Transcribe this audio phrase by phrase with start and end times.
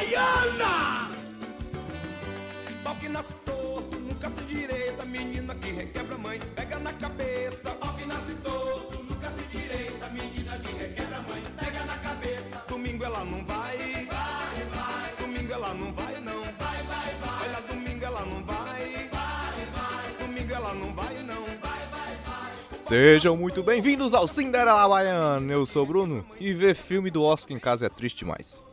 [0.00, 1.10] Baiana!
[2.82, 7.70] Pau que nasce torto, nunca se direita, menina que requebra mãe, pega na cabeça.
[7.72, 12.64] Pau que nasce torto, nunca se direita, menina que requebra mãe, pega na cabeça.
[12.66, 15.16] Domingo ela não vai, vai, vai.
[15.18, 17.48] Domingo ela não vai não, vai, vai, vai.
[17.48, 20.26] Olha, domingo ela não vai, vai, vai.
[20.26, 22.84] Domingo ela não vai não, vai, vai, vai.
[22.88, 25.52] Sejam muito bem-vindos ao Cinderela Baiano.
[25.52, 28.69] Eu sou o Bruno e ver filme do Oscar em casa é triste demais.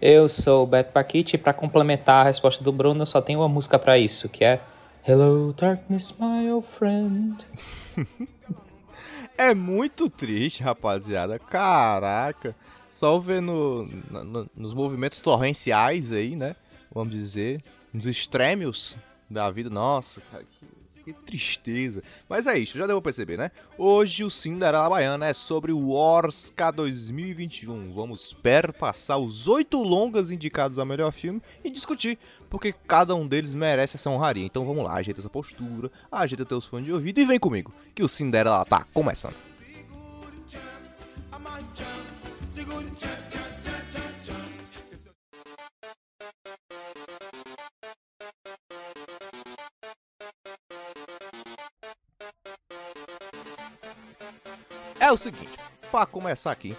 [0.00, 3.40] Eu sou o Beto Paquite e para complementar a resposta do Bruno, eu só tenho
[3.40, 4.60] uma música para isso, que é
[5.06, 7.46] Hello Darkness, my old friend.
[9.36, 11.38] É muito triste, rapaziada.
[11.38, 12.54] Caraca.
[12.88, 16.54] Só vendo no, no, nos movimentos torrenciais aí, né?
[16.92, 17.60] Vamos dizer.
[17.92, 18.96] Nos extremos
[19.28, 19.68] da vida.
[19.68, 20.66] Nossa, cara, que,
[21.04, 22.02] que tristeza.
[22.28, 23.50] Mas é isso, já pra perceber, né?
[23.76, 27.92] Hoje o Cinderela Baiana é sobre o Oscar 2021.
[27.92, 33.52] Vamos perpassar os oito longas indicados a melhor filme e discutir porque cada um deles
[33.52, 34.46] merece essa honraria.
[34.46, 38.02] Então vamos lá, ajeita essa postura, ajeita teus fones de ouvido e vem comigo, que
[38.02, 39.34] o Cinderela tá começando.
[42.48, 42.88] Segure
[55.14, 55.52] o seguinte,
[55.90, 56.76] pra começar aqui,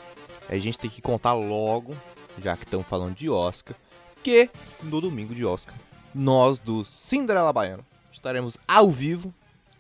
[0.49, 1.95] a gente tem que contar logo,
[2.41, 3.75] já que estamos falando de Oscar,
[4.23, 4.49] que
[4.83, 5.75] no domingo de Oscar,
[6.13, 9.33] nós do Cinderela Baiano estaremos ao vivo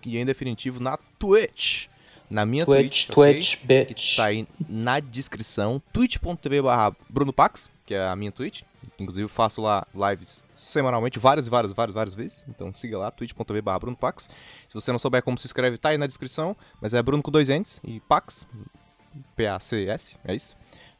[0.05, 1.87] e em definitivo na Twitch.
[2.29, 3.85] Na minha Twitch, Twitch, Twitch, ok?
[3.85, 4.11] bitch.
[4.11, 8.61] que tá aí na descrição, twitch.tv barra Bruno Pax, que é a minha Twitch.
[8.99, 12.43] Inclusive faço lá lives semanalmente, várias, várias, várias, várias vezes.
[12.47, 14.29] Então siga lá, twitch.tv barra Bruno Pax.
[14.67, 16.55] Se você não souber como se escreve, tá aí na descrição.
[16.81, 18.47] Mas é Bruno com dois N's e Pax,
[19.35, 20.55] P-A-C-S, é isso.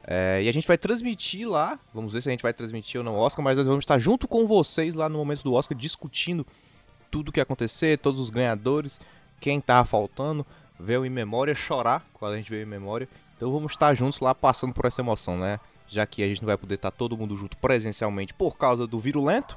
[0.08, 3.04] É, e a gente vai transmitir lá, vamos ver se a gente vai transmitir ou
[3.04, 5.76] não o Oscar, mas nós vamos estar junto com vocês lá no momento do Oscar,
[5.76, 6.46] discutindo
[7.10, 9.00] tudo o que acontecer, todos os ganhadores,
[9.40, 10.46] quem tava faltando,
[10.78, 13.08] ver o em memória, chorar quando a gente vê o em memória.
[13.36, 15.58] Então vamos estar juntos lá passando por essa emoção, né?
[15.88, 18.98] Já que a gente não vai poder estar todo mundo junto presencialmente por causa do
[18.98, 19.56] virulento,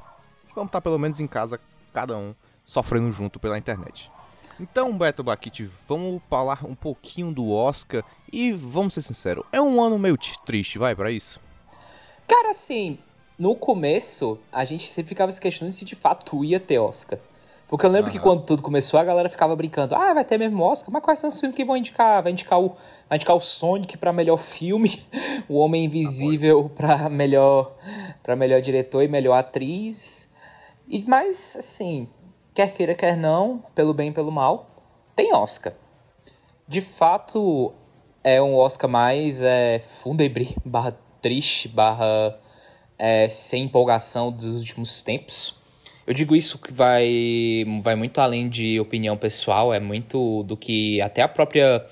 [0.56, 1.60] vamos estar pelo menos em casa,
[1.94, 4.12] cada um, sofrendo junto pela internet.
[4.60, 9.82] Então, Beto Baquite, vamos falar um pouquinho do Oscar e vamos ser sinceros, é um
[9.82, 11.40] ano meio triste, vai pra isso?
[12.28, 13.00] Cara, assim,
[13.38, 17.18] no começo, a gente sempre ficava se questionando se de fato ia ter Oscar.
[17.70, 18.24] Porque eu lembro que Aham.
[18.24, 21.30] quando tudo começou, a galera ficava brincando, ah, vai ter mesmo Oscar, mas quais são
[21.30, 22.24] os filmes que vão indicar?
[22.24, 22.70] Vai indicar o,
[23.08, 25.00] vai indicar o Sonic pra melhor filme,
[25.48, 27.76] o Homem Invisível pra melhor,
[28.24, 30.34] pra melhor diretor e melhor atriz.
[30.88, 32.10] E, mas, assim,
[32.56, 34.66] quer queira, quer não, pelo bem e pelo mal,
[35.16, 35.74] tem Oscar.
[36.68, 37.72] De fato,
[38.24, 42.36] é um Oscar mais é, fundebre, barra triste, barra
[42.98, 45.59] é, sem empolgação dos últimos tempos.
[46.10, 51.00] Eu digo isso que vai, vai muito além de opinião pessoal, é muito do que
[51.02, 51.86] até a própria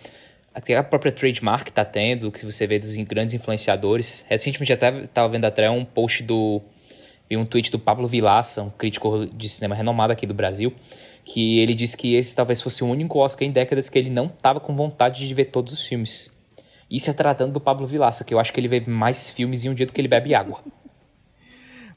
[0.56, 4.26] até a própria trademark tá tendo, que você vê dos grandes influenciadores.
[4.28, 6.64] Recentemente até tava vendo até um post do
[7.30, 10.74] vi um tweet do Pablo Vilaça, um crítico de cinema renomado aqui do Brasil,
[11.24, 14.28] que ele disse que esse talvez fosse o único Oscar em décadas que ele não
[14.28, 16.36] tava com vontade de ver todos os filmes.
[16.90, 19.70] Isso é tratando do Pablo Vilaça, que eu acho que ele vê mais filmes em
[19.70, 20.64] um dia do que ele bebe água.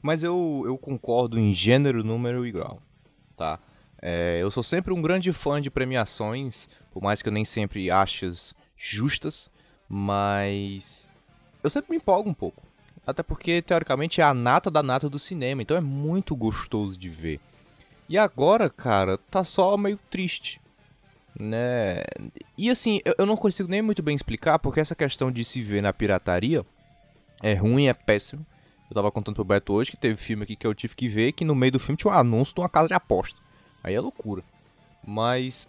[0.01, 2.81] Mas eu, eu concordo em gênero, número e grau,
[3.37, 3.59] tá?
[4.01, 7.91] É, eu sou sempre um grande fã de premiações, por mais que eu nem sempre
[7.91, 9.51] ache as justas,
[9.87, 11.07] mas
[11.63, 12.63] eu sempre me empolgo um pouco.
[13.05, 17.09] Até porque, teoricamente, é a nata da nata do cinema, então é muito gostoso de
[17.09, 17.39] ver.
[18.09, 20.59] E agora, cara, tá só meio triste,
[21.39, 22.03] né?
[22.57, 25.61] E assim, eu, eu não consigo nem muito bem explicar, porque essa questão de se
[25.61, 26.65] ver na pirataria
[27.41, 28.45] é ruim, é péssimo.
[28.91, 31.31] Eu tava contando pro Beto hoje que teve filme aqui que eu tive que ver
[31.31, 33.39] que no meio do filme tinha um anúncio de uma casa de aposta.
[33.81, 34.43] Aí é loucura.
[35.07, 35.65] Mas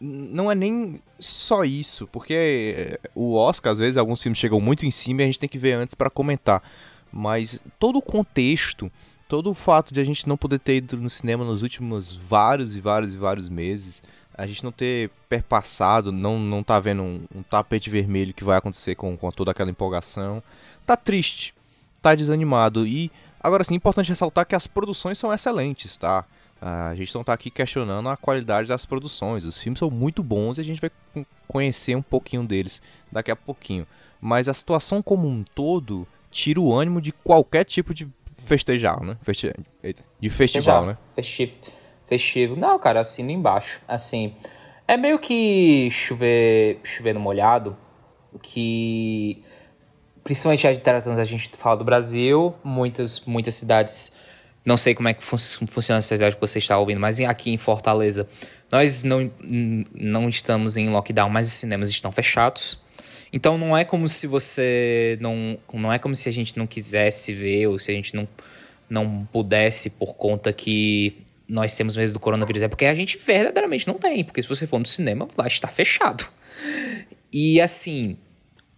[0.00, 2.32] não é nem só isso, porque
[2.74, 5.48] é, o Oscar, às vezes, alguns filmes chegam muito em cima e a gente tem
[5.48, 6.62] que ver antes pra comentar.
[7.12, 8.90] Mas todo o contexto,
[9.28, 12.74] todo o fato de a gente não poder ter ido no cinema nos últimos vários
[12.74, 14.02] e vários e vários meses,
[14.32, 18.56] a gente não ter perpassado, não, não tá vendo um, um tapete vermelho que vai
[18.56, 20.42] acontecer com, com toda aquela empolgação,
[20.86, 21.54] tá triste
[22.02, 22.86] tá desanimado.
[22.86, 23.10] E
[23.40, 26.24] agora sim, é importante ressaltar que as produções são excelentes, tá?
[26.60, 29.44] Ah, A gente não tá aqui questionando a qualidade das produções.
[29.44, 33.30] Os filmes são muito bons e a gente vai con- conhecer um pouquinho deles daqui
[33.30, 33.86] a pouquinho.
[34.20, 38.06] Mas a situação como um todo tira o ânimo de qualquer tipo de
[38.36, 39.16] festejar, né?
[39.22, 39.52] Feste...
[39.82, 40.96] Eita, de festival, né?
[41.16, 41.58] Festivo.
[42.06, 42.56] Festivo.
[42.56, 43.80] Não, cara, assino embaixo.
[43.88, 44.34] Assim,
[44.86, 47.76] é meio que chover, chover no molhado,
[48.40, 49.42] que
[50.24, 54.12] principalmente a de tratando a gente fala do Brasil, muitas, muitas cidades,
[54.64, 55.36] não sei como é que fun
[55.66, 58.28] funciona essa cidade que você está ouvindo, mas aqui em Fortaleza,
[58.70, 59.30] nós não,
[59.94, 62.80] não estamos em lockdown, mas os cinemas estão fechados.
[63.32, 67.32] Então não é como se você não, não é como se a gente não quisesse
[67.32, 68.28] ver ou se a gente não
[68.90, 71.16] não pudesse por conta que
[71.48, 72.60] nós temos medo do coronavírus.
[72.60, 75.68] É porque a gente verdadeiramente não tem, porque se você for no cinema, vai estar
[75.68, 76.26] fechado.
[77.32, 78.18] E assim,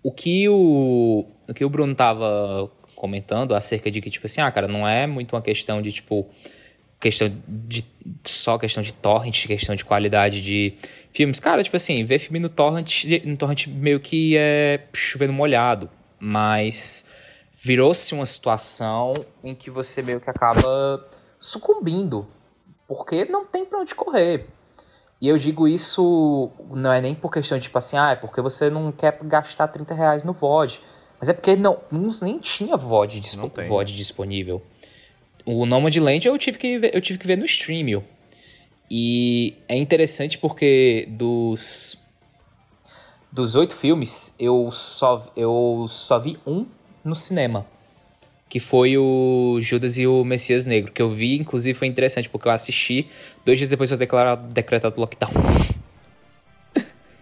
[0.05, 4.51] o que o, o que o Bruno tava comentando acerca de que, tipo assim, ah,
[4.51, 6.29] cara, não é muito uma questão de, tipo,
[7.01, 7.85] questão de
[8.25, 10.75] só questão de torrent, questão de qualidade de
[11.13, 11.39] filmes.
[11.39, 17.07] Cara, tipo assim, ver filme no torrent, no torrent meio que é chovendo molhado, mas
[17.55, 21.07] virou-se uma situação em que você meio que acaba
[21.39, 22.27] sucumbindo,
[22.89, 24.47] porque não tem pra onde correr.
[25.21, 28.41] E eu digo isso não é nem por questão de tipo assim, ah, é porque
[28.41, 30.81] você não quer gastar 30 reais no VOD.
[31.25, 31.81] Mas é porque não,
[32.21, 34.61] nem tinha VOD, dispo, VOD disponível.
[35.43, 38.05] O Nomadland eu tive que ver, eu tive que ver no Streamio.
[38.91, 41.97] E é interessante porque dos
[43.33, 46.67] dos oito filmes, eu só, eu só vi um
[47.03, 47.67] no cinema.
[48.47, 50.93] Que foi o Judas e o Messias Negro.
[50.93, 53.07] Que eu vi, inclusive, foi interessante, porque eu assisti
[53.47, 55.33] dois dias depois de eu declarar, decretado lockdown.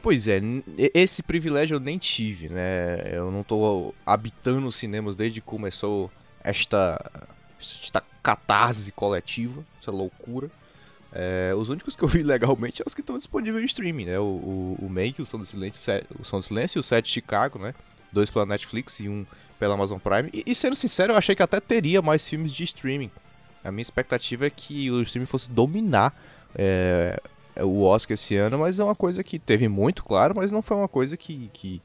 [0.02, 0.40] Pois é,
[0.92, 3.16] esse privilégio eu nem tive, né?
[3.16, 6.10] Eu não tô habitando os cinemas desde que começou
[6.42, 7.00] esta,
[7.60, 10.50] esta catarse coletiva, essa loucura.
[11.12, 14.18] É, os únicos que eu vi legalmente são os que estão disponíveis em streaming, né?
[14.18, 17.08] O, o, o Make, o Som do Silêncio, o Som do Silêncio e o Set
[17.08, 17.72] Chicago, né?
[18.10, 19.24] Dois pela Netflix e um
[19.56, 20.30] pela Amazon Prime.
[20.32, 23.10] E, e, sendo sincero, eu achei que até teria mais filmes de streaming.
[23.62, 26.12] A minha expectativa é que o streaming fosse dominar
[26.56, 27.20] é,
[27.60, 30.76] o Oscar esse ano, mas é uma coisa que teve muito, claro, mas não foi
[30.76, 31.82] uma coisa que, que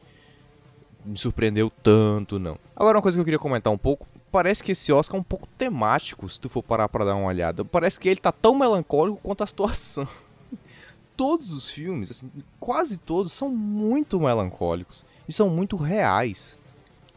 [1.05, 2.57] me surpreendeu tanto, não.
[2.75, 4.07] Agora, uma coisa que eu queria comentar um pouco.
[4.29, 7.27] Parece que esse Oscar é um pouco temático, se tu for parar pra dar uma
[7.27, 7.63] olhada.
[7.63, 10.07] Parece que ele tá tão melancólico quanto a situação.
[11.15, 12.29] todos os filmes, assim,
[12.59, 15.05] quase todos, são muito melancólicos.
[15.27, 16.57] E são muito reais.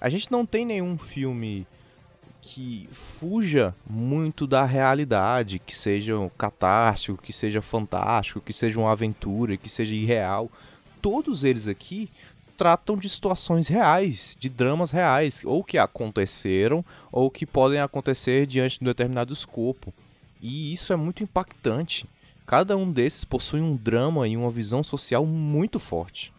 [0.00, 1.66] A gente não tem nenhum filme
[2.40, 9.56] que fuja muito da realidade, que seja catártico, que seja fantástico, que seja uma aventura,
[9.56, 10.50] que seja irreal.
[11.02, 12.10] Todos eles aqui
[12.56, 18.78] tratam de situações reais, de dramas reais, ou que aconteceram, ou que podem acontecer diante
[18.78, 19.94] de um determinado escopo.
[20.42, 22.06] E isso é muito impactante.
[22.46, 26.32] Cada um desses possui um drama e uma visão social muito forte.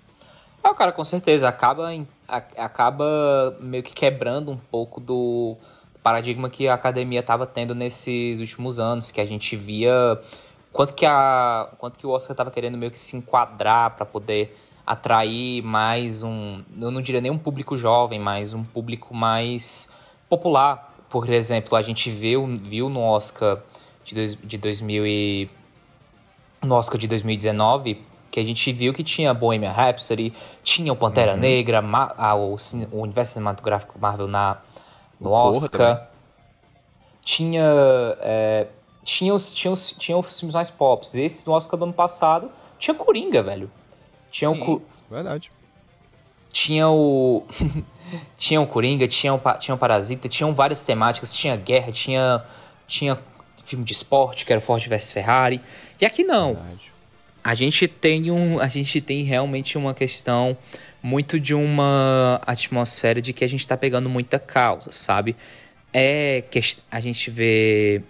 [0.63, 1.47] Ah, cara, com certeza.
[1.47, 1.89] Acaba,
[2.27, 5.57] acaba meio que quebrando um pouco do
[6.03, 10.19] paradigma que a academia estava tendo nesses últimos anos, que a gente via
[10.71, 14.57] quanto que, a, quanto que o Oscar estava querendo meio que se enquadrar para poder
[14.85, 19.93] atrair mais um, eu não diria nem um público jovem, mas um público mais
[20.27, 20.95] popular.
[21.09, 23.59] Por exemplo, a gente viu, viu no Oscar
[24.03, 25.49] de, dois, de 2000 e,
[26.61, 30.33] no Oscar de 2019 que a gente viu que tinha Bohemian Rhapsody,
[30.63, 31.39] tinha o Pantera uhum.
[31.39, 31.83] Negra,
[32.17, 32.55] a, o,
[32.91, 34.57] o universo cinematográfico Marvel na
[35.21, 36.09] no Oscar.
[37.23, 37.63] Tinha,
[38.19, 38.67] é,
[39.03, 41.05] tinha, os, tinha, os, tinha os filmes mais pop.
[41.13, 43.71] Esse no Oscar do ano passado tinha Coringa, velho.
[44.31, 44.81] Tinha Sim, o.
[45.09, 45.51] Verdade.
[46.51, 47.45] Tinha o.
[48.35, 52.43] tinha o Coringa, tinha o, tinha o Parasita, tinham várias temáticas, tinha guerra, tinha,
[52.87, 53.19] tinha
[53.63, 55.61] filme de esporte, que era Ford vs Ferrari.
[55.99, 56.55] E aqui não.
[56.55, 56.90] Verdade.
[57.43, 58.59] A gente tem um.
[58.59, 60.57] A gente tem realmente uma questão
[61.01, 65.35] muito de uma atmosfera de que a gente está pegando muita causa, sabe?
[65.93, 68.01] É que a gente vê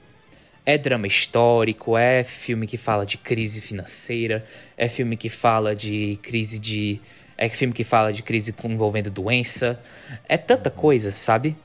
[0.66, 4.46] é drama histórico, é filme que fala de crise financeira,
[4.78, 7.00] é filme que fala de crise de
[7.38, 9.82] é filme que fala de crise envolvendo doença,
[10.30, 11.56] é tanta coisa, sabe?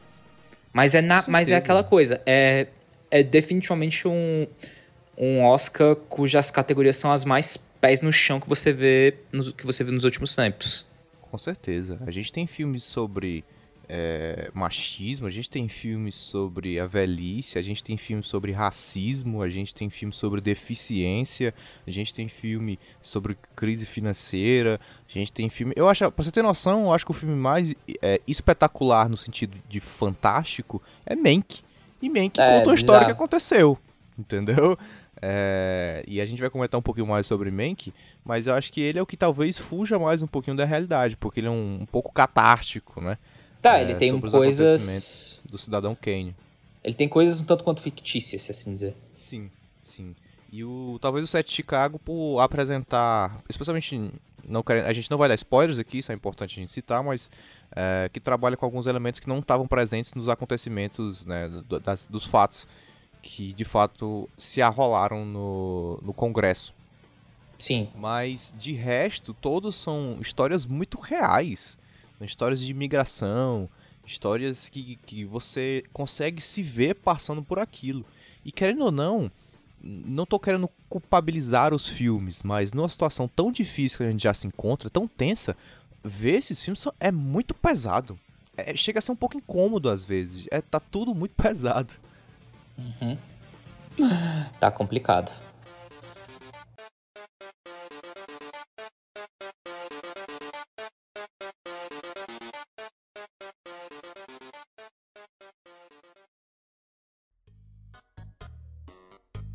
[0.73, 2.69] Mas é na, mas é aquela coisa, é
[3.11, 4.47] é definitivamente um
[5.17, 9.65] um Oscar cujas categorias são as mais pés no chão que você vê nos, que
[9.65, 10.87] você vê nos últimos tempos.
[11.21, 11.99] Com certeza.
[12.07, 13.45] A gente tem filmes sobre
[13.89, 19.43] é, machismo, a gente tem filmes sobre a velhice, a gente tem filmes sobre racismo,
[19.43, 21.55] a gente tem filmes sobre deficiência,
[21.87, 25.73] a gente tem filme sobre crise financeira, a gente tem filme.
[25.77, 29.17] Eu acho, pra você ter noção, eu acho que o filme mais é, espetacular no
[29.17, 31.61] sentido de fantástico é Mank.
[32.03, 33.79] E Mank é, conta uma história que aconteceu,
[34.19, 34.77] entendeu?
[35.21, 37.93] É, e a gente vai comentar um pouquinho mais sobre Mank,
[38.25, 41.17] mas eu acho que ele é o que talvez fuja mais um pouquinho da realidade,
[41.17, 43.17] porque ele é um, um pouco catártico, né?
[43.61, 45.41] Tá, é, ele tem coisas.
[45.45, 46.35] Do cidadão Kane.
[46.85, 48.95] Ele tem coisas um tanto quanto fictícias, se assim dizer.
[49.11, 49.51] Sim,
[49.83, 50.15] sim.
[50.53, 54.13] E o talvez o set Chicago por apresentar, especialmente
[54.47, 57.03] não querendo, a gente não vai dar spoilers aqui, isso é importante a gente citar,
[57.03, 57.29] mas
[57.75, 62.07] é, que trabalha com alguns elementos que não estavam presentes nos acontecimentos, né, do, das,
[62.07, 62.67] dos fatos
[63.23, 66.75] que de fato se arrolaram no, no Congresso.
[67.59, 67.89] Sim.
[67.95, 71.79] Mas de resto, todos são histórias muito reais.
[72.21, 73.69] Histórias de imigração,
[74.07, 78.05] histórias que, que você consegue se ver passando por aquilo.
[78.45, 79.31] E querendo ou não,
[79.83, 84.33] não tô querendo culpabilizar os filmes, mas numa situação tão difícil que a gente já
[84.33, 85.57] se encontra, tão tensa,
[86.03, 88.19] ver esses filmes é muito pesado.
[88.57, 90.47] É, chega a ser um pouco incômodo às vezes.
[90.51, 91.93] É, tá tudo muito pesado.
[92.79, 93.17] Uhum.
[94.61, 95.33] Tá complicado.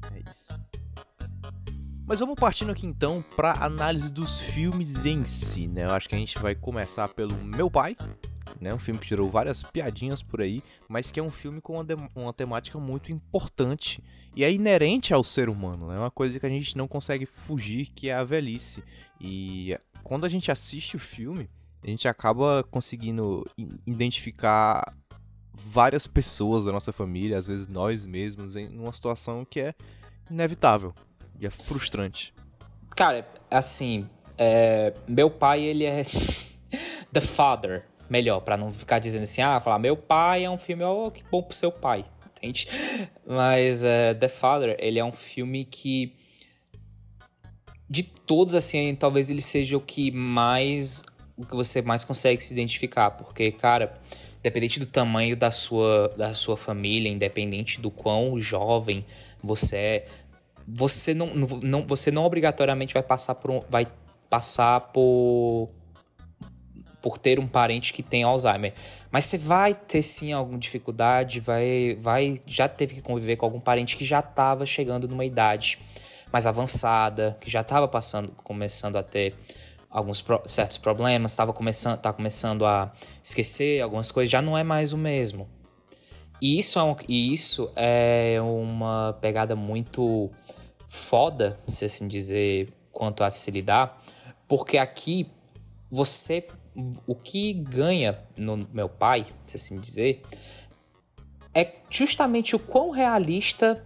[0.04, 0.72] É.
[2.08, 5.86] Mas vamos partindo aqui então para análise dos filmes em si, né?
[5.86, 7.96] Eu acho que a gente vai começar pelo Meu Pai,
[8.62, 8.74] né?
[8.74, 11.86] Um filme que gerou várias piadinhas por aí, mas que é um filme com uma,
[12.16, 14.02] uma temática muito importante
[14.36, 15.98] e é inerente ao ser humano, né?
[15.98, 18.84] Uma coisa que a gente não consegue fugir, que é a velhice.
[19.20, 21.50] E quando a gente assiste o filme,
[21.84, 23.46] a gente acaba conseguindo
[23.86, 24.96] identificar
[25.54, 29.76] várias pessoas da nossa família, às vezes nós mesmos, em uma situação que é
[30.30, 30.94] inevitável
[31.40, 32.34] e é frustrante.
[32.92, 36.06] Cara, assim, é, meu pai, ele é
[37.12, 40.84] The Father, melhor, para não ficar dizendo assim, ah, falar meu pai é um filme,
[40.84, 42.04] oh, que bom pro seu pai,
[42.36, 42.68] entende?
[43.26, 46.14] Mas uh, The Father, ele é um filme que
[47.90, 51.04] de todos, assim, talvez ele seja o que mais,
[51.38, 53.98] o que você mais consegue se identificar, porque, cara,
[54.40, 59.06] independente do tamanho da sua, da sua família, independente do quão jovem
[59.42, 60.08] você é,
[60.68, 63.88] você não, não, você não obrigatoriamente vai passar por vai
[64.30, 65.70] passar por
[67.02, 68.74] por ter um parente que tem Alzheimer,
[69.12, 73.60] mas você vai ter sim alguma dificuldade, vai vai já teve que conviver com algum
[73.60, 75.80] parente que já estava chegando numa idade
[76.32, 79.36] mais avançada, que já estava passando começando a ter
[79.90, 82.94] alguns pro, certos problemas, estava começando tá começando a
[83.24, 85.50] esquecer algumas coisas, já não é mais o mesmo.
[86.42, 90.32] E isso é, um, e isso é uma pegada muito
[90.88, 94.04] foda, se assim dizer, quanto a se lidar,
[94.48, 95.30] porque aqui
[95.90, 96.48] você.
[97.06, 100.22] O que ganha no meu pai, se assim dizer,
[101.54, 103.84] é justamente o quão realista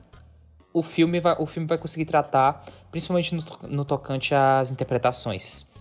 [0.72, 5.72] o filme vai, o filme vai conseguir tratar, principalmente no, no tocante às interpretações.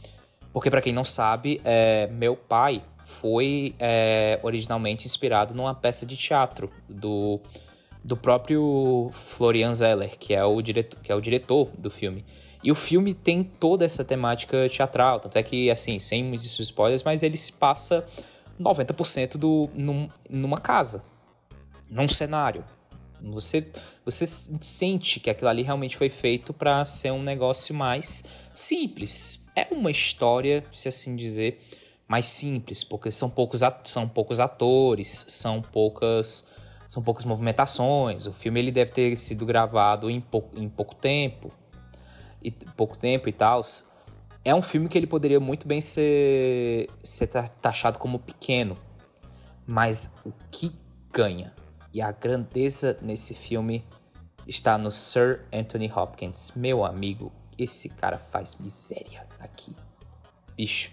[0.53, 6.17] Porque, para quem não sabe, é, meu pai foi é, originalmente inspirado numa peça de
[6.17, 7.41] teatro do,
[8.05, 12.25] do próprio Florian Zeller, que é, o diretor, que é o diretor do filme.
[12.65, 17.03] E o filme tem toda essa temática teatral, tanto é que, assim, sem muitos spoilers,
[17.03, 18.07] mas ele se passa
[18.59, 21.05] 90% do, num, numa casa,
[21.91, 22.65] num cenário.
[23.21, 23.67] Você,
[24.03, 29.45] você sente que aquilo ali realmente foi feito para ser um negócio mais simples.
[29.55, 31.61] É uma história, se assim dizer,
[32.09, 36.49] mais simples, porque são poucos, são poucos atores, são poucas
[36.89, 38.27] são poucas movimentações.
[38.27, 41.53] O filme ele deve ter sido gravado em, pou, em pouco tempo
[42.45, 43.65] e pouco tempo e tal.
[44.45, 48.77] É um filme que ele poderia muito bem ser, ser taxado como pequeno,
[49.67, 50.71] mas o que
[51.11, 51.53] ganha
[51.95, 53.85] e a grandeza nesse filme
[54.49, 56.51] está no Sir Anthony Hopkins.
[56.57, 59.75] Meu amigo, esse cara faz miséria aqui.
[60.57, 60.91] Bicho,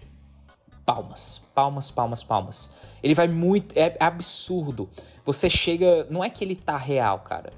[0.86, 2.72] palmas, palmas, palmas, palmas.
[3.01, 3.75] Ele vai muito.
[3.75, 4.89] É absurdo.
[5.25, 6.05] Você chega.
[6.10, 7.51] Não é que ele tá real, cara.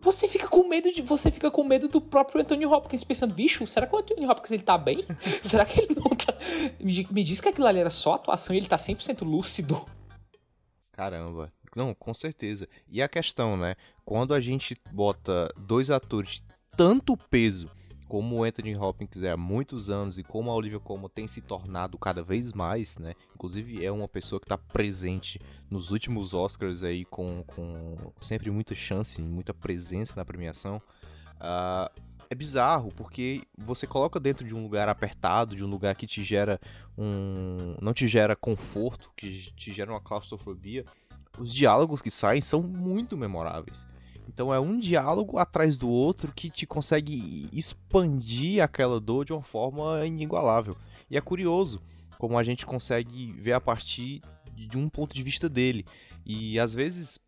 [0.00, 1.02] Você fica com medo de.
[1.02, 4.52] Você fica com medo do próprio Anthony Hopkins, pensando, bicho, será que o Anthony Hopkins
[4.52, 5.04] ele tá bem?
[5.42, 6.34] será que ele não tá.
[6.78, 9.84] Me, me diz que aquilo ali era só atuação e ele tá 100% lúcido.
[10.92, 11.52] Caramba.
[11.74, 12.68] Não, com certeza.
[12.88, 13.76] E a questão, né?
[14.04, 16.42] Quando a gente bota dois atores de
[16.76, 17.70] tanto peso
[18.08, 21.42] como o Anthony Hopkins é há muitos anos e como a Olivia Colman tem se
[21.42, 23.14] tornado cada vez mais, né?
[23.34, 25.38] Inclusive é uma pessoa que está presente
[25.70, 30.80] nos últimos Oscars aí com, com sempre muita chance, muita presença na premiação.
[31.36, 36.06] Uh, é bizarro porque você coloca dentro de um lugar apertado, de um lugar que
[36.06, 36.60] te gera
[36.96, 40.84] um, não te gera conforto, que te gera uma claustrofobia.
[41.38, 43.86] Os diálogos que saem são muito memoráveis.
[44.28, 49.42] Então é um diálogo atrás do outro que te consegue expandir aquela dor de uma
[49.42, 50.76] forma inigualável.
[51.10, 51.80] E é curioso
[52.18, 54.20] como a gente consegue ver a partir
[54.54, 55.86] de um ponto de vista dele.
[56.26, 57.18] E às vezes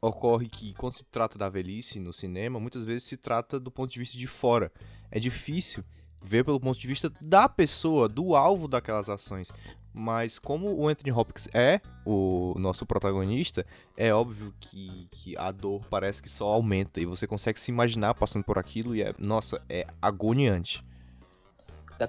[0.00, 3.90] ocorre que quando se trata da velhice no cinema, muitas vezes se trata do ponto
[3.90, 4.70] de vista de fora.
[5.10, 5.82] É difícil
[6.20, 9.50] ver pelo ponto de vista da pessoa, do alvo daquelas ações.
[9.94, 15.82] Mas como o Anthony Hopkins é o nosso protagonista, é óbvio que, que a dor
[15.90, 19.60] parece que só aumenta e você consegue se imaginar passando por aquilo e é, nossa,
[19.68, 20.82] é agoniante.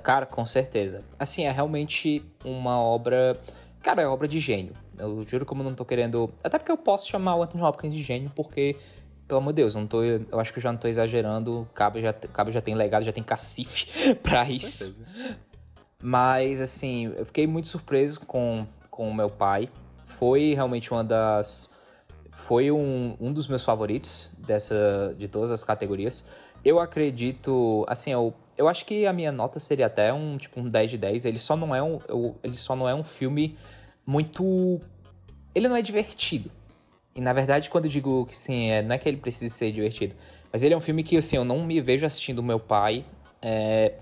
[0.02, 1.04] Cara, com certeza.
[1.20, 3.40] Assim, é realmente uma obra.
[3.82, 4.74] Cara, é obra de gênio.
[4.98, 6.34] Eu juro como eu não tô querendo.
[6.44, 8.78] Até porque eu posso chamar o Anthony Hopkins de gênio, porque,
[9.28, 10.04] pelo amor de Deus, eu, não tô...
[10.04, 11.68] eu acho que eu já não tô exagerando.
[11.74, 14.96] Cabo já, Cabo já tem legado, já tem cacife pra isso.
[16.04, 19.68] Mas, assim, eu fiquei muito surpreso com com o meu pai.
[20.06, 21.72] Foi realmente uma das.
[22.30, 26.26] Foi um, um dos meus favoritos dessa de todas as categorias.
[26.64, 30.70] Eu acredito, assim, eu, eu acho que a minha nota seria até um tipo um
[30.70, 31.26] 10 de 10.
[31.26, 33.58] Ele só não é um, eu, ele só não é um filme
[34.06, 34.80] muito
[35.56, 36.52] ele não é divertido.
[37.16, 39.72] E na verdade, quando eu digo que sim, é, não é que ele precise ser
[39.72, 40.16] divertido,
[40.52, 43.06] mas ele é um filme que assim, eu não me vejo assistindo o meu pai
[43.40, 43.94] é,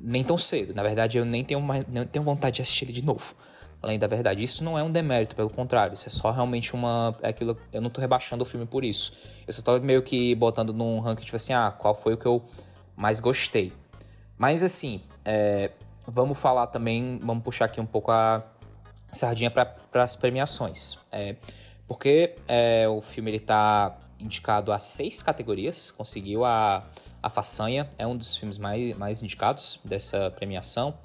[0.00, 0.74] nem tão cedo.
[0.74, 3.34] Na verdade, eu nem tenho, mais, nem tenho vontade de assistir ele de novo.
[3.82, 7.14] Além da verdade, isso não é um demérito, pelo contrário, isso é só realmente uma.
[7.20, 9.12] É aquilo, eu não tô rebaixando o filme por isso.
[9.46, 12.24] Eu só tô meio que botando num ranking, tipo assim, ah, qual foi o que
[12.24, 12.42] eu
[12.96, 13.72] mais gostei.
[14.38, 15.70] Mas assim, é,
[16.06, 18.42] vamos falar também, vamos puxar aqui um pouco a
[19.12, 20.98] sardinha para as premiações.
[21.12, 21.36] É,
[21.86, 26.84] porque é, o filme ele tá indicado a seis categorias, conseguiu a,
[27.24, 30.98] a façanha, é um dos filmes mais, mais indicados dessa premiação.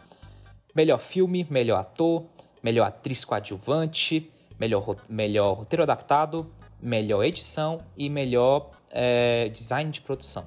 [0.75, 2.25] Melhor filme, melhor ator,
[2.61, 10.45] melhor atriz coadjuvante, melhor, melhor roteiro adaptado, melhor edição e melhor é, design de produção.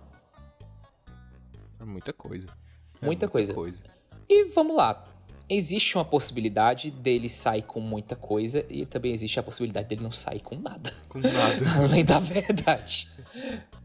[1.81, 2.49] É muita coisa.
[2.49, 3.55] É muita, muita coisa.
[3.55, 3.83] coisa.
[4.29, 5.09] E vamos lá.
[5.49, 10.13] Existe uma possibilidade dele sair com muita coisa e também existe a possibilidade dele não
[10.13, 10.93] sair com nada.
[11.09, 11.65] Com nada.
[11.83, 13.11] Além da verdade.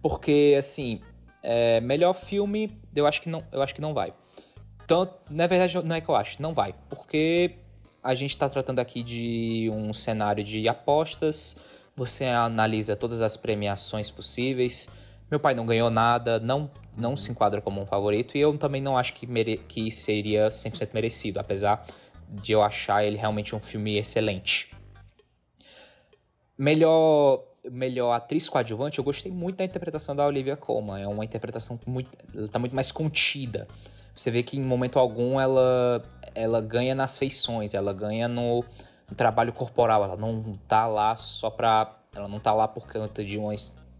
[0.01, 1.01] Porque, assim,
[1.49, 4.13] é, melhor filme, eu acho que não, eu acho que não vai.
[4.85, 6.75] Tanto, na verdade, não é que eu acho, não vai.
[6.89, 7.55] Porque
[8.03, 11.55] a gente está tratando aqui de um cenário de apostas.
[11.95, 14.89] Você analisa todas as premiações possíveis.
[15.31, 18.37] Meu pai não ganhou nada, não, não se enquadra como um favorito.
[18.37, 21.87] E eu também não acho que, mere que seria 100% merecido, apesar
[22.29, 24.75] de eu achar ele realmente um filme excelente.
[26.57, 31.01] Melhor, melhor atriz coadjuvante, eu gostei muito da interpretação da Olivia Colman.
[31.01, 33.67] É uma interpretação muito, ela tá muito mais contida.
[34.13, 36.03] Você vê que em momento algum ela,
[36.33, 38.63] ela ganha nas feições, ela ganha no,
[39.09, 41.95] no trabalho corporal, ela não tá lá só pra.
[42.15, 43.53] Ela não tá lá por conta de uma,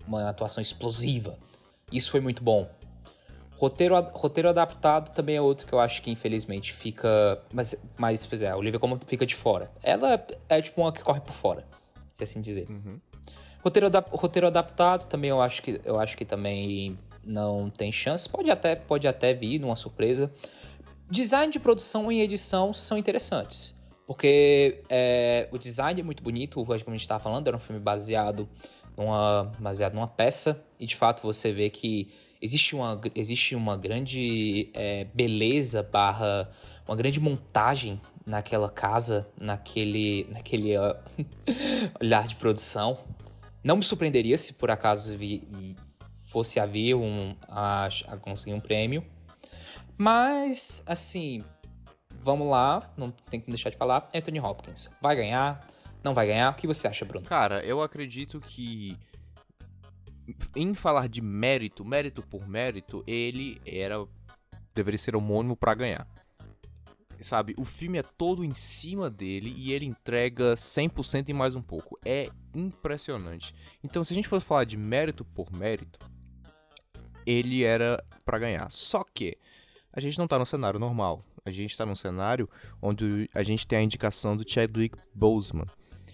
[0.08, 1.38] uma atuação explosiva.
[1.92, 2.68] Isso foi muito bom.
[3.58, 7.42] Roteiro, roteiro adaptado também é outro que eu acho que infelizmente fica.
[7.52, 9.72] Mas, mas pois é, a Olivia como fica de fora.
[9.84, 11.64] Ela é tipo uma que corre por fora,
[12.14, 12.68] se assim dizer.
[12.70, 13.00] Uhum.
[13.64, 18.28] Roteiro, roteiro adaptado também eu acho que eu acho que também não tem chance.
[18.28, 20.32] Pode até, pode até vir numa surpresa.
[21.10, 23.78] Design de produção e edição são interessantes.
[24.06, 27.82] Porque é, o design é muito bonito, como a gente estava falando, era um filme
[27.82, 28.48] baseado
[28.96, 32.10] numa, baseado numa peça, e de fato você vê que
[32.42, 36.50] existe uma, existe uma grande é, beleza barra
[36.88, 40.96] uma grande montagem naquela casa, naquele, naquele uh,
[42.02, 42.98] olhar de produção.
[43.68, 45.76] Não me surpreenderia se por acaso vi,
[46.28, 49.06] fosse haver um, a, a conseguir um prêmio.
[49.98, 51.44] Mas, assim,
[52.22, 54.10] vamos lá, não tem que deixar de falar.
[54.16, 55.68] Anthony Hopkins vai ganhar,
[56.02, 56.50] não vai ganhar?
[56.54, 57.26] O que você acha, Bruno?
[57.26, 58.98] Cara, eu acredito que
[60.56, 63.98] em falar de mérito, mérito por mérito, ele era
[64.74, 66.08] deveria ser homônimo para ganhar.
[67.22, 71.62] Sabe, o filme é todo em cima dele e ele entrega 100% e mais um
[71.62, 72.00] pouco.
[72.06, 73.54] É impressionante.
[73.84, 76.00] Então, se a gente fosse falar de mérito por mérito,
[77.26, 78.72] ele era para ganhar.
[78.72, 79.38] Só que
[79.92, 81.26] a gente não tá no cenário normal.
[81.44, 82.50] A gente tá num cenário
[82.82, 85.66] onde a gente tem a indicação do Chadwick Boseman.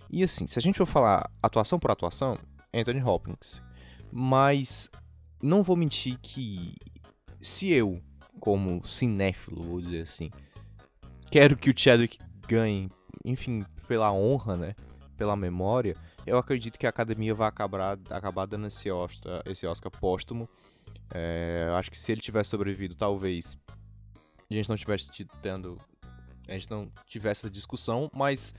[0.09, 2.37] E assim, se a gente for falar atuação por atuação,
[2.73, 3.61] Anthony Hopkins.
[4.11, 4.89] Mas
[5.41, 6.75] não vou mentir que
[7.41, 8.01] se eu,
[8.39, 10.31] como cinéfilo, vou dizer assim,
[11.33, 12.91] quero que o Chadwick ganhe,
[13.25, 14.75] enfim, pela honra, né?
[15.17, 19.91] Pela memória, eu acredito que a academia vai acabar, acabar dando esse Oscar, esse Oscar
[19.91, 20.47] póstumo
[21.11, 23.57] é, acho que se ele tivesse sobrevivido, talvez
[24.47, 25.09] a gente não tivesse
[25.41, 25.81] tendo.
[26.47, 28.53] A gente não tivesse essa discussão, mas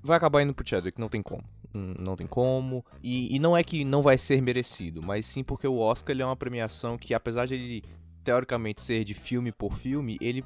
[0.00, 1.42] vai acabar indo pro Chadwick, não tem como.
[1.74, 2.86] Não tem como.
[3.02, 6.24] E, e, não é que não vai ser merecido, mas sim porque o Oscar é
[6.24, 7.84] uma premiação que, apesar de ele
[8.22, 10.44] teoricamente ser de filme por filme, ele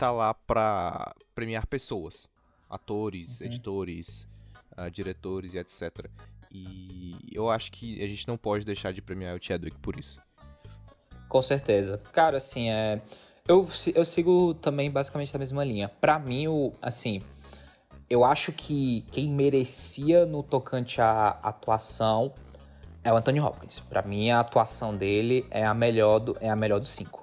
[0.00, 2.26] tá lá pra premiar pessoas.
[2.68, 3.46] Atores, uhum.
[3.46, 4.26] editores,
[4.78, 6.08] uh, diretores e etc.
[6.50, 10.20] E eu acho que a gente não pode deixar de premiar o Chadwick por isso.
[11.28, 11.98] Com certeza.
[12.12, 13.00] Cara, assim, é.
[13.46, 15.88] Eu, eu sigo também basicamente na mesma linha.
[15.88, 17.22] Pra mim, o, assim,
[18.08, 22.32] eu acho que quem merecia no tocante à atuação
[23.02, 23.80] é o Anthony Hopkins.
[23.80, 27.19] Para mim, a atuação dele é a melhor do, é a melhor dos cinco.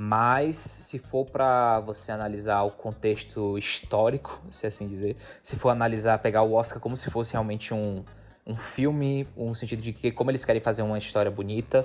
[0.00, 6.20] Mas se for para você analisar o contexto histórico, se assim dizer, se for analisar,
[6.20, 8.04] pegar o Oscar como se fosse realmente um,
[8.46, 11.84] um filme, um sentido de que como eles querem fazer uma história bonita,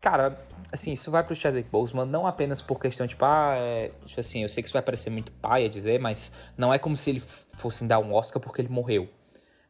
[0.00, 3.90] cara, assim, isso vai pro Chadwick Boseman não apenas por questão de, tipo, ah, é,
[4.06, 6.78] tipo assim, eu sei que isso vai parecer muito pai a dizer, mas não é
[6.78, 7.22] como se ele
[7.56, 9.08] fosse dar um Oscar porque ele morreu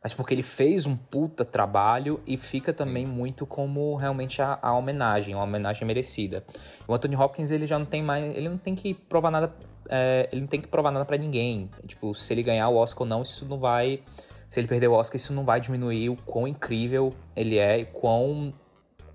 [0.02, 4.76] mas porque ele fez um puta trabalho e fica também muito como realmente a, a
[4.76, 6.44] homenagem, uma homenagem merecida.
[6.88, 9.54] O Anthony Hopkins ele já não tem mais, ele não tem que provar nada,
[9.88, 11.70] é, ele não tem que provar nada para ninguém.
[11.86, 14.02] Tipo, se ele ganhar o Oscar ou não, isso não vai,
[14.50, 17.84] se ele perder o Oscar, isso não vai diminuir o quão incrível ele é e
[17.86, 18.52] quão,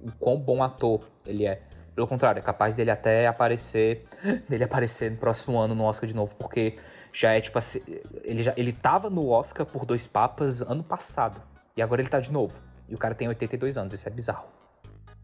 [0.01, 1.61] o quão bom ator ele é.
[1.93, 4.05] Pelo contrário, é capaz dele até aparecer,
[4.47, 6.75] dele aparecer no próximo ano no Oscar de novo, porque
[7.17, 7.81] já é tipo assim,
[8.23, 11.41] ele já ele tava no Oscar por Dois Papas ano passado
[11.75, 12.61] e agora ele tá de novo.
[12.87, 14.47] E o cara tem 82 anos, isso é bizarro.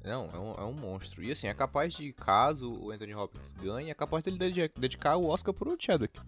[0.04, 1.24] Não, é um, é um monstro.
[1.24, 5.28] E assim, é capaz de, caso o Anthony Hopkins ganhe, é capaz dele dedicar o
[5.28, 6.20] Oscar pro Chadwick.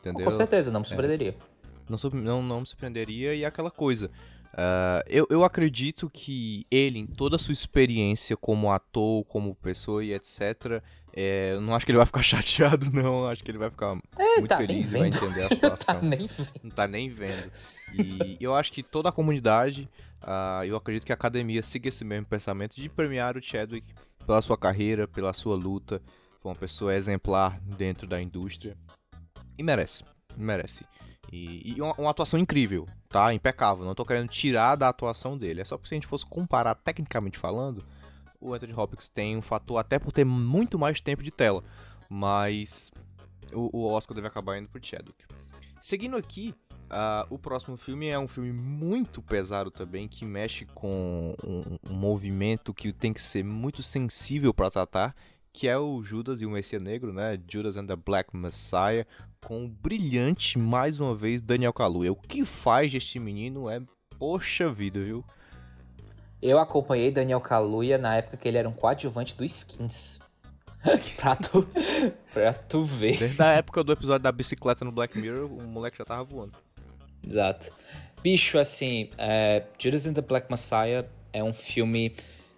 [0.00, 0.24] Entendeu?
[0.24, 0.88] Com certeza, não me é.
[0.88, 1.30] surpreenderia.
[1.30, 1.56] É.
[1.88, 4.10] Não, não, não me surpreenderia e aquela coisa.
[4.52, 10.04] Uh, eu, eu acredito que ele, em toda a sua experiência como ator, como pessoa
[10.04, 10.82] e etc.,
[11.18, 13.26] é, eu não acho que ele vai ficar chateado, não.
[13.26, 15.94] Acho que ele vai ficar é, muito tá feliz e vai entender a situação.
[15.94, 16.50] tá nem vendo.
[16.62, 17.52] Não tá nem vendo.
[17.94, 19.88] E eu acho que toda a comunidade,
[20.22, 23.94] uh, eu acredito que a academia siga esse mesmo pensamento de premiar o Chadwick
[24.26, 26.02] pela sua carreira, pela sua luta.
[26.42, 28.76] Foi uma pessoa exemplar dentro da indústria.
[29.56, 30.04] E merece.
[30.36, 30.84] Merece.
[31.32, 33.32] E, e uma, uma, atuação incrível, tá?
[33.32, 33.86] Impecável.
[33.86, 35.62] Não tô querendo tirar da atuação dele.
[35.62, 37.82] É só porque se a gente fosse comparar tecnicamente falando,
[38.40, 41.62] o Anthony Hopkins tem um fator até por ter muito mais tempo de tela.
[42.08, 42.90] Mas
[43.52, 45.24] o, o Oscar deve acabar indo pro Chadwick.
[45.80, 46.54] Seguindo aqui,
[46.90, 51.94] uh, o próximo filme é um filme muito pesado também, que mexe com um, um
[51.94, 55.14] movimento que tem que ser muito sensível para tratar,
[55.52, 57.40] que é o Judas e o Messias Negro, né?
[57.48, 59.06] Judas and the Black Messiah,
[59.40, 62.12] com o brilhante, mais uma vez, Daniel Kaluuya.
[62.12, 63.80] O que faz este menino é,
[64.18, 65.24] poxa vida, viu?
[66.40, 70.20] Eu acompanhei Daniel Kaluuya na época que ele era um coadjuvante do Skins.
[71.16, 71.66] pra, tu,
[72.32, 73.18] pra tu ver.
[73.18, 76.52] Desde a época do episódio da bicicleta no Black Mirror, o moleque já tava voando.
[77.26, 77.72] Exato.
[78.22, 82.14] Bicho, assim, é, Judas and the Black Messiah é um filme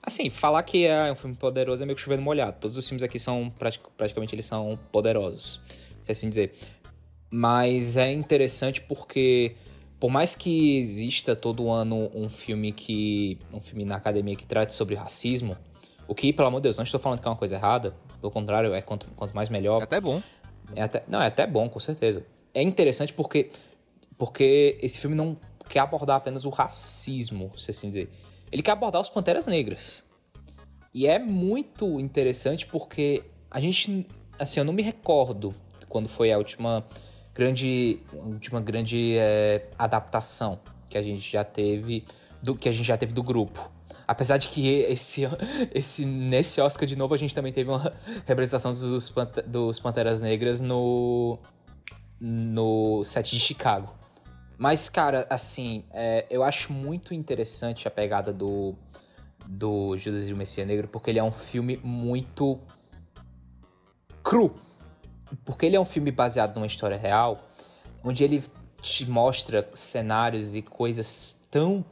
[0.08, 2.56] Assim, falar que é um filme poderoso é meio que chovendo molhado.
[2.58, 3.52] Todos os filmes aqui são,
[3.98, 5.60] praticamente, eles são poderosos,
[6.02, 6.54] se assim dizer.
[7.30, 9.54] Mas é interessante porque,
[9.98, 13.38] por mais que exista todo ano um filme que.
[13.52, 15.56] um filme na academia que trate sobre racismo,
[16.06, 18.32] o que, pelo amor de Deus, não estou falando que é uma coisa errada, pelo
[18.32, 19.80] contrário, é quanto, quanto mais melhor.
[19.80, 20.22] É até bom.
[20.74, 22.24] É até, não, é até bom, com certeza.
[22.54, 23.50] É interessante porque,
[24.16, 25.36] porque esse filme não
[25.68, 28.10] quer abordar apenas o racismo, se assim dizer
[28.50, 30.04] ele quer abordar os Panteras Negras.
[30.92, 34.06] E é muito interessante porque a gente,
[34.38, 35.54] assim, eu não me recordo
[35.88, 36.86] quando foi a última
[37.38, 38.00] grande,
[38.64, 40.58] grande é, adaptação
[40.90, 42.04] que a gente já teve
[42.42, 43.70] do que a gente já teve do grupo.
[44.08, 45.22] Apesar de que esse,
[45.72, 47.92] esse nesse Oscar de novo a gente também teve uma
[48.26, 49.14] representação dos,
[49.46, 51.38] dos Panteras Negras no
[52.20, 53.94] no set de Chicago.
[54.56, 58.74] Mas, cara, assim, é, eu acho muito interessante a pegada do,
[59.46, 62.58] do Judas e o Messias Negro, porque ele é um filme muito
[64.24, 64.52] cru.
[65.44, 67.48] Porque ele é um filme baseado numa história real,
[68.02, 68.42] onde ele
[68.80, 71.84] te mostra cenários e coisas tão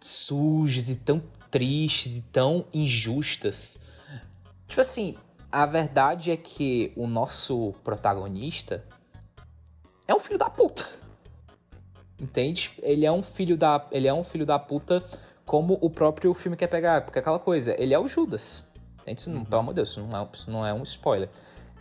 [0.00, 3.80] sujas e tão tristes e tão injustas.
[4.66, 5.16] Tipo assim,
[5.50, 8.84] a verdade é que o nosso protagonista
[10.06, 10.86] é um filho da puta.
[12.18, 12.72] Entende?
[12.82, 15.04] Ele é um filho da, ele é um filho da puta
[15.46, 18.70] como o próprio filme quer pegar, porque é aquela coisa, ele é o Judas.
[19.00, 19.30] Entende?
[19.30, 19.44] Não, uhum.
[19.44, 21.30] Pelo amor de Deus, isso não, é, isso não é um spoiler.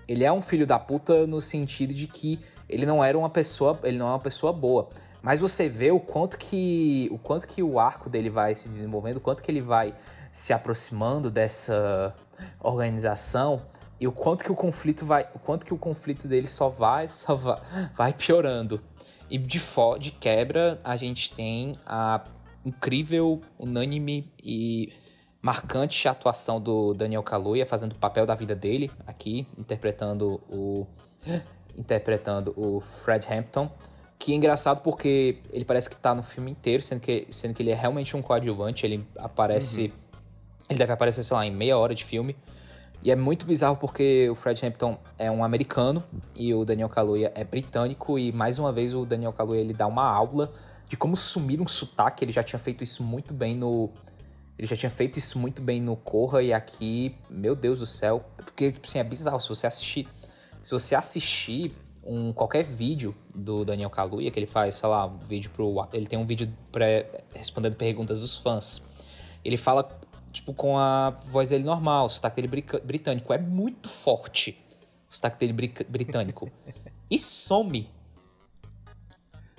[0.08, 2.40] Ele é um filho da puta no sentido de que
[2.70, 4.90] ele não era uma pessoa, ele não é uma pessoa boa.
[5.22, 9.18] Mas você vê o quanto que o quanto que o arco dele vai se desenvolvendo,
[9.18, 9.94] o quanto que ele vai
[10.32, 12.16] se aproximando dessa
[12.60, 13.64] organização
[14.00, 17.08] e o quanto que o conflito vai, o quanto que o conflito dele só vai,
[17.10, 17.60] só vai,
[17.96, 18.82] vai piorando.
[19.30, 19.60] E de,
[20.00, 22.24] de quebra, a gente tem a
[22.66, 24.94] incrível, unânime e
[25.48, 30.86] marcante atuação do Daniel Kaluuya fazendo o papel da vida dele aqui, interpretando o
[31.78, 33.72] interpretando o Fred Hampton,
[34.18, 37.62] que é engraçado porque ele parece que tá no filme inteiro, sendo que, sendo que
[37.62, 40.08] ele é realmente um coadjuvante, ele aparece uhum.
[40.70, 42.36] Ele deve aparecer, sei lá, em meia hora de filme.
[43.02, 46.04] E é muito bizarro porque o Fred Hampton é um americano
[46.36, 48.20] e o Daniel Kaluuya é britânico.
[48.20, 50.52] E mais uma vez o Daniel Kaluuya ele dá uma aula
[50.90, 52.26] de como sumir um sotaque.
[52.26, 53.90] Ele já tinha feito isso muito bem no.
[54.58, 58.26] Ele já tinha feito isso muito bem no Corra e aqui, meu Deus do céu.
[58.38, 59.40] Porque, tipo assim, é bizarro.
[59.40, 60.08] Se você assistir.
[60.64, 65.18] Se você assistir um, qualquer vídeo do Daniel Kaluuya, que ele faz, sei lá, um
[65.20, 65.88] vídeo pro.
[65.94, 68.86] Ele tem um vídeo pré, respondendo perguntas dos fãs.
[69.46, 69.88] Ele fala
[70.32, 73.34] tipo, com a voz dele normal, o sotaque dele britânico.
[73.34, 74.58] É muito forte
[75.10, 75.54] o sotaque dele
[75.88, 76.50] britânico.
[77.10, 77.90] e some.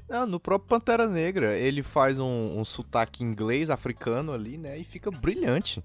[0.09, 4.79] Não, no próprio Pantera Negra, ele faz um, um sotaque inglês, africano ali, né?
[4.79, 5.85] E fica brilhante.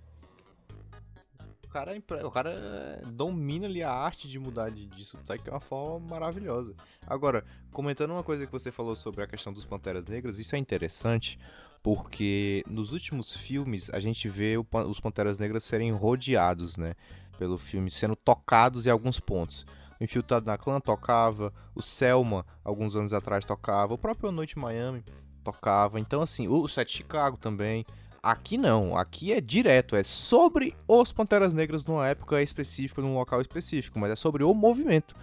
[1.65, 5.49] O cara, é o cara domina ali a arte de mudar de, de sotaque de
[5.49, 6.73] uma forma maravilhosa.
[7.05, 10.59] Agora, comentando uma coisa que você falou sobre a questão dos Panteras Negras, isso é
[10.59, 11.37] interessante,
[11.81, 16.93] porque nos últimos filmes a gente vê os Panteras Negras serem rodeados, né?
[17.37, 19.65] Pelo filme, sendo tocados em alguns pontos.
[20.03, 25.03] Infiltrado na Clã tocava, o Selma, alguns anos atrás, tocava, o próprio Noite Miami
[25.43, 25.99] tocava.
[25.99, 27.85] Então, assim, o Set Chicago também.
[28.21, 33.41] Aqui não, aqui é direto, é sobre os Panteras Negras numa época específica, num local
[33.41, 35.13] específico, mas é sobre o movimento.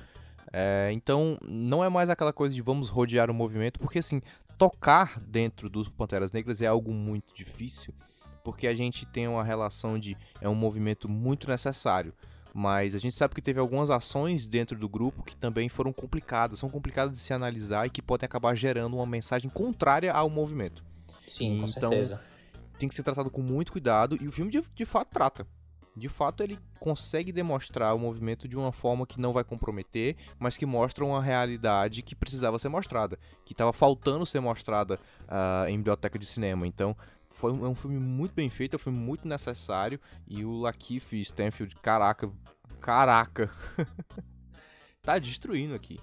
[0.52, 4.20] É, então, não é mais aquela coisa de vamos rodear o movimento, porque assim,
[4.58, 7.94] tocar dentro dos Panteras Negras é algo muito difícil,
[8.44, 12.12] porque a gente tem uma relação de é um movimento muito necessário,
[12.54, 16.58] mas a gente sabe que teve algumas ações dentro do grupo que também foram complicadas,
[16.58, 20.84] são complicadas de se analisar e que podem acabar gerando uma mensagem contrária ao movimento.
[21.26, 22.20] Sim, com então, certeza.
[22.78, 25.46] Tem que ser tratado com muito cuidado e o filme de, de fato trata
[25.96, 30.56] de fato ele consegue demonstrar o movimento de uma forma que não vai comprometer, mas
[30.56, 35.76] que mostra uma realidade que precisava ser mostrada, que estava faltando ser mostrada uh, em
[35.76, 36.66] biblioteca de cinema.
[36.66, 36.96] Então
[37.40, 39.98] foi um, é um filme muito bem feito, é um filme muito necessário
[40.28, 42.30] e o Lakeith Stanfield, caraca,
[42.80, 43.50] caraca,
[45.02, 45.98] tá destruindo aqui.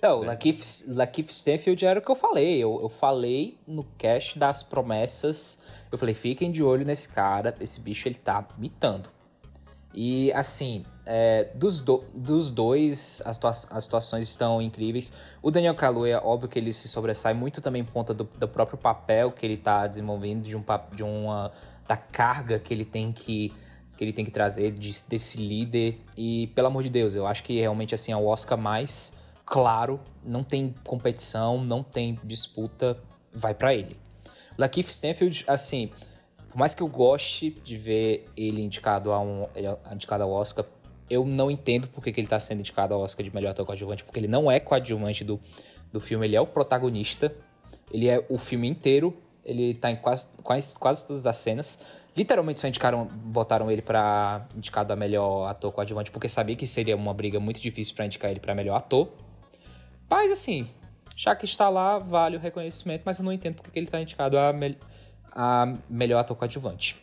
[0.00, 0.28] Não, o é.
[0.28, 2.56] Lakeith, Lakeith Stanfield era o que eu falei.
[2.56, 5.58] Eu, eu falei no cast das promessas.
[5.90, 7.54] Eu falei, fiquem de olho nesse cara.
[7.60, 9.10] Esse bicho, ele tá mitando.
[9.92, 15.10] E, assim, é, dos, do, dos dois, as, as situações estão incríveis.
[15.42, 18.76] O Daniel Kaluuya, óbvio que ele se sobressai muito também por conta do, do próprio
[18.76, 21.50] papel que ele tá desenvolvendo, de, um, de uma...
[21.88, 23.52] da carga que ele tem que
[23.96, 27.42] que ele tem que trazer de, desse líder e pelo amor de Deus eu acho
[27.42, 32.96] que realmente assim é o Oscar mais claro, não tem competição, não tem disputa,
[33.32, 33.96] vai para ele.
[34.56, 35.90] Lakeith Stanfield, assim,
[36.48, 39.46] por mais que eu goste de ver ele indicado a um
[39.92, 40.64] indicado ao Oscar,
[41.10, 44.04] eu não entendo porque que ele tá sendo indicado ao Oscar de melhor ator coadjuvante,
[44.04, 45.40] porque ele não é coadjuvante do,
[45.92, 47.34] do filme, ele é o protagonista,
[47.92, 51.80] ele é o filme inteiro, ele tá em quase, quase, quase todas as cenas.
[52.16, 56.96] Literalmente só indicaram, botaram ele para indicado a melhor ator coadjuvante, porque sabia que seria
[56.96, 59.08] uma briga muito difícil para indicar ele para melhor ator.
[60.10, 60.68] Mas assim,
[61.16, 64.38] já que está lá, vale o reconhecimento, mas eu não entendo porque ele está indicado
[64.38, 64.76] a, me
[65.32, 66.96] a melhor ator coadjuvante.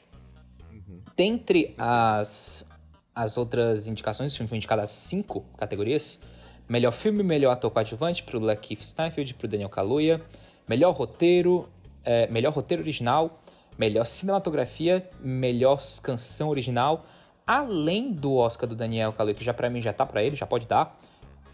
[0.72, 1.02] Uhum.
[1.16, 2.70] Dentre as,
[3.16, 6.20] as outras indicações, o filme foi indicado a cinco categorias.
[6.68, 10.22] Melhor filme, melhor ator coadjuvante para o Lakeith Stanfield, para o Daniel Kaluuya.
[10.68, 11.70] Melhor roteiro,
[12.04, 13.40] é, melhor roteiro original,
[13.78, 17.06] melhor cinematografia, melhor canção original,
[17.48, 20.46] além do Oscar do Daniel Kaluuya, que já para mim já tá para ele, já
[20.46, 21.00] pode dar.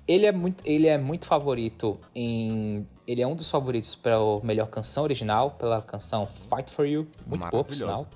[0.08, 2.88] Ele é muito, ele é muito favorito em.
[3.06, 7.08] Ele é um dos favoritos para melhor canção original, pela canção Fight for You.
[7.28, 8.08] Muito boa, por sinal.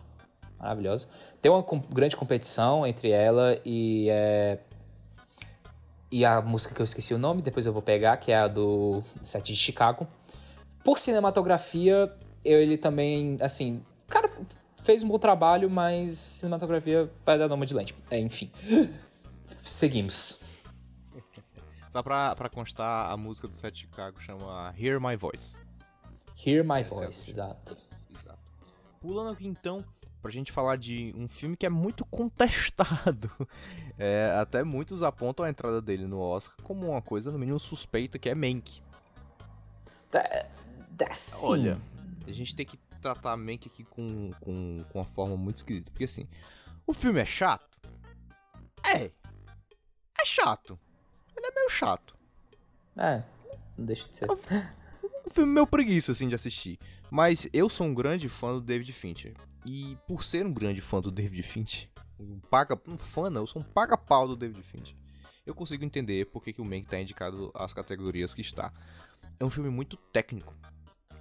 [0.65, 1.07] Maravilhosa.
[1.39, 4.07] Tem uma com, grande competição entre ela e.
[4.09, 4.57] É,
[6.11, 8.47] e a música que eu esqueci o nome, depois eu vou pegar, que é a
[8.47, 10.07] do set de Chicago.
[10.83, 12.11] Por cinematografia,
[12.43, 14.31] eu, ele também, assim, cara,
[14.81, 17.95] fez um bom trabalho, mas cinematografia vai dar nome de lente.
[18.09, 18.51] É, enfim.
[19.61, 20.39] Seguimos.
[21.91, 25.59] Só pra, pra constar, a música do Set Chicago chama Hear My Voice.
[26.45, 27.75] Hear My Essa Voice, é exato.
[28.11, 28.39] Exato.
[28.99, 29.83] Pulando aqui então,
[30.25, 33.31] pra gente falar de um filme que é muito contestado.
[33.95, 38.17] É, até muitos apontam a entrada dele no Oscar como uma coisa, no mínimo, suspeita,
[38.17, 38.81] que é Mank.
[40.09, 40.49] That,
[41.11, 41.47] sim.
[41.47, 41.81] Olha,
[42.25, 45.91] a gente tem que tratar Mank aqui com, com, com uma forma muito esquisita.
[45.91, 46.27] Porque assim,
[46.87, 47.77] o filme é chato?
[48.83, 49.11] É.
[50.19, 50.79] É chato
[51.37, 52.15] ele é meio chato.
[52.97, 53.21] É,
[53.77, 54.27] não deixa de ser.
[54.31, 56.79] Um filme meio preguiça, assim, de assistir.
[57.11, 59.35] Mas eu sou um grande fã do David Fincher.
[59.65, 63.47] E por ser um grande fã do David Fincher, um paga, um fã não, eu
[63.47, 64.95] sou um paga-pau do David Fincher.
[65.45, 68.71] Eu consigo entender por que, o Mank tá indicado às categorias que está.
[69.39, 70.53] É um filme muito técnico.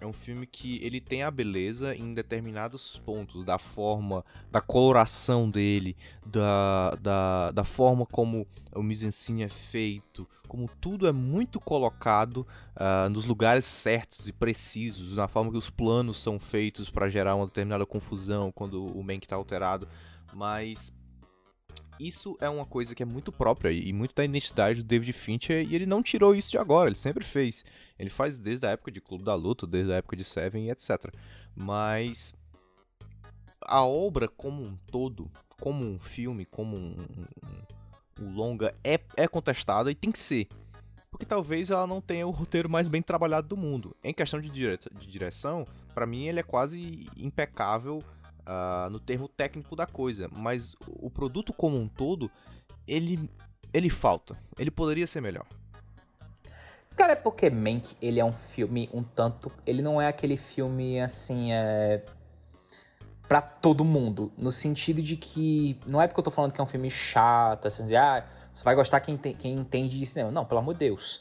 [0.00, 5.48] É um filme que ele tem a beleza em determinados pontos, da forma, da coloração
[5.48, 9.09] dele, da, da, da forma como o mise
[9.42, 15.50] é feito, como tudo é muito colocado uh, nos lugares certos e precisos, na forma
[15.50, 19.88] que os planos são feitos para gerar uma determinada confusão quando o Mank está alterado.
[20.33, 20.92] Mas
[21.98, 25.66] isso é uma coisa que é muito própria e muito da identidade do David Fincher
[25.66, 27.64] e ele não tirou isso de agora, ele sempre fez.
[27.98, 30.70] Ele faz desde a época de Clube da Luta, desde a época de Seven e
[30.70, 31.12] etc.
[31.54, 32.35] Mas
[33.66, 35.30] a obra como um todo,
[35.61, 37.07] como um filme, como um,
[38.20, 40.48] um, um longa, é, é contestada e tem que ser.
[41.11, 43.96] Porque talvez ela não tenha o roteiro mais bem trabalhado do mundo.
[44.02, 48.02] Em questão de, dire de direção, para mim ele é quase impecável
[48.40, 52.30] uh, no termo técnico da coisa, mas o produto como um todo,
[52.87, 53.30] ele,
[53.72, 54.37] ele falta.
[54.59, 55.46] Ele poderia ser melhor.
[56.96, 59.50] Cara, é porque Mank, ele é um filme um tanto...
[59.66, 62.04] Ele não é aquele filme, assim, é...
[63.26, 64.33] Pra todo mundo.
[64.38, 65.78] No sentido de que...
[65.88, 68.74] Não é porque eu tô falando que é um filme chato, assim, ah, você vai
[68.74, 70.30] gostar quem, quem entende de cinema.
[70.30, 71.20] Não, pelo amor de Deus.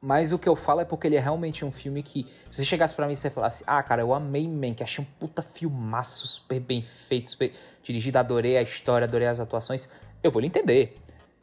[0.00, 2.64] Mas o que eu falo é porque ele é realmente um filme que, se você
[2.66, 5.40] chegasse para mim e você falasse, ah, cara, eu amei Man, que achei um puta
[5.40, 7.50] filmaço, super bem feito, super
[7.82, 9.88] dirigido, adorei a história, adorei as atuações,
[10.22, 10.98] eu vou lhe entender.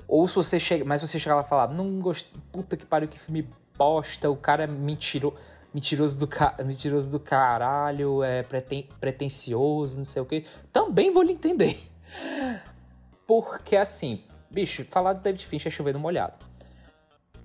[0.08, 3.08] Ou se você chega, mas você chegar lá e falar, não gostei, puta que pariu,
[3.08, 3.50] que filme
[3.82, 5.36] bosta, o cara é mentiro,
[5.74, 6.30] mentiroso do,
[6.64, 11.80] mentiroso do caralho, é preten, pretencioso, não sei o que, também vou lhe entender.
[13.26, 16.38] Porque assim, bicho, falar do David Fincher é chover no molhado.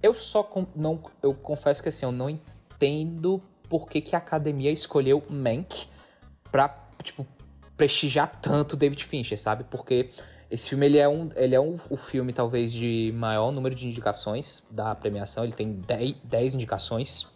[0.02, 1.02] Eu só com, não.
[1.22, 5.88] Eu confesso que assim, eu não entendo por que, que a academia escolheu Mank
[6.52, 7.26] pra, tipo,
[7.78, 9.64] prestigiar tanto David Fincher, sabe?
[9.64, 10.10] Porque
[10.50, 13.86] esse filme ele é um, ele é um, o filme talvez de maior número de
[13.86, 15.44] indicações da premiação.
[15.44, 15.72] Ele tem
[16.24, 17.26] 10, indicações.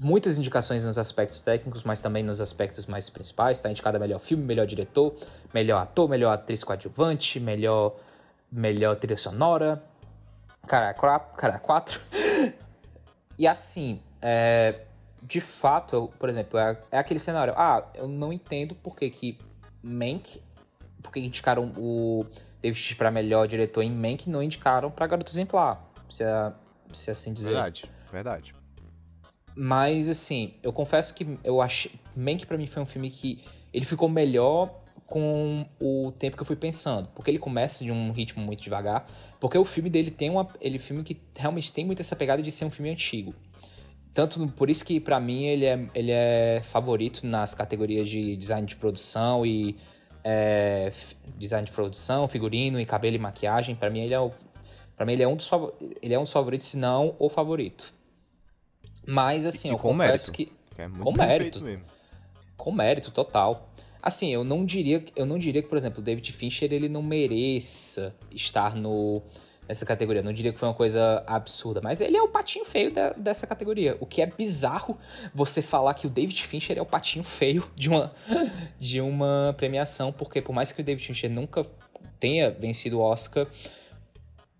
[0.00, 3.58] Muitas indicações nos aspectos técnicos, mas também nos aspectos mais principais.
[3.58, 5.14] Está indicado a melhor filme, melhor diretor,
[5.52, 7.96] melhor ator, melhor atriz coadjuvante, melhor,
[8.50, 9.82] melhor trilha sonora,
[10.66, 11.36] Cara, quatro.
[11.36, 12.00] Cara, quatro.
[13.38, 14.82] e assim, é,
[15.22, 17.54] de fato, eu, por exemplo, é, é, aquele cenário.
[17.56, 19.38] Ah, eu não entendo por que que
[19.82, 20.40] Mank.
[21.02, 22.26] Por que indicaram o
[22.62, 25.84] David para melhor diretor em Mank e não indicaram para Garoto Exemplar.
[26.08, 26.52] Se, é,
[26.92, 27.50] se é assim dizer.
[27.50, 28.54] Verdade, verdade.
[29.54, 31.92] Mas, assim, eu confesso que eu achei.
[32.16, 33.44] Mank pra mim foi um filme que.
[33.72, 38.12] Ele ficou melhor com o tempo que eu fui pensando, porque ele começa de um
[38.12, 39.08] ritmo muito devagar,
[39.40, 42.40] porque o filme dele tem uma, ele é filme que realmente tem muito essa pegada
[42.40, 43.34] de ser um filme antigo.
[44.14, 48.66] Tanto por isso que para mim ele é, ele é favorito nas categorias de design
[48.66, 49.76] de produção e
[50.24, 50.92] é,
[51.36, 53.74] design de produção, figurino e cabelo e maquiagem.
[53.74, 54.30] Para mim ele é o,
[54.96, 55.48] para mim ele é um dos
[56.02, 57.92] ele é um dos favoritos, se não o favorito.
[59.06, 60.32] Mas assim, e, eu com confesso mérito.
[60.32, 61.84] que, é com mérito, mesmo.
[62.56, 63.68] com mérito total.
[64.02, 67.02] Assim, eu não diria, eu não diria que, por exemplo, o David Fincher ele não
[67.02, 69.22] mereça estar no
[69.70, 70.20] nessa categoria.
[70.20, 73.46] Não diria que foi uma coisa absurda, mas ele é o patinho feio da, dessa
[73.46, 73.96] categoria.
[74.00, 74.98] O que é bizarro
[75.32, 78.12] você falar que o David Fincher é o patinho feio de uma
[78.76, 81.64] de uma premiação, porque por mais que o David Fincher nunca
[82.18, 83.46] tenha vencido o Oscar,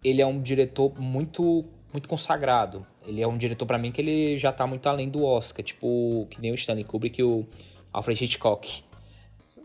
[0.05, 2.87] ele é um diretor muito muito consagrado.
[3.05, 6.29] Ele é um diretor para mim que ele já tá muito além do Oscar, tipo,
[6.31, 7.45] que nem o Stanley Kubrick e o
[7.93, 8.85] Alfred Hitchcock.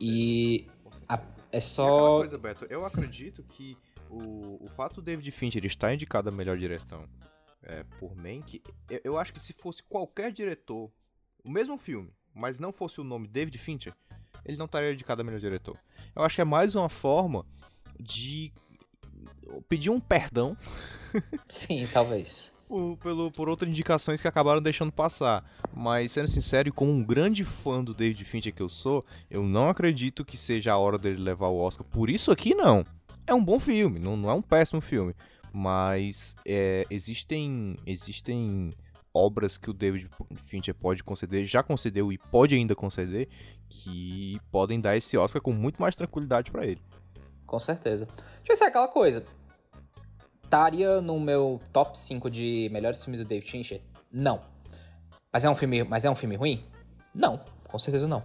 [0.02, 0.66] E
[1.08, 2.18] a, é só.
[2.18, 3.78] E coisa, Beto, eu acredito que
[4.10, 7.08] o, o fato do David Fincher estar indicado a melhor direção
[7.64, 10.92] é, por Mank, eu, eu acho que se fosse qualquer diretor,
[11.44, 13.94] o mesmo filme, mas não fosse o nome David Fincher,
[14.46, 15.80] ele não estaria indicado a melhor diretor.
[16.16, 17.46] Eu acho que é mais uma forma
[18.00, 18.54] de
[19.68, 20.58] pedir um perdão.
[21.48, 25.44] Sim, talvez por, pelo, por outras indicações que acabaram deixando passar.
[25.74, 29.44] Mas, sendo sincero, e como um grande fã do David Fincher que eu sou, eu
[29.44, 31.86] não acredito que seja a hora dele levar o Oscar.
[31.86, 32.86] Por isso aqui, não.
[33.28, 35.16] É um bom filme, não, não é um péssimo filme.
[35.52, 38.74] Mas é, existem, existem
[39.14, 43.30] obras que o David Fincher pode conceder, já concedeu e pode ainda conceder,
[43.70, 46.82] que podem dar esse Oscar com muito mais tranquilidade para ele.
[47.46, 48.06] Com certeza.
[48.44, 49.26] Deixa eu ver aquela coisa
[50.46, 53.82] estaria no meu top 5 de melhores filmes do David Fincher?
[54.12, 54.42] Não.
[55.32, 56.66] Mas é um filme, mas é um filme ruim?
[57.14, 58.24] Não, com certeza não.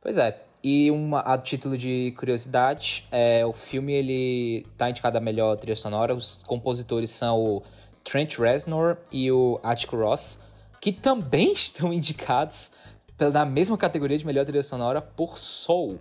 [0.00, 0.44] Pois é.
[0.62, 5.76] E uma, a título de curiosidade, é, o filme ele tá indicado a melhor trilha
[5.76, 6.14] sonora.
[6.14, 7.62] Os compositores são o
[8.04, 10.40] Trent Reznor e o Atticus Ross,
[10.80, 12.72] que também estão indicados
[13.18, 15.98] na mesma categoria de melhor trilha sonora por Soul,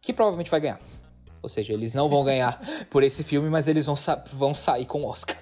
[0.00, 0.80] que provavelmente vai ganhar.
[1.42, 4.86] Ou seja, eles não vão ganhar por esse filme, mas eles vão, sa vão sair
[4.86, 5.36] com o Oscar.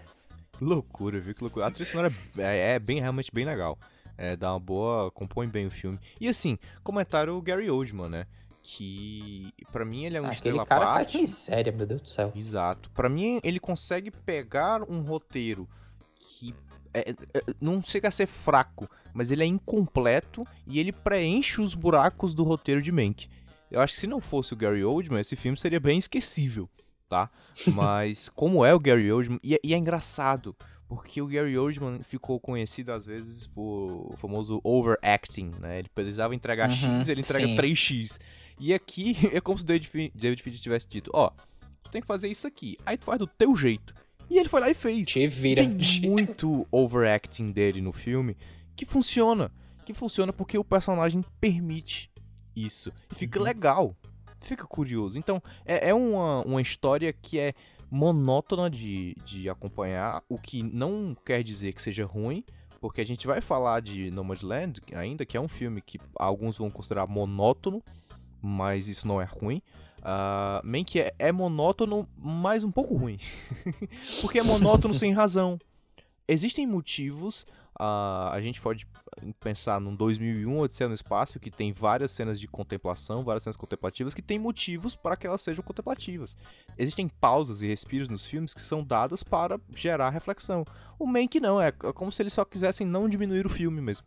[0.61, 1.35] Loucura, viu?
[1.35, 1.66] Que loucura.
[1.66, 3.79] A trilha sonora é, é, bem, realmente bem legal.
[4.16, 5.11] É, dá uma boa.
[5.11, 5.99] compõe bem o filme.
[6.21, 8.27] E assim, comentário o Gary Oldman, né?
[8.71, 10.95] Que pra mim ele é um Aquele estrela cara parte.
[11.12, 12.31] faz miséria, meu Deus do céu.
[12.37, 12.91] Exato.
[12.91, 15.66] Pra mim, ele consegue pegar um roteiro
[16.21, 16.55] que
[16.93, 17.14] é- é-
[17.61, 22.45] não chega a ser fraco, mas ele é incompleto e ele preenche os buracos do
[22.45, 23.27] roteiro de Mank.
[23.71, 26.69] Eu acho que se não fosse o Gary Oldman, esse filme seria bem esquecível,
[27.09, 27.31] tá?
[27.75, 30.55] Mas como é o Gary Oldman, e é, e é engraçado,
[30.87, 35.79] porque o Gary Oldman ficou conhecido às vezes por o famoso overacting, né?
[35.79, 37.57] Ele precisava entregar Uhum, X, ele entrega sim.
[37.57, 38.19] 3X.
[38.59, 41.31] E aqui é como se o David Fin- David Fincher tivesse dito, ó,
[41.83, 43.95] tu tem que fazer isso aqui, aí tu faz do teu jeito.
[44.31, 45.07] E ele foi lá e fez.
[45.07, 45.63] Te vira.
[45.67, 48.37] Tem muito overacting dele no filme
[48.77, 49.51] que funciona.
[49.87, 52.11] Que funciona porque o personagem permite
[52.55, 52.93] isso.
[53.11, 53.45] E fica Uhum.
[53.47, 53.97] legal.
[54.43, 55.19] Fica curioso.
[55.19, 57.55] Então, é, é uma, uma história que é
[57.91, 62.45] monótona de, de acompanhar, o que não quer dizer que seja ruim,
[62.83, 66.71] porque a gente vai falar de Nomadland ainda, que é um filme que alguns vão
[66.71, 67.83] considerar monótono,
[68.41, 69.62] mas isso não é ruim.
[69.99, 73.18] Uh, Mank é, é monótono, mas um pouco ruim.
[74.20, 75.59] porque é monótono sem razão.
[76.26, 77.47] Existem motivos,
[77.80, 78.86] ah, a gente pode
[79.41, 84.12] pensar num 2001 Odisseia no Espaço, que tem várias cenas de contemplação, várias cenas contemplativas,
[84.14, 86.36] que tem motivos para que elas sejam contemplativas.
[86.76, 90.66] Existem pausas e respiros nos filmes que são dadas para gerar reflexão.
[90.99, 94.07] O Mank não, é é como se eles só quisessem não diminuir o filme mesmo,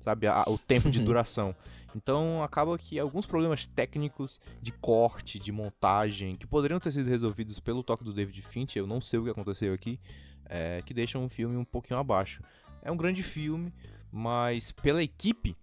[0.00, 1.56] sabe, a- o tempo de duração.
[1.94, 7.60] Então acaba que alguns problemas técnicos de corte, de montagem, que poderiam ter sido resolvidos
[7.60, 10.00] pelo toque do David Fincher, eu não sei o que aconteceu aqui,
[10.46, 12.42] é, que deixam o filme um pouquinho abaixo.
[12.82, 13.72] É um grande filme,
[14.10, 15.56] mas pela equipe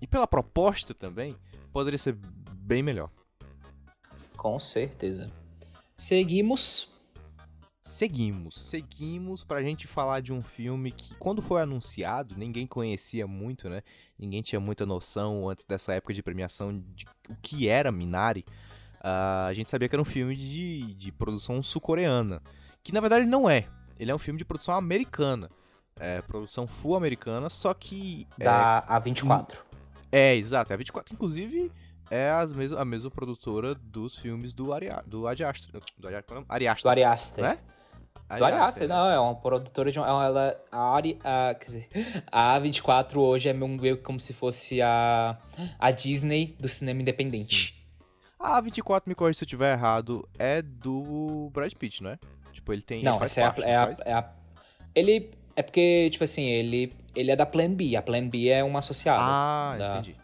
[0.00, 1.36] e pela proposta também,
[1.72, 2.16] poderia ser
[2.52, 3.10] bem melhor.
[4.36, 5.30] Com certeza.
[5.96, 6.96] Seguimos.
[7.88, 13.66] Seguimos, seguimos pra gente falar de um filme que quando foi anunciado, ninguém conhecia muito,
[13.66, 13.82] né?
[14.18, 18.44] Ninguém tinha muita noção antes dessa época de premiação de o que era Minari.
[19.00, 22.42] Ah, a gente sabia que era um filme de, de produção sul-coreana,
[22.84, 23.66] que na verdade não é.
[23.98, 25.50] Ele é um filme de produção americana.
[25.98, 29.62] É, produção full americana, só que é, Da A24.
[30.12, 30.72] É, exato.
[30.72, 31.72] É a 24, inclusive,
[32.10, 35.70] é as mes a mesma produtora dos filmes do, Aria do Ari Aster.
[35.98, 36.46] Do Ari, é nome?
[36.48, 37.44] Ari Aster, Do Ari Aster.
[37.44, 37.58] né?
[38.36, 41.88] Do Ari Aster, não, é uma produtora de é Ela, a Ari, a, quer dizer,
[42.30, 45.38] a A24 hoje é meio como se fosse a,
[45.78, 47.74] a Disney do cinema independente.
[48.38, 52.18] A 24, me corrija se eu estiver errado, é do Brad Pitt, não é?
[52.52, 53.02] Tipo, ele tem.
[53.02, 54.00] Não, ele essa é a, parte, é, a, faz?
[54.04, 54.30] é a-
[54.94, 55.30] Ele.
[55.56, 57.96] É porque, tipo assim, ele, ele é da Plan B.
[57.96, 59.20] A Plan B é uma associada.
[59.20, 59.98] Ah, da-.
[59.98, 60.16] Entendi,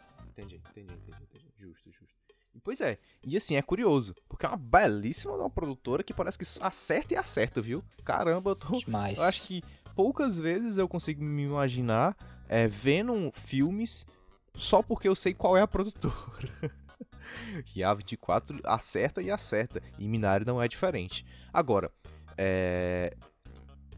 [2.65, 6.47] Pois é, e assim, é curioso, porque é uma belíssima uma produtora que parece que
[6.63, 7.85] acerta e acerta, viu?
[8.03, 8.79] Caramba, eu tô.
[8.79, 9.19] Demais.
[9.19, 9.63] Eu acho que
[9.95, 12.17] poucas vezes eu consigo me imaginar
[12.49, 14.07] é, vendo filmes
[14.55, 16.49] só porque eu sei qual é a produtora.
[17.77, 19.83] e a 24 acerta e acerta.
[19.99, 21.25] E Minari não é diferente.
[21.53, 21.93] Agora,
[22.39, 23.15] é,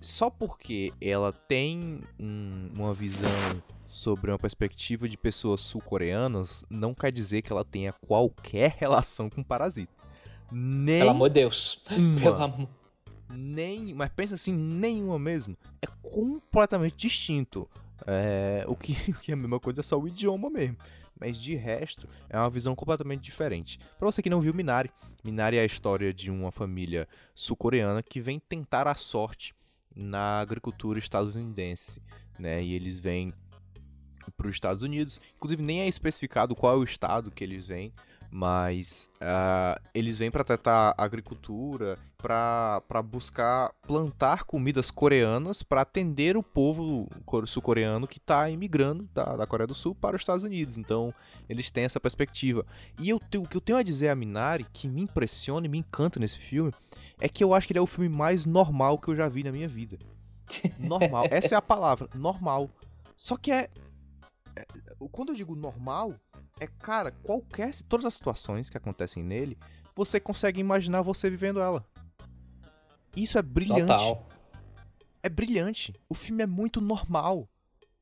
[0.06, 3.28] só porque ela tem um- uma visão
[3.84, 9.42] sobre uma perspectiva de pessoas sul-coreanas, não quer dizer que ela tenha qualquer relação com
[9.42, 9.92] Parasita.
[10.50, 11.82] Nem Pelo amor de Deus.
[11.90, 12.68] uma Pelo amor.
[13.30, 15.56] nem, mas pensa assim, nenhuma mesmo.
[15.82, 17.68] É completamente distinto.
[18.06, 20.76] É, o, que, o que é a mesma coisa é só o idioma mesmo.
[21.18, 23.78] Mas de resto, é uma visão completamente diferente.
[23.98, 24.90] Pra você que não viu Minari,
[25.24, 29.54] Minari é a história de uma família sul-coreana que vem tentar a sorte
[29.96, 32.02] na agricultura estadunidense,
[32.38, 32.62] né?
[32.62, 33.32] E eles vêm
[34.36, 35.20] para os Estados Unidos.
[35.36, 37.92] Inclusive nem é especificado qual é o estado que eles vêm,
[38.38, 46.42] mas ah, eles vêm para tratar agricultura, para buscar plantar comidas coreanas para atender o
[46.42, 50.76] povo cor- sul-coreano que está imigrando da, da Coreia do Sul para os Estados Unidos.
[50.76, 51.14] Então
[51.48, 52.66] eles têm essa perspectiva.
[53.00, 55.78] E eu, o que eu tenho a dizer a Minari, que me impressiona e me
[55.78, 56.74] encanta nesse filme,
[57.18, 59.44] é que eu acho que ele é o filme mais normal que eu já vi
[59.44, 59.98] na minha vida.
[60.78, 62.68] Normal, essa é a palavra, normal.
[63.16, 63.70] Só que é-
[65.12, 66.14] quando eu digo normal,
[66.60, 69.58] é cara, qualquer todas as situações que acontecem nele,
[69.94, 71.84] você consegue imaginar você vivendo ela.
[73.14, 73.80] Isso é brilhante.
[73.82, 74.28] Total.
[75.22, 75.94] É brilhante.
[76.08, 77.48] O filme é muito normal.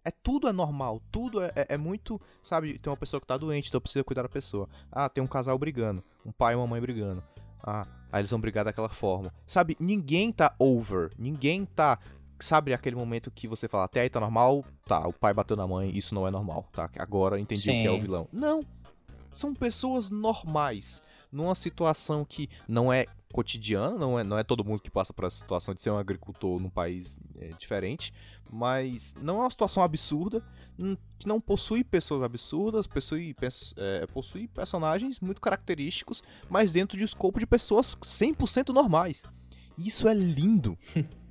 [0.05, 3.38] É tudo é normal, tudo é, é- é muito, sabe, tem uma pessoa que tá
[3.38, 4.68] doente, então precisa cuidar da pessoa.
[4.92, 7.24] Ah, tem um casal brigando, um pai e uma mãe brigando.
[7.62, 9.32] Ah, aí eles vão brigar daquela forma.
[9.46, 11.98] Sabe, ninguém tá over, ninguém tá,
[12.45, 15.66] sabe, aquele momento que você fala, até aí tá normal, tá, o pai bateu na
[15.66, 16.90] mãe, isso não é normal, tá?
[16.99, 18.01] Agora entendi o que é o Sim.
[18.01, 18.28] vilão.
[18.32, 18.62] Não.
[19.32, 24.80] São pessoas normais, numa situação que não é cotidiana, não é, não é todo mundo
[24.80, 28.12] que passa por essa situação de ser um agricultor num país é, diferente,
[28.49, 30.40] mas não é uma situação absurda,
[31.18, 33.34] que não possui pessoas absurdas, possui,
[33.76, 39.24] é, possui personagens muito característicos, mas dentro de um escopo de pessoas 100% normais.
[39.76, 40.78] Isso é lindo.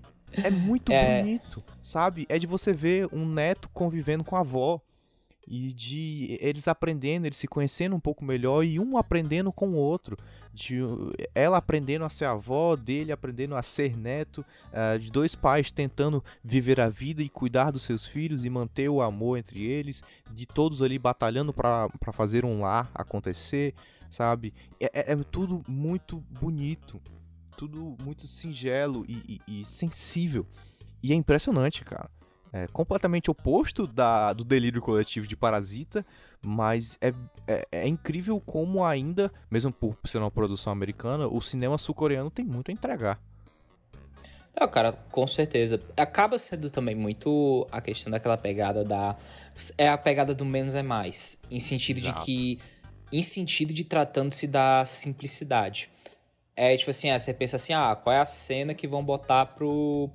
[0.43, 1.21] É muito é...
[1.21, 2.25] bonito, sabe?
[2.29, 4.81] É de você ver um neto convivendo com a avó
[5.47, 9.75] e de eles aprendendo, eles se conhecendo um pouco melhor e um aprendendo com o
[9.75, 10.17] outro,
[10.53, 10.79] de
[11.35, 16.23] ela aprendendo a ser avó, dele aprendendo a ser neto, uh, de dois pais tentando
[16.43, 20.45] viver a vida e cuidar dos seus filhos e manter o amor entre eles, de
[20.45, 23.73] todos ali batalhando para fazer um lar acontecer,
[24.09, 24.53] sabe?
[24.79, 27.01] É, é, é, tudo muito bonito,
[27.57, 30.45] tudo muito singelo e, e, e sensível
[31.01, 32.09] e é impressionante, cara
[32.53, 36.05] é, completamente oposto da, do delírio coletivo de Parasita,
[36.39, 37.11] mas é,
[37.47, 42.45] é, é, incrível como ainda, mesmo por ser uma produção americana, o cinema sul-coreano tem
[42.45, 43.19] muito a entregar.
[44.55, 45.81] Não, cara, com certeza.
[45.97, 49.17] Acaba sendo também muito a questão daquela pegada da.
[49.79, 51.41] É a pegada do menos é mais.
[51.49, 52.19] Em sentido Exato.
[52.19, 52.59] de que.
[53.11, 55.89] Em sentido de tratando-se da simplicidade.
[56.55, 59.45] É tipo assim, é, você pensa assim, ah, qual é a cena que vão botar
[59.47, 60.09] pro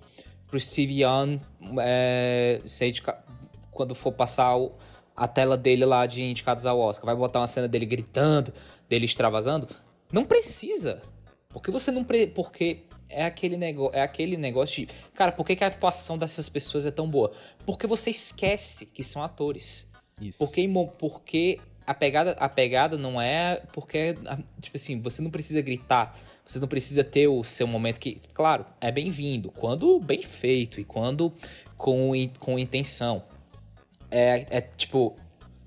[0.48, 1.40] pro Steve Young
[1.80, 2.60] é,
[3.70, 4.72] quando for passar o,
[5.14, 7.06] a tela dele lá de indicados ao Oscar.
[7.06, 8.52] Vai botar uma cena dele gritando,
[8.88, 9.68] dele extravasando.
[10.12, 11.02] Não precisa.
[11.50, 12.02] Porque você não.
[12.02, 12.26] Pre...
[12.28, 13.90] Porque é aquele, nego...
[13.92, 14.92] é aquele negócio de.
[15.14, 17.32] Cara, por que, que a atuação dessas pessoas é tão boa?
[17.66, 19.92] Porque você esquece que são atores.
[20.20, 20.38] Isso.
[20.38, 20.68] Porque,
[20.98, 23.62] porque a pegada, a pegada não é.
[23.72, 24.16] Porque,
[24.60, 26.18] tipo assim, você não precisa gritar
[26.48, 30.84] você não precisa ter o seu momento que, claro, é bem-vindo, quando bem feito e
[30.84, 31.30] quando
[31.76, 33.22] com, com intenção.
[34.10, 35.14] É, é tipo,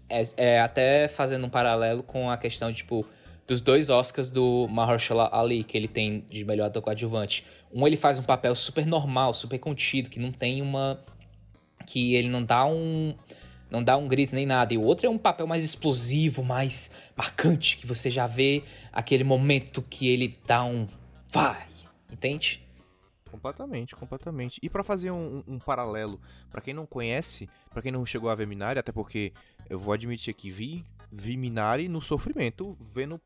[0.09, 3.05] é, é, até fazendo um paralelo com a questão, tipo,
[3.45, 7.45] dos dois Oscars do Mahershala Ali, que ele tem de melhor ator coadjuvante.
[7.71, 10.99] Um ele faz um papel super normal, super contido, que não tem uma...
[11.86, 13.13] que ele não dá um
[13.72, 14.74] não dá um grito nem nada.
[14.74, 19.24] E o outro é um papel mais explosivo, mais marcante, que você já vê aquele
[19.24, 20.88] momento que ele dá um
[21.30, 21.65] vai,
[22.11, 22.61] entende?
[23.32, 24.59] Completamente, completamente.
[24.61, 26.19] E para fazer um, um, paralelo,
[26.49, 29.32] para quem não conhece, para quem não chegou a ver Minari, até porque
[29.69, 33.22] eu vou admitir aqui, vi, vi Minari no sofrimento, vendo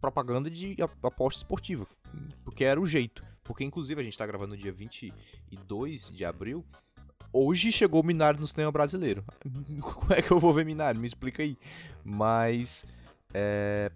[0.00, 1.86] propaganda de aposta esportiva,
[2.42, 3.22] porque era o jeito.
[3.42, 6.64] Porque inclusive a gente tá gravando no dia 22 de abril
[7.34, 9.24] hoje chegou o Minari no cinema brasileiro.
[9.82, 10.98] Como é que eu vou ver Minari?
[10.98, 11.58] Me explica aí.
[12.04, 12.84] Mas,
[13.34, 13.90] é...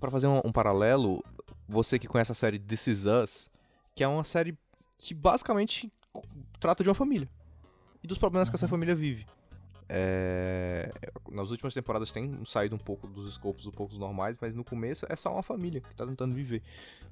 [0.00, 1.22] para fazer um, um, paralelo,
[1.68, 3.50] você que conhece a série This Is Us,
[3.94, 4.56] que é uma série
[4.96, 5.92] que basicamente
[6.58, 7.28] trata de uma família
[8.02, 8.70] e dos problemas que essa uhum.
[8.70, 9.26] família vive.
[9.88, 10.90] É...
[11.30, 15.06] Nas últimas temporadas tem saído um pouco dos escopos um pouco normais, mas no começo
[15.08, 16.62] é só uma família que tá tentando viver.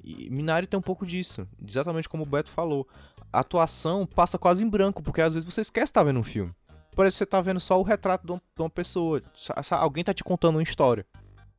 [0.02, 2.88] E Minari tem um pouco disso, exatamente como o Beto falou.
[3.32, 6.24] A atuação passa quase em branco, porque às vezes você esquece estar tá vendo um
[6.24, 6.54] filme.
[6.94, 9.22] Parece que você tá vendo só o retrato de uma pessoa.
[9.70, 11.06] Alguém tá te contando uma história.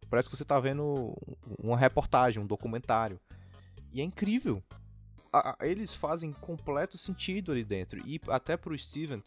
[0.09, 1.15] Parece que você tá vendo
[1.57, 3.19] uma reportagem, um documentário.
[3.91, 4.61] E é incrível.
[5.59, 7.99] Eles fazem completo sentido ali dentro.
[8.05, 9.23] E até pro Steven,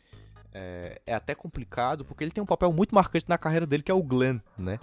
[0.53, 3.91] é, é, até complicado, porque ele tem um papel muito marcante na carreira dele, que
[3.91, 4.79] é o Glenn, né?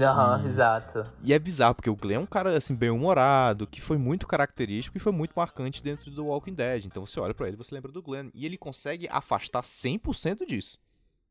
[0.00, 1.12] Aham, uhum, exato.
[1.22, 4.96] E é bizarro, porque o Glenn é um cara, assim, bem-humorado, que foi muito característico
[4.96, 6.84] e foi muito marcante dentro do Walking Dead.
[6.84, 8.30] Então você olha para ele você lembra do Glenn.
[8.32, 10.78] E ele consegue afastar 100% disso.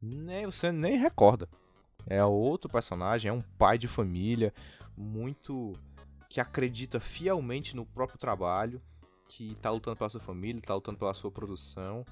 [0.02, 1.48] Nem, você nem recorda.
[2.06, 4.54] É outro personagem, é um pai de família,
[4.98, 5.74] muito...
[6.30, 8.82] que acredita fielmente no próprio trabalho,
[9.28, 12.06] que tá lutando pela sua família, tá lutando pela sua produção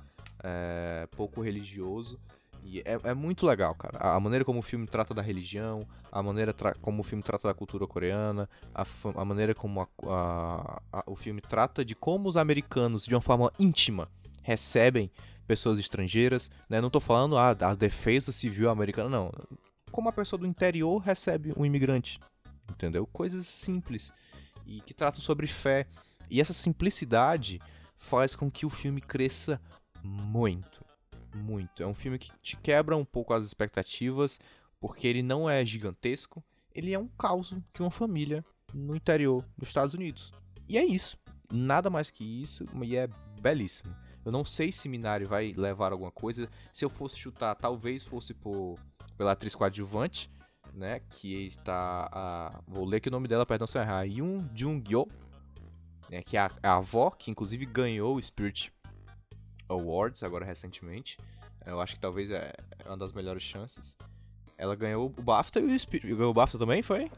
[0.43, 2.19] é, pouco religioso.
[2.63, 3.97] E é, é, muito legal, cara.
[3.99, 7.53] A maneira como o filme trata da religião, a maneira como o filme trata da
[7.53, 8.85] cultura coreana, a,
[9.15, 13.51] a maneira como a, a, o filme trata de como os americanos, de uma forma
[13.57, 14.09] íntima,
[14.43, 15.09] recebem
[15.47, 16.51] pessoas estrangeiras.
[16.69, 16.81] Né?
[16.81, 19.31] Não tô falando ah, da defesa civil americana, não.
[19.91, 22.19] Como a pessoa do interior recebe um imigrante.
[22.69, 23.07] Entendeu?
[23.07, 24.13] Coisas simples
[24.65, 25.87] e que tratam sobre fé.
[26.29, 27.59] E essa simplicidade
[27.97, 29.59] faz com que o filme cresça
[30.03, 30.85] muito,
[31.35, 31.83] muito.
[31.83, 34.39] É um filme que te quebra um pouco as expectativas,
[34.79, 36.43] porque ele não é gigantesco,
[36.73, 38.43] ele é um caos de uma família
[38.73, 40.31] no interior dos Estados Unidos.
[40.67, 41.17] E é isso.
[41.51, 43.07] Nada mais que isso, e é
[43.41, 43.95] belíssimo.
[44.23, 46.49] Eu não sei se Minari vai levar alguma coisa.
[46.71, 48.77] Se eu fosse chutar, talvez fosse por,
[49.17, 50.29] pela atriz coadjuvante,
[50.73, 50.99] né?
[51.09, 52.61] Que está a.
[52.67, 54.03] Vou ler aqui o nome dela, perdão se eu errar.
[54.03, 55.07] Yoon Jung-yo,
[56.09, 58.71] né, que é a, a avó, que inclusive ganhou o Spirit
[59.69, 61.17] Awards agora recentemente.
[61.65, 63.95] Eu acho que talvez é, é uma das melhores chances.
[64.57, 66.13] Ela ganhou o BAFTA e o Spirit.
[66.13, 67.09] Ganhou o BAFTA também, foi?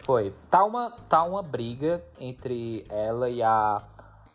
[0.00, 0.32] Foi.
[0.50, 3.82] Tá uma, tá uma briga entre ela e a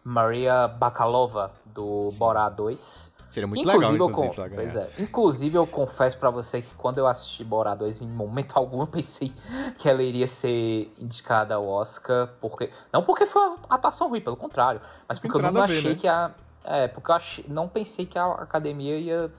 [0.03, 2.19] Maria Bakalova, do Sim.
[2.19, 3.13] Borá 2.
[3.29, 5.01] Seria muito inclusive, legal, inclusive, eu, pois é.
[5.01, 8.87] Inclusive, eu confesso para você que quando eu assisti Borá 2, em momento algum eu
[8.87, 9.33] pensei
[9.79, 12.69] que ela iria ser indicada ao Oscar, porque...
[12.91, 15.95] Não porque foi uma atuação ruim, pelo contrário, mas porque eu não achei ver, né?
[15.95, 16.31] que a...
[16.63, 19.31] É, porque eu achei, não pensei que a academia ia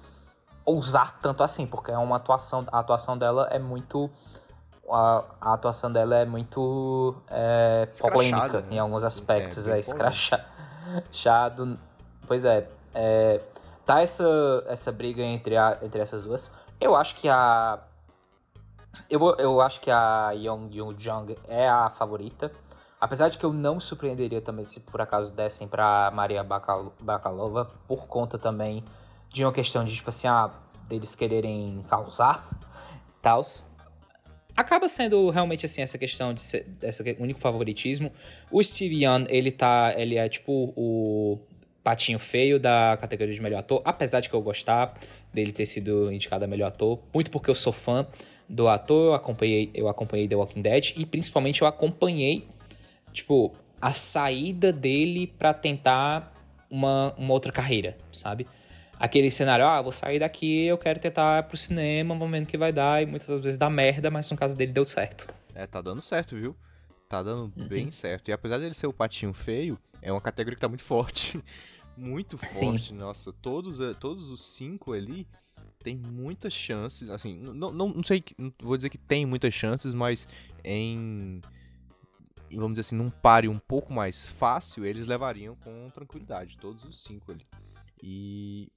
[0.64, 2.66] ousar tanto assim, porque é uma atuação...
[2.70, 4.10] A atuação dela é muito...
[4.90, 8.66] A, a atuação dela é muito é, polêmica né?
[8.72, 10.44] em alguns aspectos, é, é escrachado.
[12.26, 13.40] Pois é, é
[13.84, 16.54] tá essa, essa briga entre, a, entre essas duas.
[16.80, 17.78] Eu acho que a.
[19.10, 22.50] Eu, eu acho que a Young Yoo Jung é a favorita.
[23.04, 28.06] Apesar de que eu não surpreenderia também se por acaso dessem pra Maria Bakalova, por
[28.06, 28.82] conta também
[29.28, 30.50] de uma questão de, tipo assim, ah,
[30.88, 32.48] deles quererem causar
[33.20, 33.62] tals.
[34.56, 38.10] Acaba sendo realmente assim essa questão de ser, esse único favoritismo.
[38.50, 41.38] O Steve Young, ele tá, ele é tipo o
[41.82, 44.94] patinho feio da categoria de melhor ator, apesar de que eu gostar
[45.30, 48.06] dele ter sido indicado a melhor ator, muito porque eu sou fã
[48.48, 52.48] do ator, eu acompanhei, eu acompanhei The Walking Dead e principalmente eu acompanhei,
[53.14, 56.34] tipo, a saída dele para tentar
[56.68, 58.46] uma, uma outra carreira, sabe?
[58.98, 62.58] Aquele cenário, ah, vou sair daqui, eu quero tentar ir pro cinema, vamos ver que
[62.58, 65.32] vai dar, e muitas vezes dá merda, mas no caso dele deu certo.
[65.54, 66.54] É, tá dando certo, viu?
[67.08, 67.68] Tá dando uhum.
[67.68, 68.28] bem certo.
[68.28, 71.40] E apesar dele ser o patinho feio, é uma categoria que tá muito forte.
[71.96, 72.88] muito forte.
[72.88, 72.94] Sim.
[72.94, 75.26] Nossa, todos, eh, todos os cinco ali
[75.82, 77.10] tem muitas chances.
[77.10, 80.26] Assim, não, não, não sei, não vou dizer que tem muitas chances, mas
[80.64, 81.40] em.
[82.50, 87.02] Vamos dizer assim, num pare um pouco mais fácil, eles levariam com tranquilidade, todos os
[87.02, 87.46] cinco ali.
[88.02, 88.70] E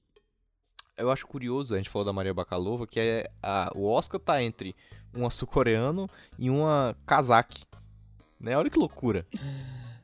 [0.97, 4.41] eu acho curioso, a gente falou da Maria Bakalova, que é a, o Oscar tá
[4.41, 4.75] entre
[5.13, 6.09] uma sul-coreano
[6.39, 7.65] e uma kazakh.
[8.39, 8.57] Né?
[8.57, 9.25] Olha que loucura.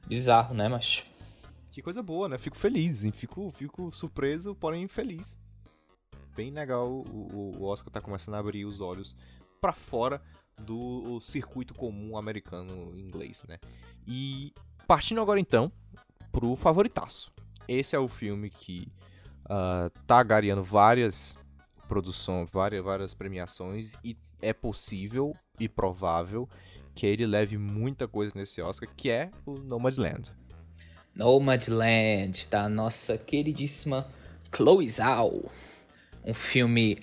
[0.07, 1.05] Bizarro, né, macho?
[1.73, 2.37] que coisa boa, né?
[2.37, 3.11] Fico feliz, hein?
[3.11, 5.39] Fico, fico surpreso, porém feliz.
[6.35, 9.15] Bem legal o, o Oscar tá começando a abrir os olhos
[9.59, 10.21] para fora
[10.57, 13.59] do circuito comum americano inglês, né?
[14.07, 14.53] E
[14.87, 15.71] partindo agora então
[16.31, 17.31] pro favoritaço.
[17.67, 18.87] Esse é o filme que
[19.45, 21.37] uh, tá gareando várias
[21.87, 26.49] produções, várias, várias premiações e é possível e provável
[26.93, 30.31] que ele leve muita coisa nesse Oscar, que é o Nomadland.
[31.15, 34.07] Nomadland, da nossa queridíssima
[34.53, 35.51] Chloe Zhao.
[36.25, 37.01] Um filme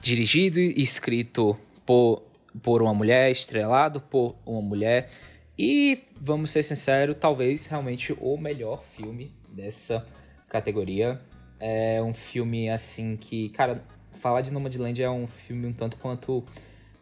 [0.00, 2.22] dirigido e escrito por,
[2.62, 5.10] por uma mulher, estrelado por uma mulher.
[5.58, 10.06] E, vamos ser sinceros, talvez realmente o melhor filme dessa
[10.48, 11.20] categoria.
[11.58, 13.84] É um filme assim que, cara,
[14.20, 16.44] falar de Nomadland é um filme um tanto quanto.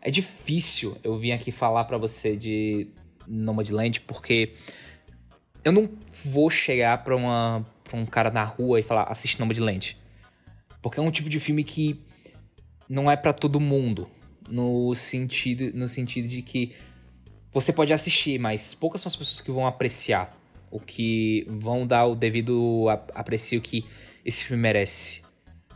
[0.00, 2.88] É difícil eu vir aqui falar para você de
[3.26, 4.54] Nomadland porque
[5.64, 5.88] eu não
[6.24, 9.96] vou chegar pra, uma, pra um cara na rua e falar, assiste Nomadland.
[10.80, 12.00] Porque é um tipo de filme que
[12.88, 14.08] não é para todo mundo.
[14.48, 16.74] No sentido, no sentido de que
[17.52, 20.36] você pode assistir, mas poucas são as pessoas que vão apreciar.
[20.70, 23.86] O que vão dar o devido aprecio que
[24.24, 25.22] esse filme merece.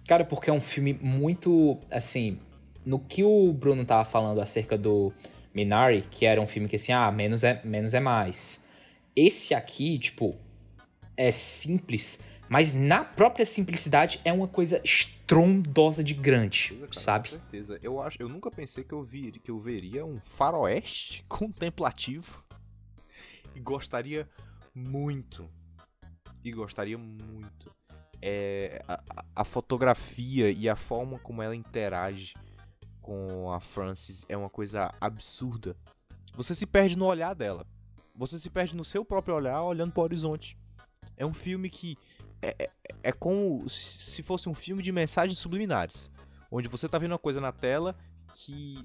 [0.06, 2.38] Cara, porque é um filme muito, assim,
[2.84, 5.12] no que o Bruno tava falando acerca do
[5.54, 8.66] Minari, que era um filme que assim, ah, menos é, menos é mais.
[9.14, 10.36] Esse aqui, tipo,
[11.16, 12.20] é simples,
[12.52, 17.28] mas na própria simplicidade é uma coisa estrondosa de grande, cara, sabe?
[17.30, 17.80] Com certeza.
[17.82, 22.44] Eu acho, eu nunca pensei que eu vir, que eu veria um faroeste contemplativo
[23.54, 24.28] e gostaria
[24.74, 25.48] muito.
[26.44, 27.74] E gostaria muito.
[28.20, 32.34] É, a, a fotografia e a forma como ela interage
[33.00, 35.74] com a Frances é uma coisa absurda.
[36.34, 37.66] Você se perde no olhar dela
[38.14, 40.56] você se perde no seu próprio olhar olhando para o horizonte.
[41.16, 41.96] É um filme que
[42.42, 42.70] é, é,
[43.04, 46.10] é como se fosse um filme de mensagens subliminares,
[46.50, 47.96] onde você tá vendo uma coisa na tela
[48.34, 48.84] que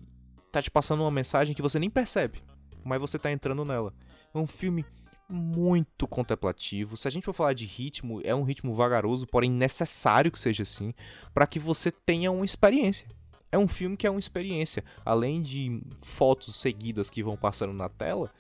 [0.52, 2.42] tá te passando uma mensagem que você nem percebe,
[2.86, 3.94] mas você tá entrando nela.
[4.34, 4.86] É um filme
[5.30, 6.96] muito contemplativo.
[6.96, 10.64] Se a gente for falar de ritmo, é um ritmo vagaroso, porém necessário que seja
[10.64, 10.94] assim,
[11.34, 13.08] para que você tenha uma experiência.
[13.52, 14.84] É um filme que é uma experiência.
[15.06, 18.32] Além de fotos seguidas que vão passando na tela,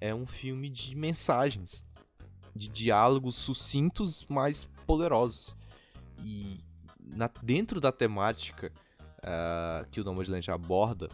[0.00, 1.84] é um filme de mensagens,
[2.54, 5.56] de diálogos sucintos, mas poderosos.
[6.18, 6.60] E
[6.98, 8.72] na, dentro da temática
[9.18, 11.08] uh, que o Nomadland aborda,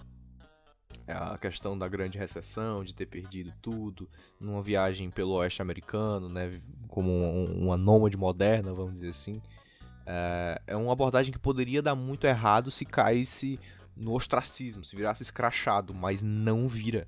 [1.07, 4.09] a questão da grande recessão, de ter perdido tudo,
[4.41, 10.61] numa viagem pelo oeste americano, né, como um, uma nômade moderna, vamos dizer assim, uh,
[10.67, 13.61] é uma abordagem que poderia dar muito errado se caísse
[13.97, 17.07] no ostracismo, se virasse escrachado, mas não vira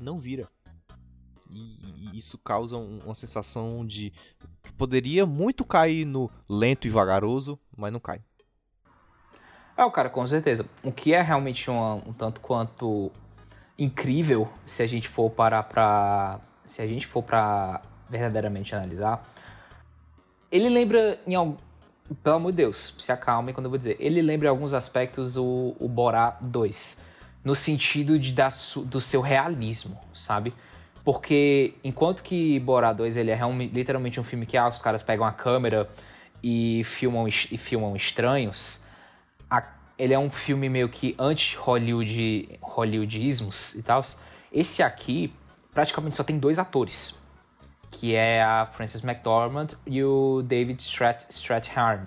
[0.00, 0.48] não vira.
[1.54, 4.12] E, e isso causa um, uma sensação de
[4.76, 8.20] poderia muito cair no lento e vagaroso, mas não cai.
[9.76, 10.66] É, cara, com certeza.
[10.82, 13.10] O que é realmente um, um tanto quanto
[13.78, 16.40] incrível, se a gente for parar pra.
[16.64, 19.28] Se a gente for pra verdadeiramente analisar,
[20.50, 21.56] ele lembra em algum.
[22.22, 23.96] Pelo amor de Deus, se acalme quando eu vou dizer.
[23.98, 27.02] Ele lembra em alguns aspectos o, o Borá 2.
[27.42, 28.52] No sentido de dar
[28.84, 30.54] do seu realismo, sabe?
[31.04, 33.38] Porque enquanto que Borá 2 ele é
[33.72, 35.88] literalmente um filme que ah, os caras pegam a câmera
[36.42, 38.84] e filmam, e filmam estranhos,
[39.50, 39.62] a,
[39.98, 44.02] ele é um filme meio que anti-Hollywood, Hollywoodismos e tal.
[44.50, 45.32] Esse aqui
[45.74, 47.20] praticamente só tem dois atores,
[47.90, 52.06] que é a Frances McDormand e o David Strat Strathairn.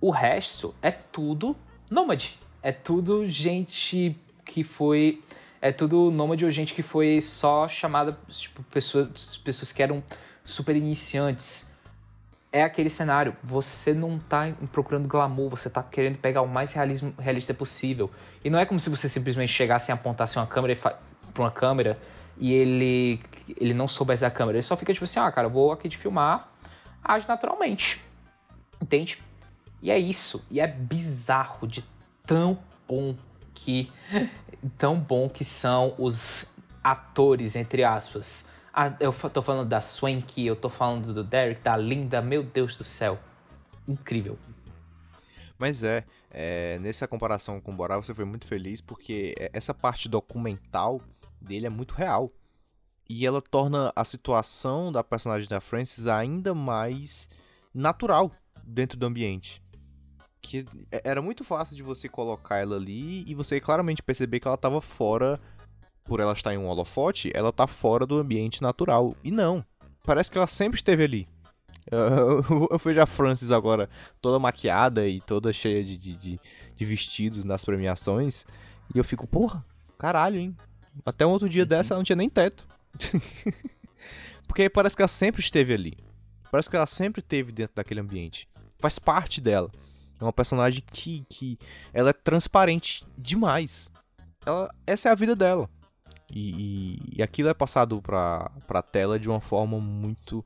[0.00, 1.56] O resto é tudo
[1.90, 5.22] nômade, é tudo gente que foi
[5.62, 10.02] é tudo nômade ou gente que foi só chamada tipo pessoas pessoas que eram
[10.44, 11.72] super iniciantes
[12.50, 13.34] é aquele cenário.
[13.44, 18.10] Você não tá procurando glamour, você tá querendo pegar o mais realismo, realista possível.
[18.44, 21.96] E não é como se você simplesmente chegasse e apontasse uma câmera para uma câmera
[22.36, 23.20] e ele
[23.56, 24.58] ele não soubesse a câmera.
[24.58, 26.48] Ele só fica tipo assim, ah, cara, vou aqui te filmar,
[27.04, 28.04] age naturalmente.
[28.80, 29.22] Entende?
[29.80, 30.44] E é isso.
[30.50, 31.84] E é bizarro de
[32.26, 32.58] tão
[32.88, 33.14] bom
[33.54, 33.92] que
[34.78, 40.56] tão bom que são os atores entre aspas ah, eu tô falando da Swanky, eu
[40.56, 43.18] tô falando do Derek, da Linda, meu Deus do céu.
[43.86, 44.38] Incrível.
[45.58, 49.74] Mas é, é nessa comparação com o Borá você foi muito feliz porque é, essa
[49.74, 51.02] parte documental
[51.38, 52.32] dele é muito real.
[53.08, 57.28] E ela torna a situação da personagem da Frances ainda mais
[57.74, 58.32] natural
[58.64, 59.62] dentro do ambiente.
[60.42, 64.48] Que é, era muito fácil de você colocar ela ali e você claramente perceber que
[64.48, 65.40] ela estava fora
[66.04, 69.16] por ela estar em um holofote, ela tá fora do ambiente natural.
[69.22, 69.64] E não.
[70.04, 71.28] Parece que ela sempre esteve ali.
[71.90, 73.88] Eu, eu vejo a Frances agora
[74.20, 76.40] toda maquiada e toda cheia de, de,
[76.76, 78.44] de, vestidos nas premiações.
[78.94, 79.64] E eu fico, porra,
[79.98, 80.56] caralho, hein?
[81.04, 81.68] Até um outro dia uhum.
[81.68, 82.66] dessa ela não tinha nem teto.
[84.46, 85.96] Porque parece que ela sempre esteve ali.
[86.50, 88.48] Parece que ela sempre esteve dentro daquele ambiente.
[88.78, 89.70] Faz parte dela.
[90.22, 91.58] É uma personagem que, que
[91.92, 93.90] ela é transparente demais.
[94.46, 95.68] Ela, essa é a vida dela.
[96.30, 100.44] E, e, e aquilo é passado pra, pra tela de uma forma muito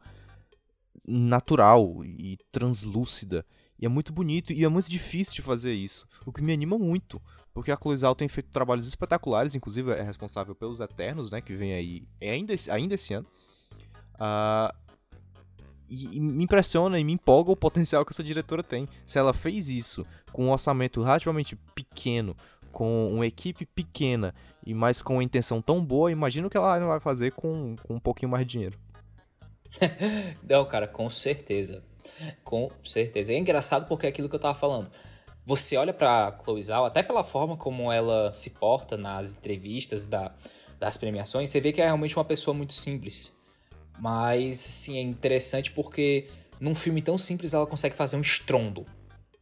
[1.06, 3.44] natural e translúcida.
[3.78, 6.08] E é muito bonito e é muito difícil de fazer isso.
[6.24, 7.20] O que me anima muito.
[7.52, 11.42] Porque a Chloe Zhao tem feito trabalhos espetaculares, inclusive é responsável pelos Eternos, né?
[11.42, 13.26] Que vem aí ainda esse, ainda esse ano.
[14.14, 14.74] Uh,
[15.88, 18.88] e, e, me impressiona e me empolga o potencial que essa diretora tem.
[19.04, 22.36] Se ela fez isso com um orçamento relativamente pequeno,
[22.72, 24.34] com uma equipe pequena
[24.64, 27.94] e mais com uma intenção tão boa, imagino que ela não vai fazer com, com
[27.94, 28.78] um pouquinho mais de dinheiro.
[30.42, 31.82] não, cara, com certeza.
[32.44, 33.32] Com certeza.
[33.32, 34.90] É engraçado porque é aquilo que eu tava falando.
[35.44, 40.34] Você olha pra Chloe Zhao, até pela forma como ela se porta nas entrevistas da,
[40.78, 43.40] das premiações, você vê que é realmente uma pessoa muito simples.
[43.98, 46.28] Mas, sim, é interessante porque
[46.60, 48.86] num filme tão simples ela consegue fazer um estrondo.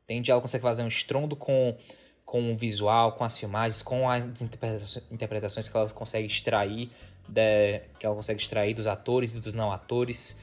[0.04, 0.30] Entende?
[0.30, 1.76] Ela consegue fazer um estrondo com
[2.24, 6.90] com o visual, com as filmagens, com as interpretações que ela consegue extrair,
[7.28, 10.40] de, que ela consegue extrair dos atores e dos não atores.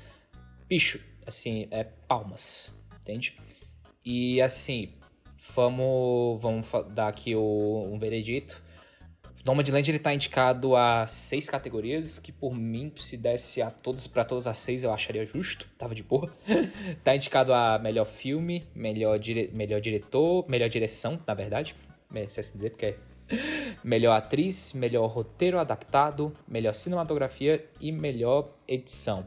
[0.69, 3.37] Bicho, assim, é palmas, entende?
[4.05, 4.93] E assim,
[5.53, 8.61] vamos, vamos dar aqui o, um veredito.
[9.45, 14.23] Nomadland ele tá indicado a seis categorias, que por mim, se desse a todos para
[14.23, 16.31] todas as seis, eu acharia justo, tava de boa.
[17.03, 19.49] tá indicado a melhor filme, melhor, dire...
[19.53, 21.75] melhor diretor, melhor direção, na verdade,
[22.27, 22.95] se assim dizer, porque é
[23.83, 29.25] melhor atriz, melhor roteiro adaptado, melhor cinematografia e melhor edição.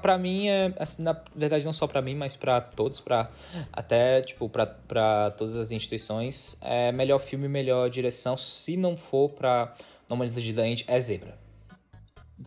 [0.00, 3.30] Pra mim, é, assim, na verdade, não só pra mim, mas pra todos, pra
[3.72, 9.74] até, tipo, pra todas as instituições, é melhor filme, melhor direção, se não for pra
[10.08, 11.38] Normalidade de Dante, é Zebra.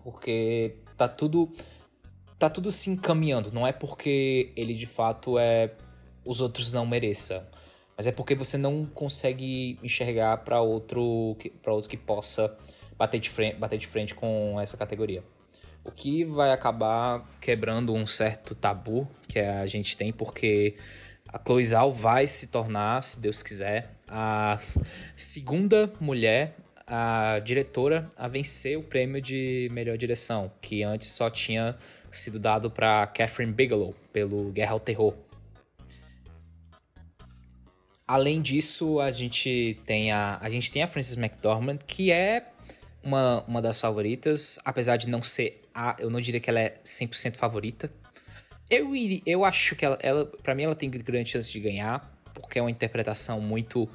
[0.03, 1.51] Porque tá tudo,
[2.37, 5.71] tá tudo se encaminhando, não é porque ele de fato é
[6.23, 7.49] os outros não mereça,
[7.97, 12.55] mas é porque você não consegue enxergar para outro, para outro que possa
[12.97, 15.23] bater de frente, bater de frente com essa categoria.
[15.85, 20.75] O que vai acabar quebrando um certo tabu que a gente tem, porque
[21.31, 24.59] a Chloe Zhao vai se tornar, se Deus quiser, a
[25.15, 26.55] segunda mulher,
[26.87, 31.77] a diretora, a vencer o prêmio de melhor direção, que antes só tinha
[32.11, 35.13] sido dado para Catherine Bigelow pelo Guerra ao Terror.
[38.07, 42.51] Além disso, a gente tem a, a gente tem a Frances McDormand, que é
[43.03, 46.79] uma, uma das favoritas, apesar de não ser a, eu não diria que ela é
[46.85, 47.91] 100% favorita.
[48.69, 48.91] Eu,
[49.25, 52.61] eu acho que ela, ela para mim, ela tem grande chance de ganhar, porque é
[52.61, 53.87] uma interpretação muito,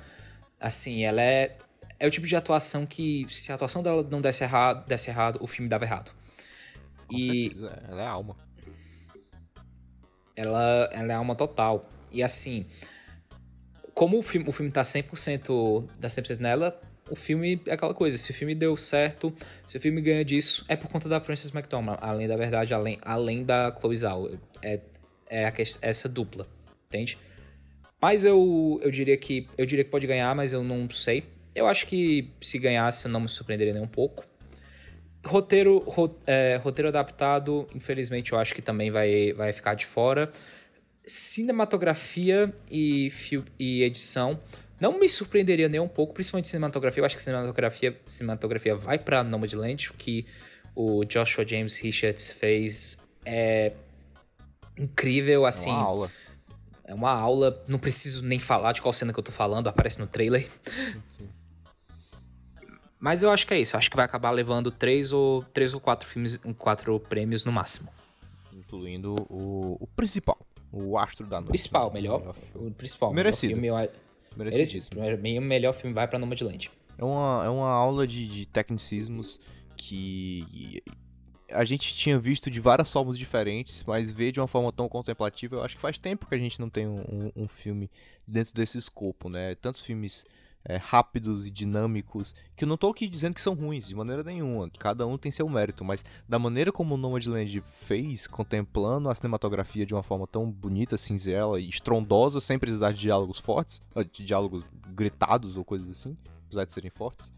[0.61, 1.57] assim, ela é,
[1.99, 5.39] é o tipo de atuação que, se a atuação dela não desse errado, desse errado
[5.41, 6.13] o filme dava errado.
[7.09, 8.37] Com e certeza, ela é alma.
[10.37, 11.89] Ela, ela é alma total.
[12.13, 12.67] E assim,
[13.95, 18.17] como o filme, o filme tá 100%, tá 100% nela, o filme é aquela coisa,
[18.17, 19.35] se o filme deu certo,
[19.67, 22.99] se o filme ganha disso, é por conta da Frances McDormand, além da verdade, além,
[23.03, 24.31] além da Chloe Zhao.
[24.63, 24.81] É,
[25.29, 25.53] é a,
[25.83, 26.47] essa dupla,
[26.87, 27.19] entende?
[28.01, 31.25] Mas eu, eu diria que eu diria que pode ganhar, mas eu não sei.
[31.55, 34.25] Eu acho que se ganhasse não me surpreenderia nem um pouco.
[35.25, 40.33] Roteiro, ro, é, roteiro adaptado, infelizmente eu acho que também vai, vai ficar de fora.
[41.05, 43.13] Cinematografia e,
[43.59, 44.41] e edição
[44.81, 47.03] não me surpreenderia nem um pouco, principalmente cinematografia.
[47.03, 50.27] Eu acho que cinematografia, cinematografia vai para Nomadland, o que
[50.75, 53.73] o Joshua James Richards fez é
[54.79, 55.71] incrível, assim.
[55.71, 56.11] É uma aula.
[56.85, 60.01] É uma aula, não preciso nem falar de qual cena que eu tô falando, aparece
[60.01, 60.49] no trailer.
[61.11, 61.29] Sim.
[62.99, 63.77] Mas eu acho que é isso.
[63.77, 67.53] Eu acho que vai acabar levando três ou, três ou quatro filmes, quatro prêmios no
[67.53, 67.91] máximo.
[68.53, 70.39] Incluindo o, o principal,
[70.73, 71.51] o Astro da Noite.
[71.51, 72.21] Principal, melhor.
[72.21, 73.13] melhor o principal.
[73.13, 73.57] Merecido.
[73.57, 74.01] Melhor filme,
[74.37, 75.01] Merecidíssimo.
[75.01, 75.39] Merecido.
[75.39, 76.71] O melhor filme vai pra Nomadland.
[76.97, 79.41] É uma, é uma aula de, de tecnicismos
[79.77, 80.83] que
[81.51, 85.57] a gente tinha visto de várias formas diferentes, mas ver de uma forma tão contemplativa,
[85.57, 87.91] eu acho que faz tempo que a gente não tem um, um, um filme
[88.27, 89.55] dentro desse escopo, né?
[89.57, 90.25] Tantos filmes
[90.65, 94.23] é, rápidos e dinâmicos, que eu não estou aqui dizendo que são ruins, de maneira
[94.23, 94.71] nenhuma.
[94.79, 99.87] Cada um tem seu mérito, mas da maneira como o Nomadland fez, contemplando a cinematografia
[99.87, 103.81] de uma forma tão bonita, cinzela e estrondosa, sem precisar de diálogos fortes,
[104.13, 107.33] de diálogos gritados ou coisas assim, apesar de serem fortes,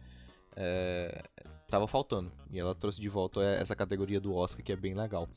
[0.56, 1.22] é,
[1.68, 2.30] tava faltando.
[2.50, 5.28] E ela trouxe de volta essa categoria do Oscar, que é bem legal.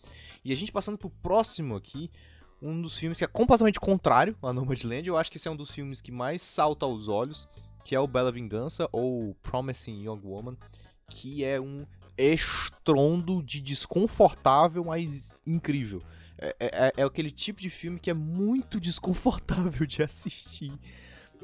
[0.44, 2.12] E a gente passando pro próximo aqui,
[2.62, 5.56] um dos filmes que é completamente contrário a Nomadland, eu acho que esse é um
[5.56, 7.48] dos filmes que mais salta aos olhos,
[7.86, 10.58] que é o Bela Vingança, ou Promising Young Woman,
[11.08, 11.86] que é um
[12.18, 16.02] estrondo de desconfortável, mas incrível.
[16.36, 20.74] É, é, é, aquele tipo de filme que é muito desconfortável de assistir.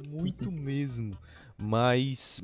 [0.10, 1.16] Muito mesmo.
[1.56, 2.42] Mas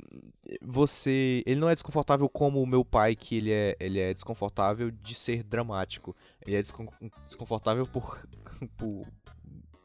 [0.62, 1.42] você.
[1.48, 5.16] Ele não é desconfortável como o meu pai, que ele é, ele é desconfortável de
[5.16, 6.16] ser dramático.
[6.46, 6.62] Ele é
[7.26, 8.24] desconfortável por,
[8.78, 9.08] por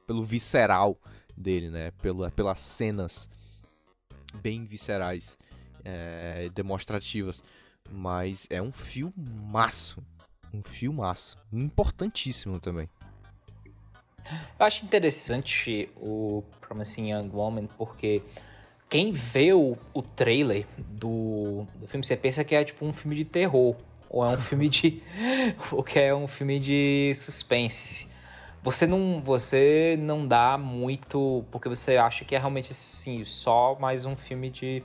[0.07, 0.99] pelo visceral
[1.35, 1.93] dele, né?
[1.93, 3.31] Pela, pelas cenas
[4.41, 5.39] bem viscerais,
[5.85, 7.43] é, demonstrativas.
[7.91, 10.03] Mas é um filmaço.
[10.53, 11.37] Um filmaço.
[11.53, 12.89] Importantíssimo também.
[14.59, 18.23] Eu acho interessante o Promising Young Woman porque
[18.89, 23.17] quem vê o, o trailer do, do filme, você pensa que é tipo um filme
[23.17, 23.75] de terror.
[24.09, 25.03] Ou é um filme de.
[25.73, 28.12] ou que é um filme de suspense
[28.63, 34.05] você não, você não dá muito porque você acha que é realmente assim, só mais
[34.05, 34.83] um filme de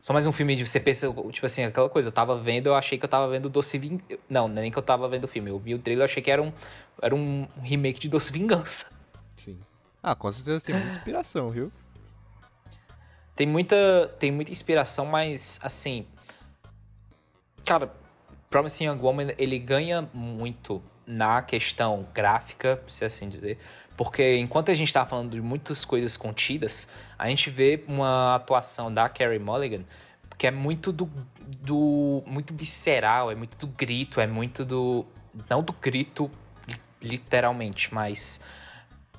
[0.00, 2.74] só mais um filme de você pensa, tipo assim, aquela coisa, eu tava vendo, eu
[2.74, 4.18] achei que eu tava vendo Doce Vingança.
[4.30, 6.30] Não, nem que eu tava vendo o filme, eu vi o trailer, eu achei que
[6.30, 6.52] era um
[7.02, 8.90] era um remake de Doce Vingança.
[9.36, 9.58] Sim.
[10.02, 11.70] Ah, com certeza tem muita inspiração, viu?
[13.36, 16.06] Tem muita tem muita inspiração, mas assim,
[17.64, 17.92] cara,
[18.48, 23.58] Promising Young Woman, ele ganha muito na questão gráfica, se assim dizer,
[23.96, 26.88] porque enquanto a gente está falando de muitas coisas contidas,
[27.18, 29.84] a gente vê uma atuação da Carrie Mulligan
[30.38, 35.04] que é muito do, do muito visceral, é muito do grito, é muito do
[35.50, 36.30] não do grito
[37.02, 38.40] literalmente, mas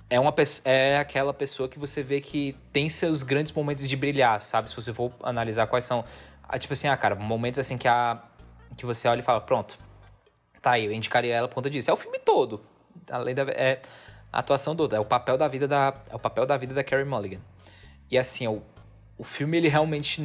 [0.09, 0.33] é uma
[0.63, 4.69] é aquela pessoa que você vê que tem seus grandes momentos de brilhar, sabe?
[4.69, 6.05] Se você for analisar quais são,
[6.43, 8.23] ah, tipo assim, ah, cara, momentos assim que a
[8.77, 9.77] que você olha e fala, pronto,
[10.61, 11.89] tá aí, eu indicaria ela por conta disso.
[11.89, 12.61] É o filme todo,
[13.09, 13.81] além da é
[14.31, 16.83] a atuação toda, é o papel da vida da é o papel da vida da
[16.83, 17.39] Carrie Mulligan.
[18.09, 18.61] E assim, o,
[19.17, 20.21] o filme ele realmente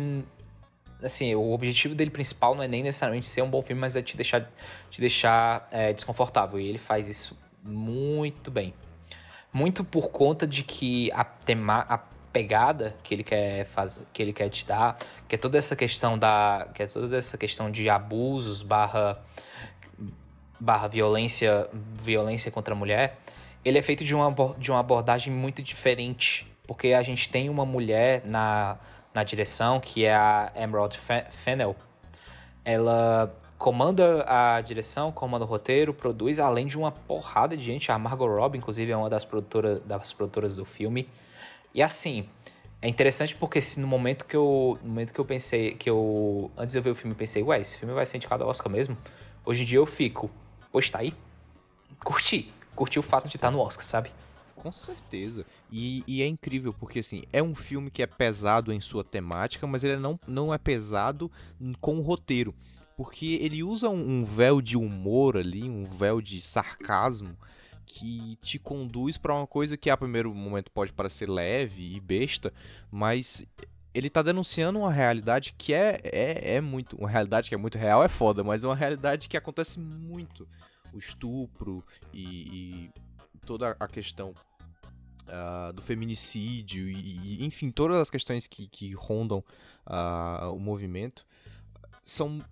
[1.02, 4.02] assim, o objetivo dele principal não é nem necessariamente ser um bom filme, mas é
[4.02, 4.50] te deixar
[4.90, 8.74] te deixar é, desconfortável e ele faz isso muito bem.
[9.52, 11.98] Muito por conta de que a tema, a
[12.32, 16.18] pegada que ele quer fazer, que ele quer te dar, que é toda essa questão
[16.18, 19.22] da, que é toda essa questão de abusos barra
[20.58, 23.18] barra violência, violência contra a mulher,
[23.64, 27.64] ele é feito de uma, de uma abordagem muito diferente, porque a gente tem uma
[27.64, 28.78] mulher na,
[29.12, 30.98] na direção que é a Emerald
[31.30, 31.74] Fennel.
[32.64, 37.90] Ela comanda a direção, comanda o roteiro, produz, além de uma porrada de gente.
[37.90, 41.08] A Margot Robbie, inclusive, é uma das produtoras, das produtoras do filme.
[41.74, 42.28] E assim,
[42.84, 44.78] É interessante porque se no momento que eu.
[44.82, 45.74] No momento que eu pensei.
[45.74, 46.50] que eu.
[46.54, 48.70] Antes de eu ver o filme, pensei, ué, esse filme vai ser indicado ao Oscar
[48.70, 48.94] mesmo?
[49.42, 50.30] Hoje em dia eu fico.
[50.74, 51.14] Poxa, tá aí?
[52.04, 52.52] Curti.
[52.74, 54.10] Curti o fato de estar no Oscar, sabe?
[54.56, 55.46] Com certeza.
[55.70, 59.68] E, e, é incrível, porque assim, é um filme que é pesado em sua temática,
[59.68, 61.30] mas ele não, não é pesado
[61.80, 62.52] com o roteiro.
[62.96, 67.38] Porque ele usa um, um véu de humor ali, um véu de sarcasmo,
[67.86, 72.52] que te conduz para uma coisa que a primeiro momento pode parecer leve e besta,
[72.90, 73.46] mas
[73.94, 76.96] ele tá denunciando uma realidade que é, é, é muito.
[76.96, 80.48] Uma realidade que é muito real é foda, mas é uma realidade que acontece muito.
[80.92, 81.82] O estupro
[82.12, 82.90] e, e
[83.46, 84.34] toda a questão
[85.28, 89.44] uh, do feminicídio e, e, enfim, todas as questões que, que rondam
[89.86, 91.24] uh, o movimento
[92.02, 92.44] são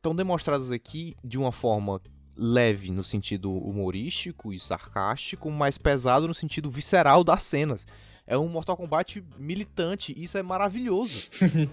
[0.00, 2.00] tão demonstradas aqui de uma forma
[2.36, 7.84] leve no sentido humorístico e sarcástico, mas pesado no sentido visceral das cenas.
[8.28, 11.28] É um Mortal Kombat militante, isso é maravilhoso.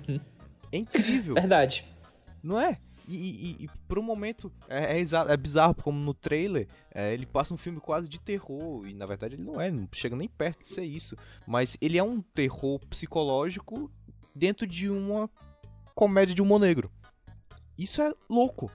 [0.72, 1.36] é incrível.
[1.36, 1.86] Verdade.
[2.42, 2.80] Não é?
[3.08, 7.28] E, e, e, por um momento é, é, é bizarro, como no trailer é, ele
[7.28, 10.28] passa um filme quase de terror, e na verdade ele não é, não chega nem
[10.28, 11.16] perto de ser isso.
[11.46, 13.92] Mas ele é um terror psicológico
[14.34, 15.30] dentro de uma
[15.94, 16.90] comédia de humor negro.
[17.78, 18.72] Isso é louco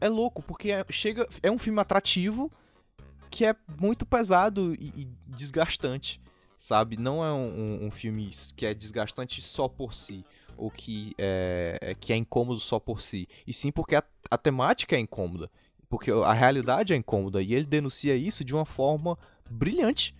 [0.00, 2.50] é louco, porque é, chega, é um filme atrativo
[3.30, 6.20] que é muito pesado e, e desgastante,
[6.64, 6.96] sabe?
[6.96, 10.24] Não é um, um, filme que é desgastante só por si,
[10.56, 14.38] ou que é, é, que é incômodo só por si, e sim porque a, a
[14.38, 15.50] temática é incômoda,
[15.90, 19.18] porque a realidade é incômoda, e ele denuncia isso de uma forma
[19.50, 20.14] brilhante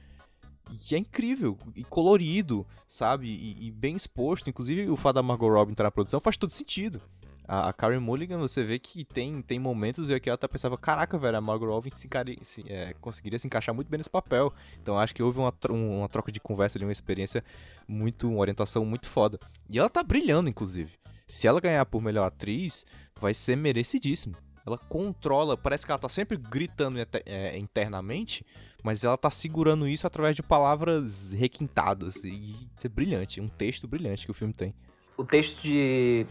[0.80, 3.28] que é incrível e colorido, sabe?
[3.28, 4.48] E, e, bem exposto.
[4.48, 7.02] Inclusive, o fato da Margot Robbie entrar na produção faz todo sentido.
[7.46, 10.78] A, a Karen Mulligan, você vê que tem, tem momentos e aqui ela até pensava,
[10.78, 12.08] caraca, velho, a Margot Robbie se
[12.42, 14.52] se, é, conseguiria se encaixar muito bem nesse papel.
[14.80, 17.44] Então acho que houve uma, uma troca de conversa ali, uma experiência
[17.86, 19.38] muito, uma orientação muito foda.
[19.68, 20.92] E ela tá brilhando, inclusive.
[21.26, 22.86] Se ela ganhar por melhor atriz,
[23.18, 24.36] vai ser merecidíssimo.
[24.66, 28.44] Ela controla, parece que ela tá sempre gritando é, internamente,
[28.82, 32.16] mas ela tá segurando isso através de palavras requintadas.
[32.24, 34.74] E isso é brilhante, um texto brilhante que o filme tem.
[35.16, 36.26] O texto de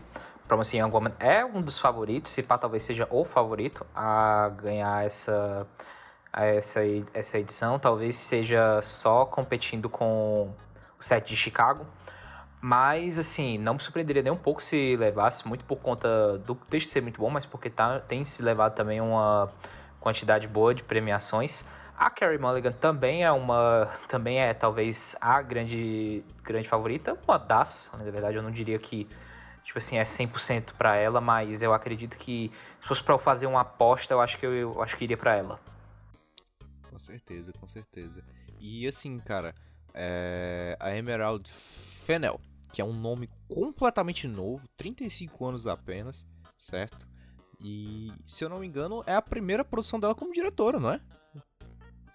[0.53, 5.03] Promising Young Woman é um dos favoritos, se pá, talvez seja o favorito a ganhar
[5.03, 5.65] essa,
[6.31, 6.81] essa,
[7.11, 7.79] essa edição.
[7.79, 10.53] Talvez seja só competindo com
[10.99, 11.87] o set de Chicago.
[12.61, 16.89] Mas, assim, não me surpreenderia nem um pouco se levasse, muito por conta do texto
[16.89, 19.51] ser muito bom, mas porque tá, tem se levado também uma
[19.99, 21.65] quantidade boa de premiações.
[21.97, 27.91] A Carrie Mulligan também é uma, também é talvez a grande, grande favorita, uma das,
[27.97, 29.09] na verdade eu não diria que
[29.73, 33.47] tipo assim, é 100% para ela, mas eu acredito que se fosse para eu fazer
[33.47, 35.59] uma aposta, eu acho que eu, eu acho que iria para ela.
[36.91, 38.23] Com certeza, com certeza.
[38.59, 39.55] E assim, cara,
[39.91, 40.77] é...
[40.79, 41.51] a Emerald
[42.05, 42.39] Fennel,
[42.71, 47.07] que é um nome completamente novo, 35 anos apenas, certo?
[47.59, 51.01] E se eu não me engano, é a primeira produção dela como diretora, não é?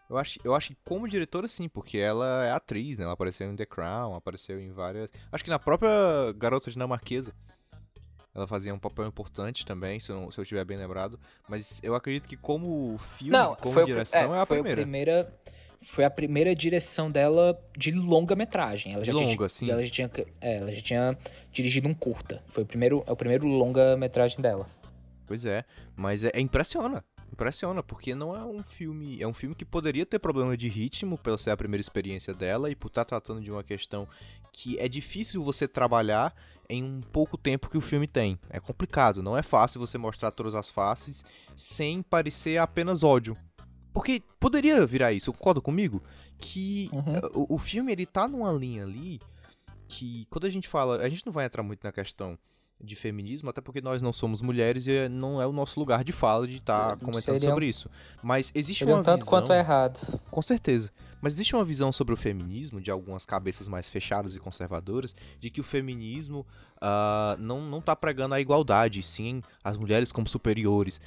[0.08, 3.04] Eu acho, eu acho que como diretora sim, porque ela é atriz, né?
[3.04, 5.10] Ela apareceu em The Crown, apareceu em várias.
[5.30, 5.90] Acho que na própria
[6.36, 7.34] Garota Dinamarquesa.
[8.34, 11.18] Ela fazia um papel importante também, se eu, se eu estiver bem lembrado.
[11.48, 14.80] Mas eu acredito que como filme, Não, como direção, é, é, a foi primeira.
[14.80, 15.38] A primeira.
[15.80, 18.94] Foi a primeira direção dela de longa-metragem.
[18.94, 19.70] Ela já longa, tinha, sim.
[19.70, 21.18] Ela já, tinha, é, ela já tinha
[21.52, 22.42] dirigido um curta.
[22.48, 24.68] Foi o primeiro, é o primeiro longa-metragem dela.
[25.26, 29.20] Pois é, mas é, é impressiona impressiona, porque não é um filme.
[29.22, 32.70] É um filme que poderia ter problema de ritmo, pela ser a primeira experiência dela,
[32.70, 34.08] e por estar tá tratando de uma questão
[34.52, 36.34] que é difícil você trabalhar
[36.68, 38.38] em um pouco tempo que o filme tem.
[38.50, 41.24] É complicado, não é fácil você mostrar todas as faces
[41.56, 43.36] sem parecer apenas ódio.
[43.92, 46.02] Porque poderia virar isso, concorda comigo?
[46.38, 47.44] Que uhum.
[47.48, 49.20] o, o filme ele tá numa linha ali
[49.88, 50.98] que quando a gente fala.
[50.98, 52.38] A gente não vai entrar muito na questão
[52.80, 56.12] de feminismo, até porque nós não somos mulheres e não é o nosso lugar de
[56.12, 57.90] fala de estar tá comentando seria, sobre isso.
[58.22, 60.20] Mas existe uma um tanto visão, quanto errado.
[60.30, 60.90] Com certeza.
[61.20, 65.50] Mas existe uma visão sobre o feminismo de algumas cabeças mais fechadas e conservadoras de
[65.50, 71.00] que o feminismo uh, não não está pregando a igualdade, sim as mulheres como superiores.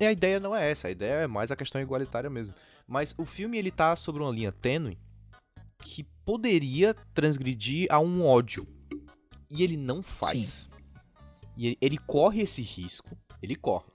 [0.00, 2.54] E a ideia não é essa, a ideia é mais a questão igualitária mesmo.
[2.86, 4.96] Mas o filme ele tá sobre uma linha tênue
[5.82, 8.66] que poderia transgredir a um ódio.
[9.50, 10.68] E ele não faz.
[10.70, 10.77] Sim.
[11.58, 13.90] E ele, ele corre esse risco, ele corre.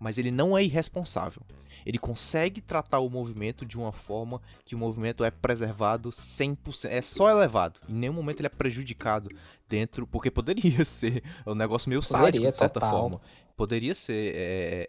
[0.00, 1.42] Mas ele não é irresponsável.
[1.84, 7.00] Ele consegue tratar o movimento de uma forma que o movimento é preservado 100%, é
[7.00, 7.80] só elevado.
[7.88, 9.30] Em nenhum momento ele é prejudicado
[9.68, 12.90] dentro, porque poderia ser um negócio meio sádico, de certa total.
[12.90, 13.20] forma.
[13.56, 14.32] Poderia ser.
[14.34, 14.86] É,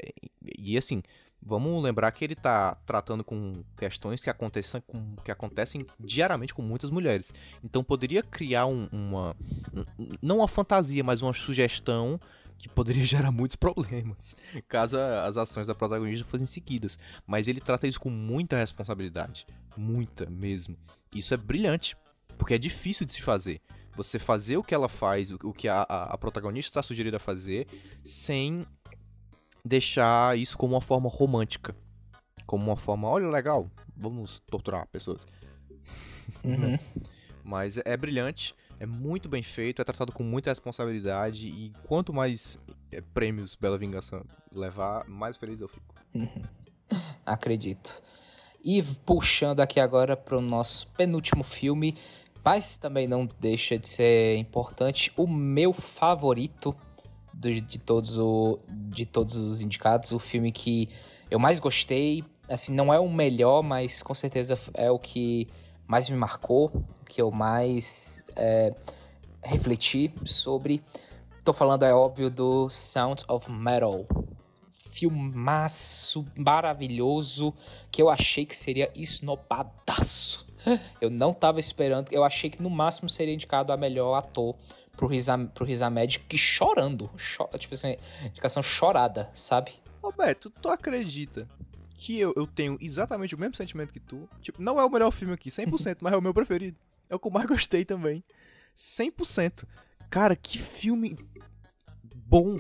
[0.58, 1.04] e assim,
[1.42, 6.62] vamos lembrar que ele tá tratando com questões que acontecem, com, que acontecem diariamente com
[6.62, 7.32] muitas mulheres.
[7.64, 9.36] Então poderia criar um, uma.
[9.74, 12.20] Um, não uma fantasia, mas uma sugestão
[12.58, 14.36] que poderia gerar muitos problemas
[14.68, 16.98] caso as ações da protagonista fossem seguidas.
[17.26, 19.46] Mas ele trata isso com muita responsabilidade.
[19.76, 20.78] Muita mesmo.
[21.14, 21.96] Isso é brilhante.
[22.38, 23.62] Porque é difícil de se fazer.
[23.96, 27.68] Você fazer o que ela faz, o que a, a protagonista está sugerida a fazer,
[28.04, 28.64] sem
[29.68, 31.76] deixar isso como uma forma romântica.
[32.46, 35.26] Como uma forma, olha, legal, vamos torturar pessoas.
[36.44, 36.78] Uhum.
[37.44, 42.14] Mas é, é brilhante, é muito bem feito, é tratado com muita responsabilidade e quanto
[42.14, 42.60] mais
[42.92, 45.96] é, prêmios Bela Vingança levar, mais feliz eu fico.
[46.14, 46.44] Uhum.
[47.26, 48.02] Acredito.
[48.64, 51.96] E puxando aqui agora para o nosso penúltimo filme,
[52.44, 56.76] mas também não deixa de ser importante, o meu favorito
[57.40, 60.90] de, de, todos, o, de todos os indicados, o filme que
[61.30, 65.48] eu mais gostei, assim, não é o melhor, mas com certeza é o que
[65.86, 66.72] mais me marcou,
[67.02, 68.74] o que eu mais é,
[69.44, 70.84] refleti sobre.
[71.46, 74.06] Tô falando, é óbvio, do Sound of Metal.
[74.90, 77.54] Filmaço maravilhoso
[77.92, 80.48] que eu achei que seria esnobadaço.
[81.00, 84.54] Eu não tava esperando, eu achei que no máximo seria indicado a melhor ator
[84.98, 85.66] pro Riz, pro
[86.28, 87.10] que chorando.
[87.16, 87.96] Cho, tipo assim,
[88.26, 89.72] indicação chorada, sabe?
[90.02, 91.48] Roberto, tu acredita
[91.96, 94.28] que eu, eu tenho exatamente o mesmo sentimento que tu?
[94.42, 96.78] Tipo, não é o melhor filme aqui, 100%, mas é o meu preferido.
[97.10, 98.24] É o que eu mais gostei também.
[98.76, 99.66] 100%.
[100.10, 101.18] Cara, que filme
[102.16, 102.58] bom.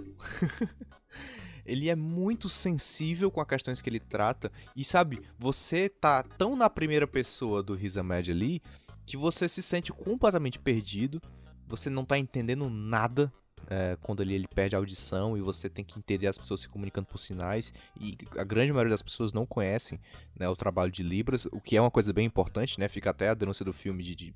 [1.66, 4.52] ele é muito sensível com as questões que ele trata.
[4.76, 8.62] E sabe, você tá tão na primeira pessoa do Riz Ahmed ali
[9.06, 11.22] que você se sente completamente perdido
[11.68, 13.32] você não tá entendendo nada
[13.70, 16.70] é, quando ele, ele perde a audição e você tem que entender as pessoas se
[16.70, 20.00] comunicando por sinais e a grande maioria das pessoas não conhecem
[20.38, 22.88] né, o trabalho de Libras, o que é uma coisa bem importante, né?
[22.88, 24.34] Fica até a denúncia do filme de, de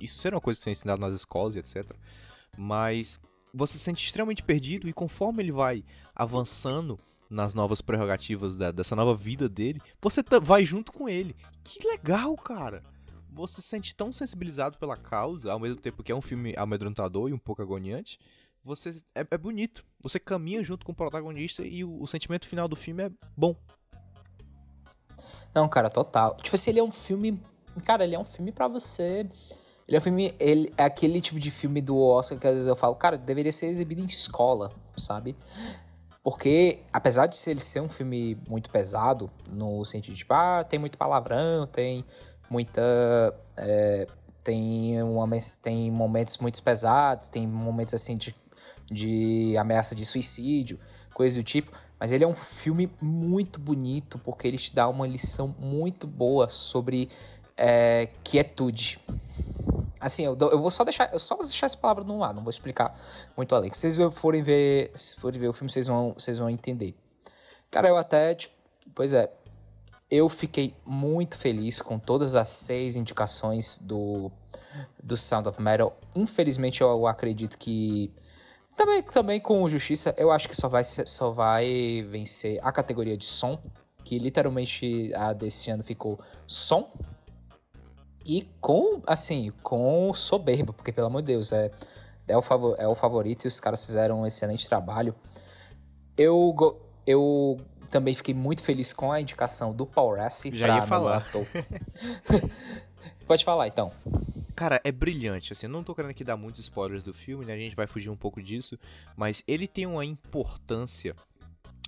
[0.00, 1.92] isso ser uma coisa que é ensinado nas escolas e etc.
[2.56, 3.20] Mas
[3.52, 8.96] você se sente extremamente perdido e conforme ele vai avançando nas novas prerrogativas da, dessa
[8.96, 11.36] nova vida dele, você vai junto com ele.
[11.62, 12.82] Que legal, cara!
[13.40, 17.28] Você se sente tão sensibilizado pela causa, ao mesmo tempo que é um filme amedrontador
[17.28, 18.18] e um pouco agoniante,
[18.62, 19.84] você é, é bonito.
[20.00, 23.56] Você caminha junto com o protagonista e o, o, sentimento final do filme é bom.
[25.54, 26.36] Não, cara, total.
[26.42, 27.42] Tipo assim, ele é um filme.
[27.84, 29.26] Cara, ele é um filme para você.
[29.88, 30.34] Ele é um filme.
[30.38, 33.52] Ele é aquele tipo de filme do Oscar que às vezes eu falo, cara, deveria
[33.52, 35.36] ser exibido em escola, sabe?
[36.22, 40.78] Porque, apesar de ele ser um filme muito pesado, no sentido de, tipo, ah, tem
[40.78, 42.04] muito palavrão, tem
[42.50, 42.82] muita.
[43.56, 44.06] É,
[44.42, 45.28] tem, uma,
[45.62, 48.34] tem momentos muito pesados, tem momentos assim de,
[48.90, 50.78] de ameaça de suicídio,
[51.14, 51.70] coisa do tipo.
[51.98, 56.48] Mas ele é um filme muito bonito porque ele te dá uma lição muito boa
[56.48, 57.08] sobre
[57.56, 58.98] é, quietude.
[60.00, 62.42] Assim, eu, eu vou só deixar, eu só vou deixar essa palavra no ar, não
[62.42, 62.98] vou explicar
[63.36, 63.70] muito além.
[63.70, 66.94] Se vocês forem ver, se forem ver o filme, vocês vão, vocês vão entender.
[67.70, 68.54] Cara, eu até, tipo,
[68.94, 69.30] pois é,
[70.10, 74.30] eu fiquei muito feliz com todas as seis indicações do,
[75.00, 75.96] do Sound of Metal.
[76.14, 78.12] Infelizmente, eu acredito que.
[78.76, 83.26] Também, também com Justiça, eu acho que só vai, só vai vencer a categoria de
[83.26, 83.58] som,
[84.02, 86.90] que literalmente a desse ano ficou som.
[88.24, 91.70] E com, assim, com soberba, porque pelo amor de Deus, é,
[92.26, 95.14] é, o, favor, é o favorito e os caras fizeram um excelente trabalho.
[96.16, 96.54] Eu,
[97.06, 97.58] eu
[97.90, 100.56] também fiquei muito feliz com a indicação do Paul Rassi.
[100.56, 101.26] Já ia falar.
[103.26, 103.92] Pode falar, então.
[104.54, 107.56] Cara, é brilhante, assim, não tô querendo aqui dar muitos spoilers do filme, né, a
[107.56, 108.78] gente vai fugir um pouco disso,
[109.16, 111.16] mas ele tem uma importância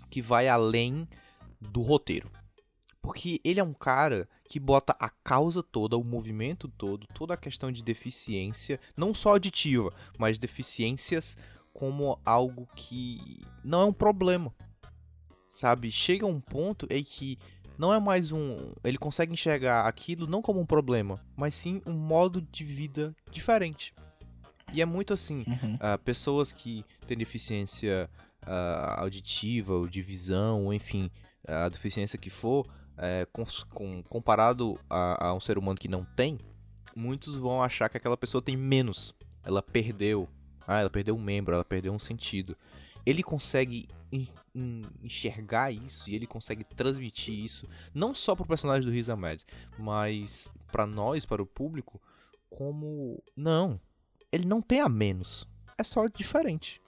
[0.09, 1.07] que vai além
[1.61, 2.31] do roteiro.
[3.03, 7.37] Porque ele é um cara que bota a causa toda, o movimento todo, toda a
[7.37, 11.37] questão de deficiência, não só auditiva, mas deficiências
[11.75, 14.55] como algo que não é um problema
[15.53, 15.93] sabe?
[15.93, 17.39] Chega um ponto em que
[17.79, 18.73] não é mais um.
[18.83, 23.95] Ele consegue enxergar aquilo não como um problema, mas sim um modo de vida diferente.
[24.73, 25.75] E é muito assim: uhum.
[25.75, 28.09] uh, pessoas que têm deficiência
[28.45, 31.11] uh, auditiva, ou de visão, ou enfim,
[31.47, 36.03] a deficiência que for, uh, com, com, comparado a, a um ser humano que não
[36.17, 36.39] tem,
[36.97, 39.15] muitos vão achar que aquela pessoa tem menos.
[39.45, 40.29] Ela perdeu.
[40.67, 42.57] Ah, ela perdeu um membro, ela perdeu um sentido.
[43.05, 43.89] Ele consegue
[45.03, 49.45] enxergar isso e ele consegue transmitir isso não só para o personagem do Riz Ahmed,
[49.79, 52.01] mas para nós, para o público,
[52.51, 53.81] como não,
[54.31, 55.49] ele não tem a menos,
[55.79, 56.81] é só diferente.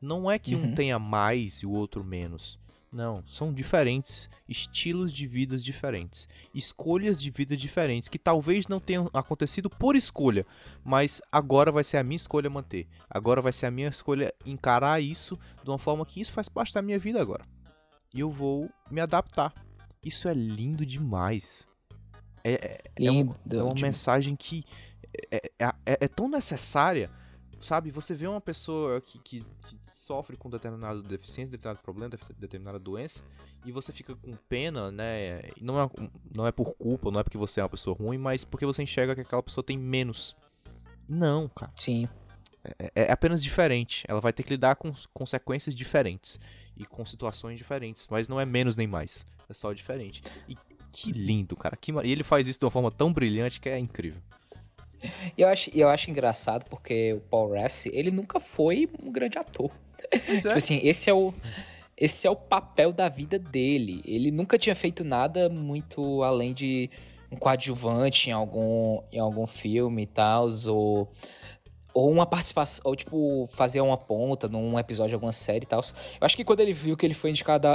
[0.00, 0.64] Não é que uhum.
[0.64, 2.58] um tenha mais e o outro menos.
[2.94, 9.10] Não, são diferentes, estilos de vidas diferentes, escolhas de vida diferentes, que talvez não tenham
[9.12, 10.46] acontecido por escolha,
[10.84, 12.86] mas agora vai ser a minha escolha manter.
[13.10, 16.72] Agora vai ser a minha escolha encarar isso de uma forma que isso faz parte
[16.72, 17.44] da minha vida agora.
[18.14, 19.52] E eu vou me adaptar.
[20.00, 21.66] Isso é lindo demais.
[22.44, 24.64] É, é, é, um, é uma mensagem que
[25.32, 27.10] é, é, é, é tão necessária
[27.64, 27.90] sabe?
[27.90, 33.22] Você vê uma pessoa que, que, que sofre com determinada deficiência, determinado problema, determinada doença,
[33.64, 35.42] e você fica com pena, né?
[35.60, 35.90] Não é,
[36.34, 38.82] não é por culpa, não é porque você é uma pessoa ruim, mas porque você
[38.82, 40.36] enxerga que aquela pessoa tem menos.
[41.08, 41.72] Não, cara.
[41.74, 42.08] Sim.
[42.62, 44.04] É, é, é apenas diferente.
[44.08, 46.38] Ela vai ter que lidar com consequências diferentes
[46.76, 49.26] e com situações diferentes, mas não é menos nem mais.
[49.48, 50.22] É só diferente.
[50.48, 50.56] E
[50.92, 51.76] que lindo, cara.
[51.76, 52.04] Que mar...
[52.04, 54.22] E ele faz isso de uma forma tão brilhante que é incrível.
[55.36, 59.38] E eu acho, eu acho engraçado porque o Paul Rassi, ele nunca foi um grande
[59.38, 59.70] ator.
[60.10, 60.52] tipo é.
[60.52, 61.32] assim, esse é o
[61.96, 64.02] esse é o papel da vida dele.
[64.04, 66.90] Ele nunca tinha feito nada muito além de
[67.30, 71.12] um coadjuvante em algum, em algum filme e tal, ou,
[71.92, 75.80] ou uma participação, ou tipo, fazer uma ponta num episódio de alguma série e tal.
[76.20, 77.68] Eu acho que quando ele viu que ele foi indicado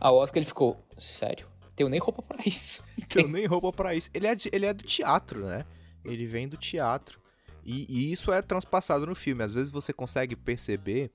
[0.00, 1.46] ao Oscar, ele ficou, sério,
[1.76, 2.84] tenho nem roupa para isso.
[3.08, 4.10] Tenho nem roupa para isso.
[4.12, 5.64] Ele é, de, ele é do teatro, né?
[6.04, 7.20] Ele vem do teatro.
[7.64, 9.44] E, e, isso é transpassado no filme.
[9.44, 11.10] Às vezes você consegue perceber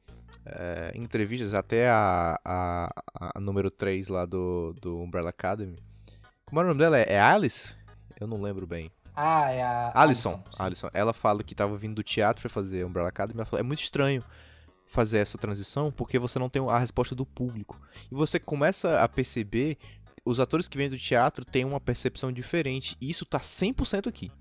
[0.45, 3.03] é, em entrevistas, até a, a,
[3.36, 5.78] a, número 3 lá do, do Umbrella Academy.
[6.45, 6.98] Como é o nome dela?
[6.98, 7.76] É, Alice?
[8.20, 8.91] Eu não lembro bem.
[9.16, 9.91] Ah, é a.
[9.95, 10.44] Alison.
[10.60, 10.90] Alison.
[10.94, 13.40] Ela fala que estava vindo do teatro para fazer Umbrella Academy.
[13.40, 14.24] Ela falou, é muito estranho
[14.86, 17.80] fazer essa transição porque você não tem a resposta do público.
[18.12, 19.78] E você começa a perceber
[20.24, 22.98] os atores que vêm do teatro têm uma percepção diferente.
[22.99, 24.32] E isso tá 100% aqui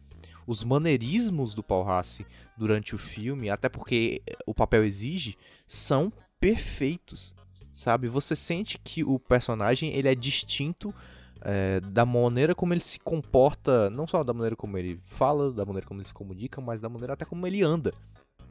[0.47, 2.27] os maneirismos do Paul Rassi
[2.57, 7.35] durante o filme, até porque o papel exige, são perfeitos,
[7.73, 8.09] sabe?
[8.09, 10.95] Você sente que o personagem ele é distinto
[11.41, 15.65] é, da maneira como ele se comporta, não só da maneira como ele fala, da
[15.65, 17.93] maneira como ele se comunica, mas da maneira até como ele anda,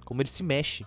[0.06, 0.86] como ele se mexe.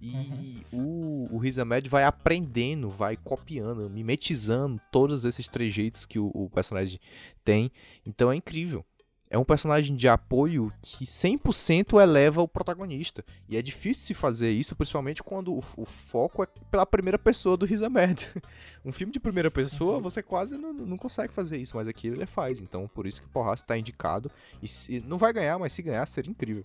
[0.00, 1.26] E uhum.
[1.30, 6.50] o, o Riz Ahmed vai aprendendo, vai copiando, mimetizando todos esses trejeitos que o, o
[6.50, 7.00] personagem
[7.42, 7.72] tem.
[8.04, 8.84] Então é incrível
[9.28, 13.24] é um personagem de apoio que 100% eleva o protagonista.
[13.48, 17.56] E é difícil se fazer isso, principalmente quando o, o foco é pela primeira pessoa
[17.56, 18.30] do Riz Ahmed.
[18.84, 22.26] um filme de primeira pessoa, você quase não, não consegue fazer isso, mas aqui ele
[22.26, 22.60] faz.
[22.60, 24.30] Então, por isso que o Porras está indicado.
[24.62, 26.64] E se, não vai ganhar, mas se ganhar, seria incrível.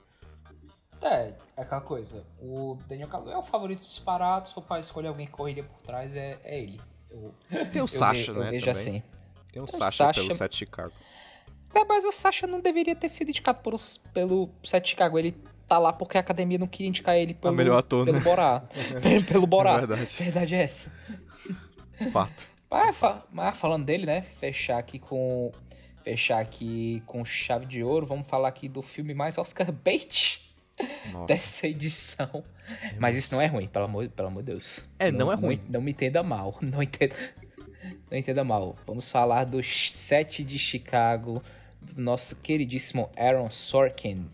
[1.02, 2.24] É, é aquela coisa.
[2.40, 4.48] O Daniel Kaluuya é o favorito disparado.
[4.48, 6.80] Se for pra escolher alguém que correria por trás, é, é ele.
[7.10, 7.34] Eu,
[7.74, 8.48] Tem o Sasha, ve, né?
[8.48, 8.82] Eu vejo também.
[8.82, 9.04] assim.
[9.52, 10.94] Tem o, o Sasha, Sasha pelo set Chicago.
[11.74, 13.74] É, mas o Sasha não deveria ter sido indicado por,
[14.14, 15.18] pelo Set Chicago.
[15.18, 15.36] Ele
[15.68, 18.24] tá lá porque a academia não queria indicar ele pelo, melhor ator, pelo né?
[18.24, 18.64] Borá.
[19.28, 19.76] pelo Borá.
[19.76, 20.16] É verdade.
[20.18, 20.94] verdade é essa.
[22.12, 22.50] Fato.
[22.70, 22.98] Mas,
[23.32, 24.22] mas falando dele, né?
[24.40, 25.52] Fechar aqui com.
[26.04, 28.06] Fechar aqui com chave de ouro.
[28.06, 30.42] Vamos falar aqui do filme mais Oscar bait
[31.12, 31.28] Nossa.
[31.28, 32.44] dessa edição.
[33.00, 34.90] Mas isso não é ruim, pelo amor, pelo amor de Deus.
[34.98, 35.58] É, não, não é ruim.
[35.66, 36.58] Não, não, me entenda mal.
[36.62, 37.16] Não entenda,
[38.10, 38.76] não entenda mal.
[38.86, 41.42] Vamos falar do set de Chicago
[41.96, 44.28] nosso queridíssimo Aaron Sorkin.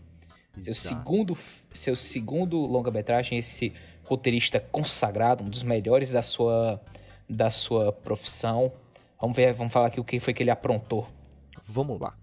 [0.60, 1.38] Seu segundo,
[1.72, 3.72] seu segundo longa-metragem, esse
[4.04, 6.80] roteirista consagrado, um dos melhores da sua,
[7.28, 8.72] da sua profissão.
[9.20, 11.06] Vamos ver, vamos falar aqui o que foi que ele aprontou.
[11.64, 12.16] Vamos lá.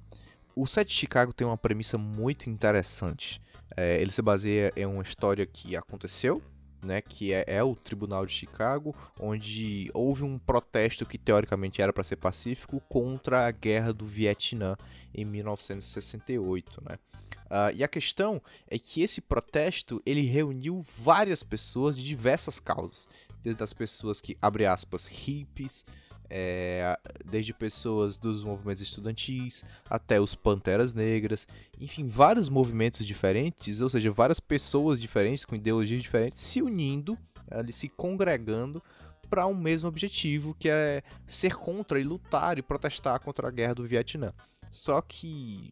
[0.55, 3.41] O set de Chicago tem uma premissa muito interessante.
[3.75, 6.41] É, ele se baseia em uma história que aconteceu
[6.85, 11.91] né, que é, é, o Tribunal de Chicago, onde houve um protesto que teoricamente era
[11.91, 14.77] para ser pacífico contra a guerra do Vietnã
[15.13, 16.97] em 1968, né?
[17.45, 23.07] Uh, e a questão é que esse protesto ele reuniu várias pessoas de diversas causas,
[23.43, 25.85] desde as pessoas que abre aspas hippies,
[26.29, 31.47] é, desde pessoas dos movimentos estudantis até os Panteras Negras,
[31.79, 37.17] enfim, vários movimentos diferentes, ou seja, várias pessoas diferentes com ideologias diferentes se unindo,
[37.49, 38.81] ali, se congregando
[39.29, 43.75] para um mesmo objetivo, que é ser contra e lutar e protestar contra a guerra
[43.75, 44.33] do Vietnã.
[44.71, 45.71] Só que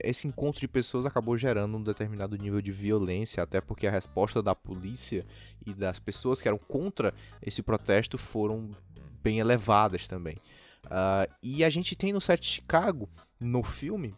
[0.00, 4.42] esse encontro de pessoas acabou gerando um determinado nível de violência, até porque a resposta
[4.42, 5.24] da polícia
[5.64, 8.70] e das pessoas que eram contra esse protesto foram
[9.24, 10.36] bem elevadas também.
[10.84, 13.08] Uh, e a gente tem no set de Chicago,
[13.40, 14.14] no filme,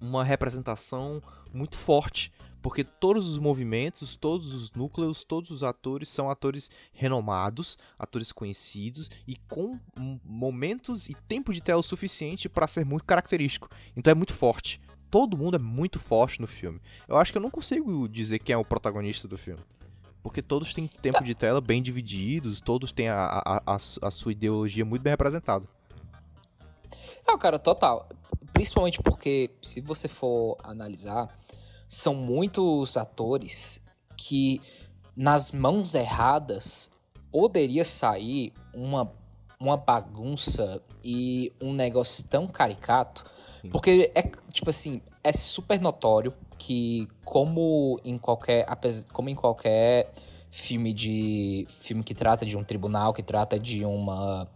[0.00, 1.22] uma representação
[1.52, 2.32] muito forte,
[2.62, 9.10] porque todos os movimentos, todos os núcleos, todos os atores são atores renomados, atores conhecidos
[9.28, 9.78] e com
[10.24, 13.68] momentos e tempo de tela suficiente para ser muito característico.
[13.94, 14.80] Então é muito forte.
[15.10, 16.80] Todo mundo é muito forte no filme.
[17.06, 19.62] Eu acho que eu não consigo dizer quem é o protagonista do filme.
[20.24, 24.32] Porque todos têm tempo de tela bem divididos, todos têm a, a, a, a sua
[24.32, 25.66] ideologia muito bem representada.
[27.28, 28.08] Não, cara, total.
[28.54, 31.28] Principalmente porque, se você for analisar,
[31.86, 33.84] são muitos atores
[34.16, 34.62] que,
[35.14, 36.90] nas mãos erradas,
[37.30, 39.12] poderia sair uma,
[39.60, 43.26] uma bagunça e um negócio tão caricato.
[43.60, 43.68] Sim.
[43.68, 48.66] Porque é, tipo assim, é super notório que, como em qualquer.
[49.12, 50.12] Como em qualquer
[50.50, 51.66] filme de.
[51.68, 54.48] filme que trata de um tribunal, que trata de uma.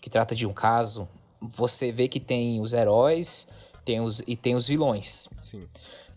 [0.00, 1.08] que trata de um caso,
[1.40, 3.48] você vê que tem os heróis
[3.84, 5.28] tem os, e tem os vilões.
[5.40, 5.68] Sim.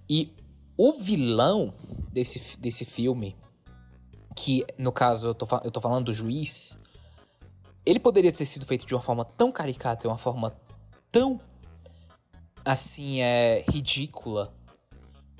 [0.09, 0.31] E
[0.77, 1.73] o vilão
[2.11, 3.35] desse, desse filme,
[4.35, 6.77] que no caso eu tô, eu tô falando do juiz,
[7.85, 10.53] ele poderia ter sido feito de uma forma tão caricata, de uma forma
[11.11, 11.39] tão
[12.65, 14.53] assim, é ridícula.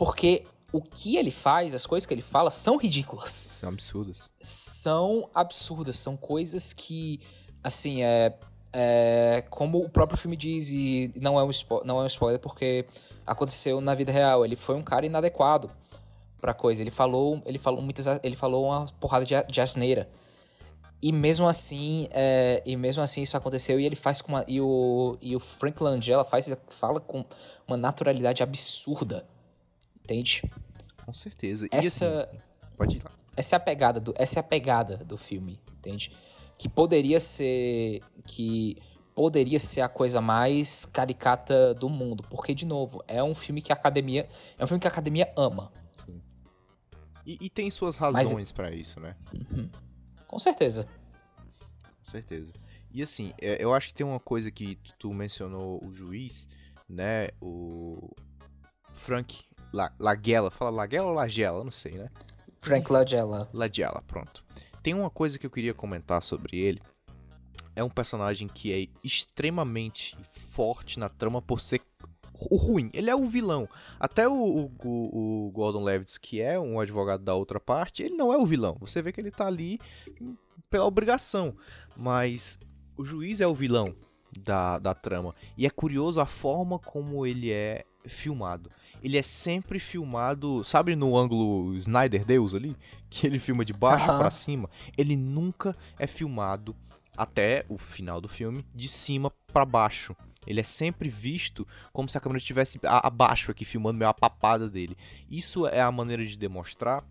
[0.04, 3.32] Porque o que ele faz, as coisas que ele fala são ridículas.
[3.32, 4.30] São absurdas.
[4.40, 7.22] São absurdas, são coisas que
[7.64, 8.34] assim, é
[8.76, 11.52] é, como o próprio filme diz, e não é, um
[11.86, 12.86] não é um spoiler porque
[13.26, 14.44] aconteceu na vida real.
[14.44, 15.70] Ele foi um cara inadequado
[16.42, 16.82] pra coisa.
[16.82, 20.10] Ele falou, ele falou muitas, ele falou uma porrada de, de asneira.
[21.02, 24.60] E mesmo assim, é, e mesmo assim isso aconteceu e ele faz com uma, e
[24.60, 27.26] o e o Frank Langella faz fala com
[27.68, 29.26] uma naturalidade absurda.
[30.04, 30.44] Entende?
[31.06, 31.68] Com certeza.
[31.72, 32.42] Essa assim,
[32.78, 33.12] pode ir lá.
[33.36, 36.12] Essa é a pegada do essa é a pegada do filme, entende?
[36.58, 38.78] que poderia ser que
[39.14, 43.72] poderia ser a coisa mais caricata do mundo, porque de novo, é um filme que
[43.72, 44.28] a academia
[44.58, 45.72] é um filme que a academia ama.
[45.98, 46.22] Sim.
[47.26, 48.52] E, e tem suas razões Mas...
[48.52, 49.16] para isso, né?
[49.34, 49.70] Uhum.
[50.28, 50.88] Com certeza.
[52.06, 52.54] Com certeza.
[52.92, 56.48] E assim, é, eu acho que tem uma coisa que tu mencionou o juiz,
[56.90, 57.30] né?
[57.42, 58.16] O
[58.94, 59.44] Frank
[60.00, 62.10] Lagella, fala Lagella ou Lagella, não sei, né?
[62.62, 63.50] Frank Lagella.
[63.52, 64.44] Lagella, pronto.
[64.82, 66.82] Tem uma coisa que eu queria comentar sobre ele.
[67.76, 70.18] É um personagem que é extremamente
[70.52, 71.82] forte na trama por ser
[72.50, 72.90] o ruim.
[72.94, 73.68] Ele é o vilão.
[74.00, 78.32] Até o, o, o, Gordon Levitt, que é um advogado da outra parte, ele não
[78.32, 78.78] é o vilão.
[78.80, 79.80] Você vê que ele tá ali
[80.70, 81.56] pela obrigação.
[81.96, 82.60] Mas
[82.96, 83.96] o juiz é o vilão
[84.38, 85.36] da, da trama.
[85.58, 88.70] E é curioso a forma como ele é filmado
[89.04, 92.76] ele é sempre filmado, sabe no ângulo Snyder Deus ali?
[93.10, 94.70] Que ele filma de baixo para cima.
[94.98, 96.74] Ele nunca é filmado
[97.16, 100.16] até o final do filme de cima para baixo.
[100.48, 104.70] Ele é sempre visto como se a câmera estivesse abaixo aqui, filmando meio a papada
[104.70, 104.98] dele.
[105.30, 107.04] Isso é a maneira de demonstrar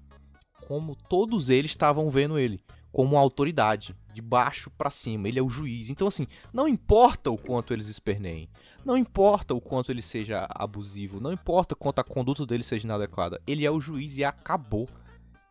[0.66, 2.60] como todos eles estavam vendo ele
[2.92, 5.26] como autoridade, de baixo para cima.
[5.26, 5.88] Ele é o juiz.
[5.88, 8.48] Então, assim, não importa o quanto eles esperneiem,
[8.84, 13.40] não importa o quanto ele seja abusivo, não importa quanto a conduta dele seja inadequada,
[13.46, 14.88] ele é o juiz e acabou.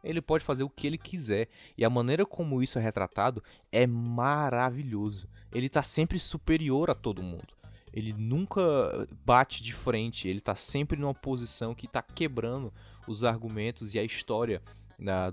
[0.03, 1.47] Ele pode fazer o que ele quiser.
[1.77, 5.29] E a maneira como isso é retratado é maravilhoso.
[5.51, 7.53] Ele tá sempre superior a todo mundo.
[7.93, 12.73] Ele nunca bate de frente, ele tá sempre numa posição que tá quebrando
[13.07, 14.61] os argumentos e a história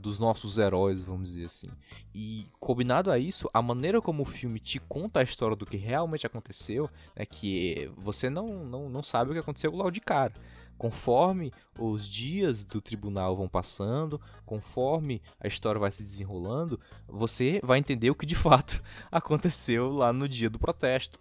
[0.01, 1.69] dos nossos heróis, vamos dizer assim.
[2.15, 5.77] E combinado a isso, a maneira como o filme te conta a história do que
[5.77, 10.33] realmente aconteceu, é que você não, não, não sabe o que aconteceu logo de cara.
[10.79, 17.79] Conforme os dias do tribunal vão passando, conforme a história vai se desenrolando, você vai
[17.79, 21.19] entender o que de fato aconteceu lá no dia do protesto.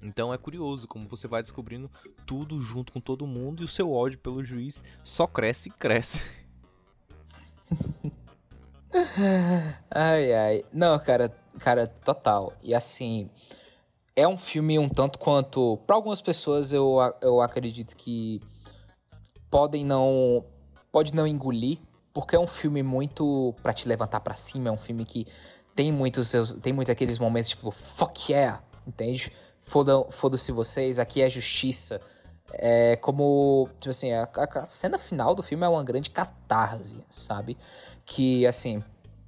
[0.00, 1.90] Então é curioso como você vai descobrindo
[2.24, 6.22] tudo junto com todo mundo e o seu ódio pelo juiz só cresce e cresce.
[9.90, 10.64] ai, ai.
[10.72, 12.52] Não, cara, cara, total.
[12.62, 13.28] E assim,
[14.16, 15.78] é um filme um tanto quanto.
[15.86, 18.40] Para algumas pessoas, eu, eu acredito que
[19.50, 20.44] podem não.
[20.90, 21.78] Pode não engolir,
[22.14, 24.70] porque é um filme muito para te levantar para cima.
[24.70, 25.26] É um filme que
[25.74, 26.54] tem muitos seus.
[26.54, 29.30] Tem muito aqueles momentos tipo, fuck yeah, entende?
[29.62, 32.00] Foda-se foda vocês, aqui é justiça
[32.52, 37.56] é como, tipo assim, a, a, cena final do filme é uma grande catarse, sabe?
[38.04, 38.82] Que, assim,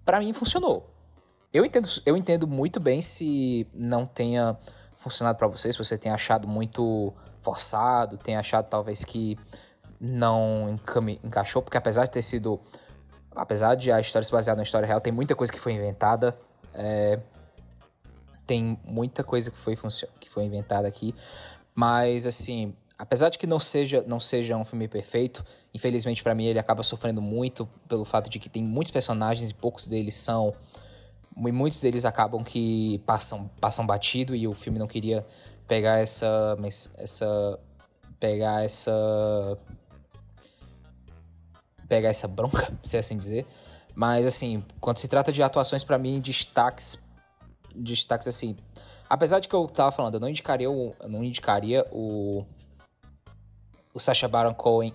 [0.04, 0.88] para mim funcionou.
[1.52, 4.56] Eu entendo, eu entendo muito bem se não tenha
[4.96, 9.38] funcionado para você, se você tenha achado muito forçado, tenha achado talvez que
[10.00, 10.78] não
[11.22, 12.60] encaixou, porque apesar de ter sido.
[13.34, 16.36] Apesar de a história se basear na história real, tem muita coisa que foi inventada.
[16.74, 17.20] É,
[18.46, 19.76] tem muita coisa que foi,
[20.18, 21.14] que foi inventada aqui.
[21.74, 26.44] Mas, assim, apesar de que não seja, não seja um filme perfeito, infelizmente para mim
[26.44, 30.54] ele acaba sofrendo muito pelo fato de que tem muitos personagens e poucos deles são
[31.36, 35.26] e muitos deles acabam que passam passam batido e o filme não queria
[35.66, 36.58] pegar essa
[36.98, 37.58] essa
[38.18, 39.58] pegar essa
[41.90, 43.44] pegar essa bronca, se assim dizer.
[43.94, 46.96] Mas, assim, quando se trata de atuações, para mim, destaques.
[47.74, 48.56] Destaques, assim.
[49.08, 50.94] Apesar de que eu tava falando, eu não indicaria o.
[51.08, 52.46] não indicaria o.
[53.92, 54.94] O Sacha Baron Cohen.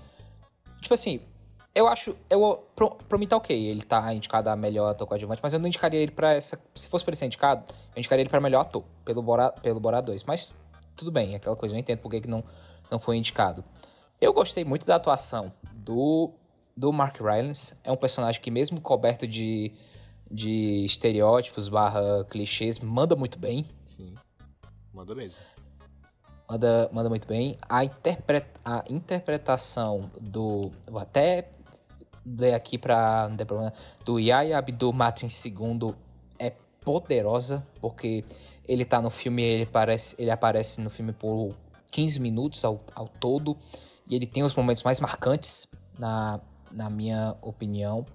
[0.82, 1.20] Tipo assim,
[1.74, 2.16] eu acho.
[2.30, 3.56] Eu, pro, pro mim tá ok.
[3.56, 6.60] Ele tá indicado a melhor ator coadjuvante, mas eu não indicaria ele pra essa.
[6.74, 7.66] Se fosse pra ele ser indicado,
[7.96, 10.24] eu indicaria ele pra melhor ator, pelo Bora, pelo Bora 2.
[10.24, 10.56] Mas
[10.96, 12.44] tudo bem, é aquela coisa, eu entendo por que não,
[12.90, 13.64] não foi indicado.
[14.20, 16.32] Eu gostei muito da atuação do,
[16.76, 17.76] do Mark Rylance.
[17.84, 19.74] É um personagem que, mesmo coberto de,
[20.32, 23.68] de estereótipos barra clichês, manda muito bem.
[23.84, 24.16] Sim.
[24.94, 25.38] Manda mesmo.
[26.50, 27.58] Manda, manda muito bem.
[27.68, 30.72] A, interpre, a interpretação do.
[30.88, 31.50] Vou até
[32.26, 33.28] ler aqui pra.
[33.30, 33.74] Não tem problema.
[34.04, 35.96] Do Yaya Abdul Matin II
[36.38, 38.24] é poderosa, porque
[38.68, 41.56] ele tá no filme, ele aparece, ele aparece no filme por
[41.92, 43.58] 15 minutos ao, ao todo.
[44.08, 45.68] E ele tem os momentos mais marcantes,
[45.98, 46.40] na,
[46.72, 48.06] na minha opinião.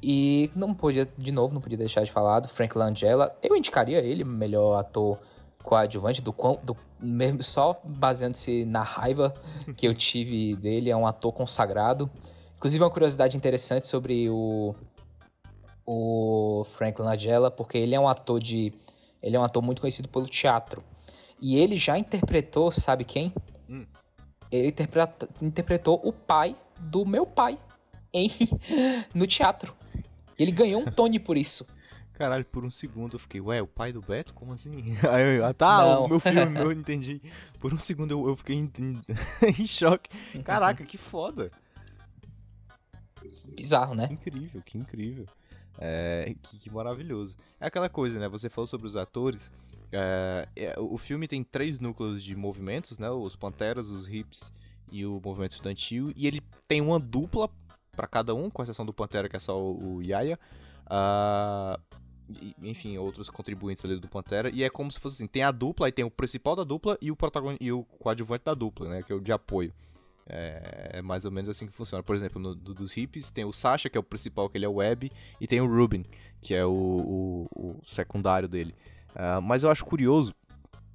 [0.00, 3.36] E não podia, de novo, não podia deixar de falar do Frank Langella.
[3.42, 5.18] Eu indicaria ele melhor ator
[5.62, 9.34] coadjuvante, do, do mesmo só baseando-se na raiva
[9.76, 12.10] que eu tive dele, é um ator consagrado.
[12.56, 14.74] Inclusive, uma curiosidade interessante sobre o,
[15.84, 18.72] o Frank Langella, porque ele é um ator de.
[19.22, 20.82] Ele é um ator muito conhecido pelo teatro.
[21.40, 23.32] E ele já interpretou, sabe quem?
[23.68, 23.84] Hum.
[24.50, 27.58] Ele interpreta, interpretou o pai do meu pai
[28.12, 28.30] em,
[29.14, 29.74] no teatro.
[30.38, 31.66] Ele ganhou um Tony por isso.
[32.14, 34.34] Caralho, por um segundo eu fiquei, ué, o pai do Beto?
[34.34, 34.96] Como assim?
[35.10, 36.04] Aí eu, ah, tá, Não.
[36.04, 37.20] o meu filme, eu entendi.
[37.58, 38.70] Por um segundo eu, eu fiquei em,
[39.58, 40.10] em, choque.
[40.42, 41.50] Caraca, que foda.
[43.56, 44.08] Bizarro, né?
[44.08, 45.26] Que incrível, que incrível.
[45.78, 47.34] É, que, que, maravilhoso.
[47.58, 48.28] É aquela coisa, né?
[48.28, 49.50] Você falou sobre os atores.
[49.90, 53.10] É, é, o filme tem três núcleos de movimentos, né?
[53.10, 54.52] Os Panteras, os Hips
[54.90, 56.12] e o movimento estudantil.
[56.14, 57.48] E ele tem uma dupla
[57.96, 60.38] para cada um, com exceção do Pantera, que é só o, o Yaya.
[60.86, 61.80] Uh,
[62.62, 65.86] enfim, outros contribuintes ali do Pantera, e é como se fosse assim, tem a dupla,
[65.86, 69.02] aí tem o principal da dupla e o protagonista e o coadjuvante da dupla, né,
[69.02, 69.72] que é o de apoio.
[70.26, 72.02] É, é mais ou menos assim que funciona.
[72.02, 74.64] Por exemplo, no do, dos hippies tem o Sasha, que é o principal, que ele
[74.64, 75.10] é o Web,
[75.40, 76.04] e tem o Ruben,
[76.40, 78.74] que é o, o, o secundário dele.
[79.10, 80.34] Uh, mas eu acho curioso,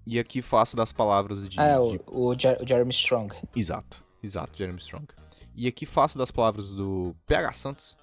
[0.06, 1.60] e aqui faço das palavras de...
[1.60, 2.02] É, de...
[2.08, 3.36] o, o Jeremy Strong.
[3.56, 5.08] Exato, exato, Jeremy Strong.
[5.56, 7.98] E aqui faço das palavras do PH Santos,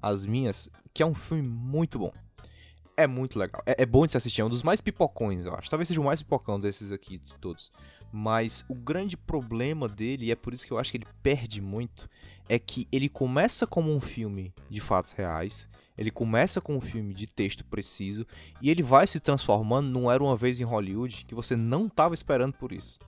[0.00, 2.12] as minhas, que é um filme muito bom
[2.96, 3.62] é muito legal.
[3.66, 4.40] É, é, bom de se assistir.
[4.40, 5.70] É um dos mais pipocões, eu acho.
[5.70, 7.72] Talvez seja o mais pipocão desses aqui de todos.
[8.12, 11.60] Mas o grande problema dele, e é por isso que eu acho que ele perde
[11.60, 12.08] muito,
[12.48, 15.68] é que ele começa como um filme de fatos reais.
[15.96, 18.26] Ele começa com um filme de texto preciso
[18.60, 22.14] e ele vai se transformando num Era Uma Vez em Hollywood que você não estava
[22.14, 22.98] esperando por isso.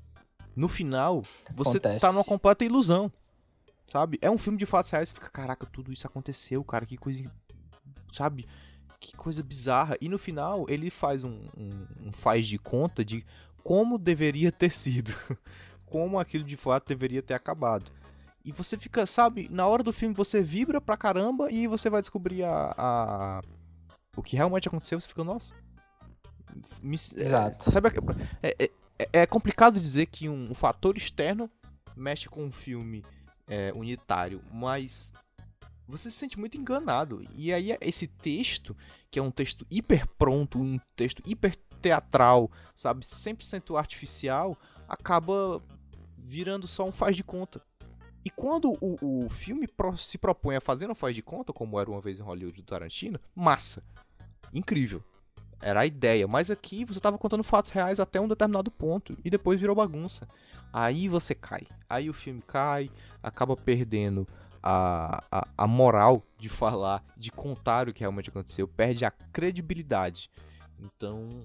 [0.54, 1.22] No final,
[1.54, 2.00] você Acontece.
[2.00, 3.10] tá numa completa ilusão.
[3.90, 4.18] Sabe?
[4.20, 7.30] É um filme de fatos reais, você fica, caraca, tudo isso aconteceu, cara, que coisa.
[8.12, 8.46] Sabe?
[9.00, 9.96] Que coisa bizarra.
[10.00, 13.24] E no final, ele faz um, um, um faz de conta de
[13.62, 15.14] como deveria ter sido.
[15.86, 17.90] como aquilo de fato deveria ter acabado.
[18.44, 22.00] E você fica, sabe, na hora do filme você vibra pra caramba e você vai
[22.00, 23.42] descobrir a, a
[24.16, 25.54] o que realmente aconteceu, você fica, nossa.
[26.82, 27.68] Me, Exato.
[27.68, 27.88] É, sabe,
[28.42, 31.50] é, é, é, complicado dizer que um, um, fator externo
[31.96, 33.04] mexe com um filme
[33.48, 35.12] é, unitário, mas
[35.86, 37.26] você se sente muito enganado.
[37.34, 38.76] E aí esse texto,
[39.10, 44.56] que é um texto hiper pronto, um texto hiper teatral, sabe, 100% artificial,
[44.88, 45.62] acaba
[46.16, 47.60] virando só um faz de conta.
[48.24, 51.78] E quando o, o filme pro, se propõe a fazer um faz de conta, como
[51.78, 53.84] era uma vez em Hollywood do Tarantino, massa.
[54.52, 55.04] Incrível.
[55.60, 56.26] Era a ideia.
[56.26, 59.16] Mas aqui você estava contando fatos reais até um determinado ponto.
[59.22, 60.26] E depois virou bagunça.
[60.72, 61.66] Aí você cai.
[61.88, 62.90] Aí o filme cai,
[63.22, 64.26] acaba perdendo
[64.66, 70.30] a, a, moral de falar, de contar o que realmente aconteceu, perde a credibilidade.
[70.80, 71.44] Então,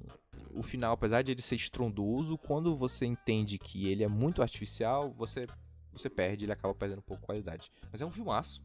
[0.51, 5.11] o final, apesar de ele ser estrondoso, quando você entende que ele é muito artificial,
[5.11, 5.45] você
[5.91, 7.69] você perde, ele acaba perdendo um pouco de qualidade.
[7.91, 8.61] Mas é um filmaço,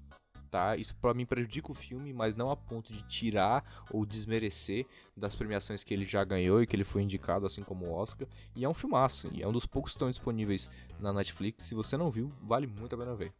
[0.50, 0.76] tá?
[0.76, 4.86] Isso para mim prejudica o filme, mas não a ponto de tirar ou desmerecer
[5.16, 8.28] das premiações que ele já ganhou e que ele foi indicado, assim como o Oscar.
[8.54, 10.70] E é um filmaço, e é um dos poucos que estão disponíveis
[11.00, 11.64] na Netflix.
[11.64, 13.32] Se você não viu, vale muito a pena ver.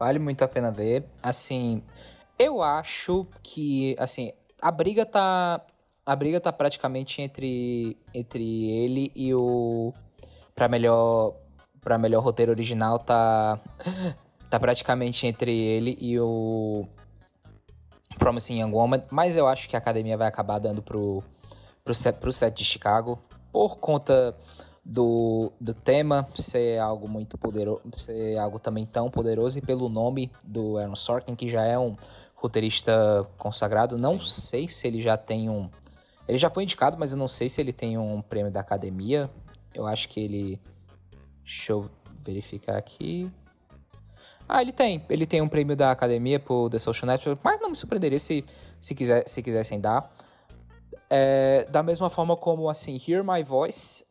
[0.00, 1.04] Vale muito a pena ver.
[1.22, 1.82] Assim,
[2.38, 4.32] eu acho que, assim,
[4.62, 5.60] a briga tá
[6.06, 9.92] a briga tá praticamente entre entre ele e o
[10.54, 11.34] para melhor
[11.82, 13.60] para melhor roteiro original tá
[14.48, 16.86] tá praticamente entre ele e o
[18.18, 21.22] Promising Young Woman, mas eu acho que a academia vai acabar dando pro
[21.84, 23.18] pro set, pro set de Chicago
[23.52, 24.34] por conta
[24.90, 30.32] do, do tema ser algo muito poderoso, ser algo também tão poderoso e pelo nome
[30.44, 31.96] do Aaron Sorkin, que já é um
[32.34, 33.96] roteirista consagrado.
[33.96, 34.28] Não Sim.
[34.28, 35.70] sei se ele já tem um.
[36.26, 39.30] Ele já foi indicado, mas eu não sei se ele tem um prêmio da academia.
[39.72, 40.60] Eu acho que ele.
[41.44, 41.88] Deixa eu
[42.24, 43.30] verificar aqui.
[44.48, 45.04] Ah, ele tem.
[45.08, 48.44] Ele tem um prêmio da academia por The Social Network, mas não me surpreenderia se,
[48.80, 50.12] se, quiser, se quisessem dar.
[51.08, 54.09] É, da mesma forma como, assim, Hear My Voice.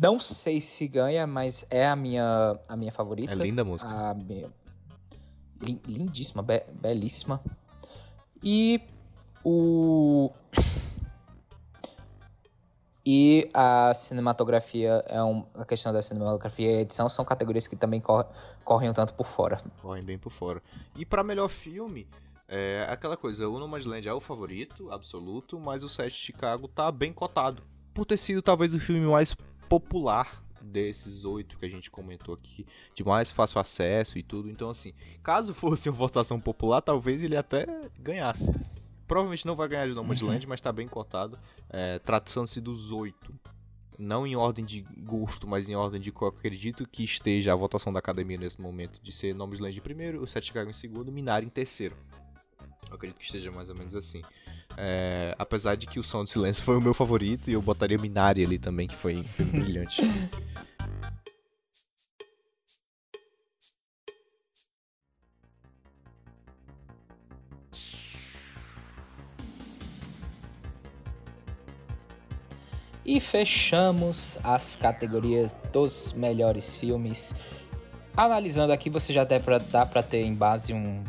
[0.00, 3.32] Não sei se ganha, mas é a minha, a minha favorita.
[3.32, 3.90] É linda a música.
[3.90, 4.50] A minha,
[5.86, 7.38] lindíssima, be, belíssima.
[8.42, 8.80] E
[9.44, 10.30] o.
[13.04, 18.00] E a cinematografia é um, a questão da cinematografia e edição são categorias que também
[18.00, 18.24] corre,
[18.64, 19.58] correm um tanto por fora.
[19.82, 20.62] Correm bem por fora.
[20.96, 22.06] E para melhor filme,
[22.48, 26.90] é aquela coisa, o Nomadland é o favorito absoluto, mas o Sete de Chicago tá
[26.90, 27.62] bem cotado.
[27.92, 29.34] Por ter sido talvez o filme mais
[29.70, 34.50] popular desses oito que a gente comentou aqui, de mais fácil acesso e tudo.
[34.50, 34.92] Então, assim,
[35.22, 37.66] caso fosse uma votação popular, talvez ele até
[37.98, 38.52] ganhasse.
[39.06, 40.50] Provavelmente não vai ganhar de Nomadland, uhum.
[40.50, 41.38] mas tá bem cotado.
[41.68, 43.32] É, Tratando-se dos oito.
[43.98, 47.92] Não em ordem de gosto, mas em ordem de eu acredito que esteja a votação
[47.92, 51.46] da academia nesse momento de ser Nomadland em primeiro, o Sete Chicago em segundo, Minari
[51.46, 51.96] em terceiro.
[52.90, 54.20] Eu acredito que esteja mais ou menos assim.
[54.76, 57.96] É, apesar de que o Som do Silêncio foi o meu favorito e eu botaria
[57.96, 60.02] Minari ali também, que foi, foi brilhante.
[73.04, 77.34] E fechamos as categorias dos melhores filmes.
[78.16, 81.02] Analisando aqui, você já dá para ter em base um,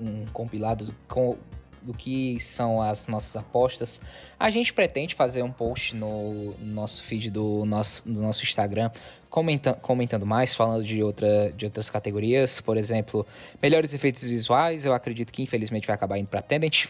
[0.00, 1.36] um compilado com,
[1.82, 4.00] do que são as nossas apostas.
[4.38, 8.90] A gente pretende fazer um post no nosso feed do nosso, do nosso Instagram
[9.28, 12.60] comentando, comentando mais, falando de, outra, de outras categorias.
[12.60, 13.26] Por exemplo,
[13.62, 14.84] melhores efeitos visuais.
[14.84, 16.86] Eu acredito que infelizmente vai acabar indo para Tendent.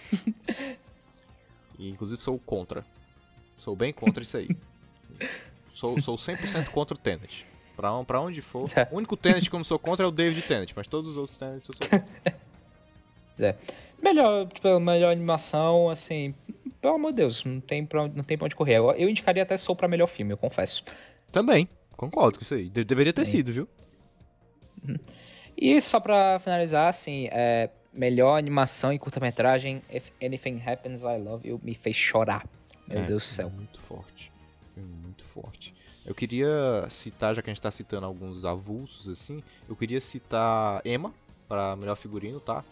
[1.78, 2.84] inclusive sou contra.
[3.56, 4.48] Sou bem contra isso aí.
[5.72, 7.44] sou, sou 100% contra o Tenet.
[7.78, 8.68] Pra, pra onde for.
[8.90, 11.16] O único Tenet que eu não sou contra é o David Tenet, mas todos os
[11.16, 12.34] outros Tenets eu sou contra.
[13.38, 13.54] é.
[14.02, 16.34] Melhor, tipo, melhor animação, assim.
[16.80, 18.78] Pelo amor de Deus, não tem pra, não tem pra onde correr.
[18.78, 20.82] Eu, eu indicaria até Soul pra melhor filme, eu confesso.
[21.30, 22.68] Também, concordo com isso aí.
[22.68, 23.38] De deveria ter Sim.
[23.38, 23.68] sido, viu?
[24.82, 24.96] Uhum.
[25.56, 31.48] E só pra finalizar, assim, é, melhor animação e curta-metragem, If Anything Happens, I Love
[31.48, 32.44] You, me fez chorar.
[32.88, 33.50] Meu é, Deus do céu.
[33.50, 34.32] Muito forte.
[34.76, 35.77] Muito forte.
[36.08, 40.80] Eu queria citar, já que a gente tá citando alguns avulsos assim, eu queria citar
[40.82, 41.12] Emma
[41.46, 42.64] para melhor figurino, tá?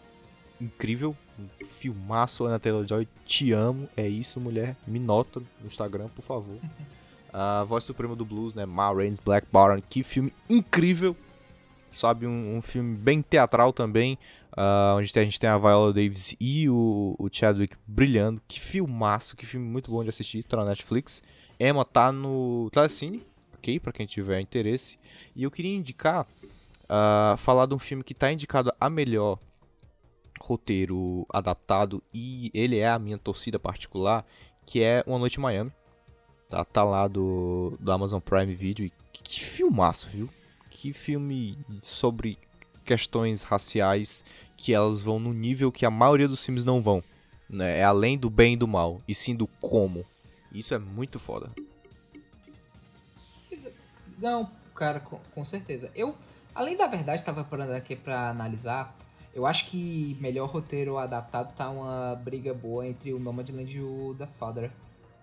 [0.59, 4.75] Incrível, um filmaço Ana Taylor-Joy, te amo, é isso, mulher.
[4.87, 6.57] Me nota no Instagram, por favor.
[7.31, 8.65] A voz suprema do blues, né?
[8.65, 11.15] Ma Rainey's Black Baron, que filme incrível,
[11.93, 12.25] sabe?
[12.25, 14.17] Um, um filme bem teatral também,
[14.53, 18.41] uh, onde a gente tem a Viola Davis e o, o, Chadwick brilhando.
[18.47, 21.21] Que filmaço, que filme muito bom de assistir, tá na Netflix.
[21.59, 23.25] Emma tá no Telecine,
[23.55, 23.79] ok?
[23.79, 24.99] Pra quem tiver interesse.
[25.35, 26.27] E eu queria indicar,
[26.83, 29.39] uh, falar de um filme que tá indicado a melhor
[30.39, 34.25] roteiro adaptado e ele é a minha torcida particular,
[34.65, 35.71] que é Uma Noite em Miami.
[36.49, 38.85] Tá, tá lá do, do Amazon Prime Video.
[38.85, 40.29] E que, que filmaço, viu?
[40.77, 42.37] que filme sobre
[42.85, 44.23] questões raciais
[44.55, 47.03] que elas vão no nível que a maioria dos filmes não vão.
[47.49, 47.79] Né?
[47.79, 50.05] É além do bem e do mal, e sim do como.
[50.51, 51.51] Isso é muito foda.
[54.19, 55.91] Não, cara, com, com certeza.
[55.95, 56.15] Eu,
[56.53, 58.95] além da verdade, estava parando aqui para analisar.
[59.33, 64.15] Eu acho que melhor roteiro adaptado tá uma briga boa entre o Nomadland e o
[64.17, 64.71] The Father.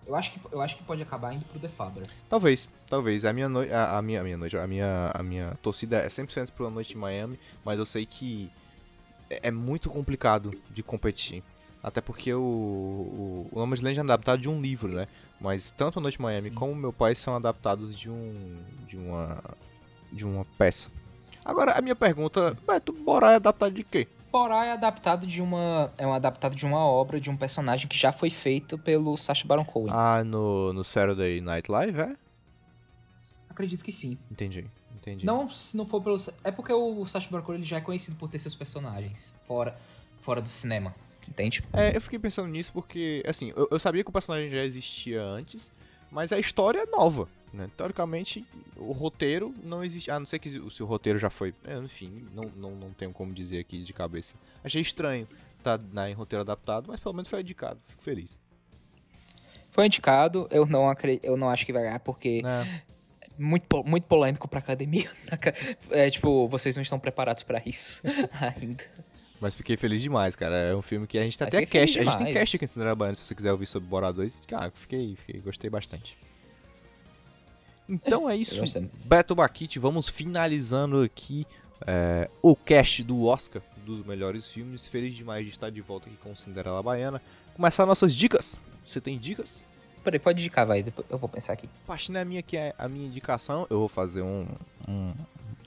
[0.07, 2.07] Eu acho que, eu acho que pode acabar indo pro The Father.
[2.29, 3.25] Talvez, talvez.
[3.25, 3.61] A minha, no...
[3.61, 6.93] a, a, minha, a minha noite, a minha, a minha torcida é 100% pro Noite
[6.93, 8.49] em Miami, mas eu sei que
[9.29, 11.43] é, é muito complicado de competir.
[11.85, 15.07] Até porque o, o, o Nomadland é adaptado de um livro, né?
[15.39, 16.55] Mas tanto a Noite Miami Sim.
[16.55, 18.57] como Meu Pai são adaptados de um
[18.87, 19.39] de uma
[20.11, 20.89] de uma peça.
[21.43, 24.07] Agora a minha pergunta, Beto, Borá é adaptado de quê?
[24.31, 27.95] Borá é adaptado de uma é um adaptado de uma obra de um personagem que
[27.95, 29.93] já foi feito pelo Sacha Baron Cohen.
[29.93, 32.15] Ah, no no Saturday Night Live, é?
[33.47, 34.17] Acredito que sim.
[34.31, 34.65] Entendi.
[34.95, 35.23] Entendi.
[35.23, 38.17] Não, se não for pelo é porque o Sacha Baron Cohen ele já é conhecido
[38.17, 39.77] por ter seus personagens fora
[40.25, 40.95] fora do cinema,
[41.27, 41.63] entende?
[41.73, 45.21] É, eu fiquei pensando nisso porque assim, eu, eu sabia que o personagem já existia
[45.21, 45.71] antes,
[46.11, 47.27] mas a história é nova.
[47.53, 47.69] Né?
[47.77, 48.45] Teoricamente,
[48.75, 50.11] o roteiro não existe.
[50.11, 51.53] A não ser que se o roteiro já foi.
[51.65, 54.35] É, enfim, não, não, não tenho como dizer aqui de cabeça.
[54.63, 55.25] Achei estranho
[55.63, 57.79] tá né, em roteiro adaptado, mas pelo menos foi indicado.
[57.87, 58.37] Fico feliz.
[59.71, 62.41] Foi indicado, eu não, acredito, eu não acho que vai ganhar, porque.
[62.45, 62.95] É.
[63.37, 65.11] Muito, muito polêmico pra academia.
[65.91, 68.01] É tipo, vocês não estão preparados para isso
[68.39, 68.85] ainda.
[69.45, 70.55] Mas fiquei feliz demais, cara.
[70.55, 71.99] É um filme que a gente tá Mas até cast.
[71.99, 74.41] A gente tem cast aqui em Cinderela Baiana, se você quiser ouvir sobre Bora 2.
[74.47, 76.17] Cara, fiquei, fiquei, gostei bastante.
[77.87, 78.59] Então é isso.
[79.05, 81.45] Beto Baquite, vamos finalizando aqui
[81.85, 84.87] é, o cast do Oscar dos melhores filmes.
[84.87, 87.21] Feliz demais de estar de volta aqui com Cinderela Baiana.
[87.55, 88.59] Começar nossas dicas.
[88.83, 89.63] Você tem dicas?
[90.03, 90.81] Peraí, pode indicar, vai.
[90.81, 91.69] Depois eu vou pensar aqui.
[91.85, 94.47] Partindo da minha que é a minha indicação, eu vou fazer um,
[94.87, 95.13] um-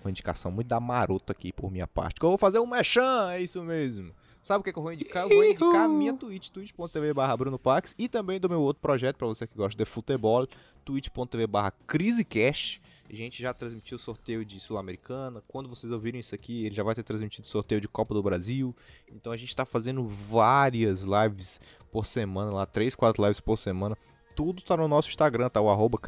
[0.09, 2.19] uma indicação muito da marota aqui por minha parte.
[2.19, 4.13] Que eu vou fazer um mechan, é isso mesmo.
[4.43, 5.25] Sabe o que, é que eu vou indicar?
[5.25, 8.81] Eu vou indicar a minha Twitch, twitch.tv barra Bruno Pax, e também do meu outro
[8.81, 10.47] projeto, pra você que gosta de futebol,
[10.85, 12.81] twitch.tv barra CriseCast.
[13.11, 15.43] A gente já transmitiu o sorteio de Sul-Americana.
[15.49, 18.77] Quando vocês ouvirem isso aqui, ele já vai ter transmitido sorteio de Copa do Brasil.
[19.11, 21.59] Então a gente tá fazendo várias lives
[21.91, 23.97] por semana, lá, 3, 4 lives por semana.
[24.37, 25.61] Tudo tá no nosso Instagram, tá?
[25.61, 25.99] O arroba.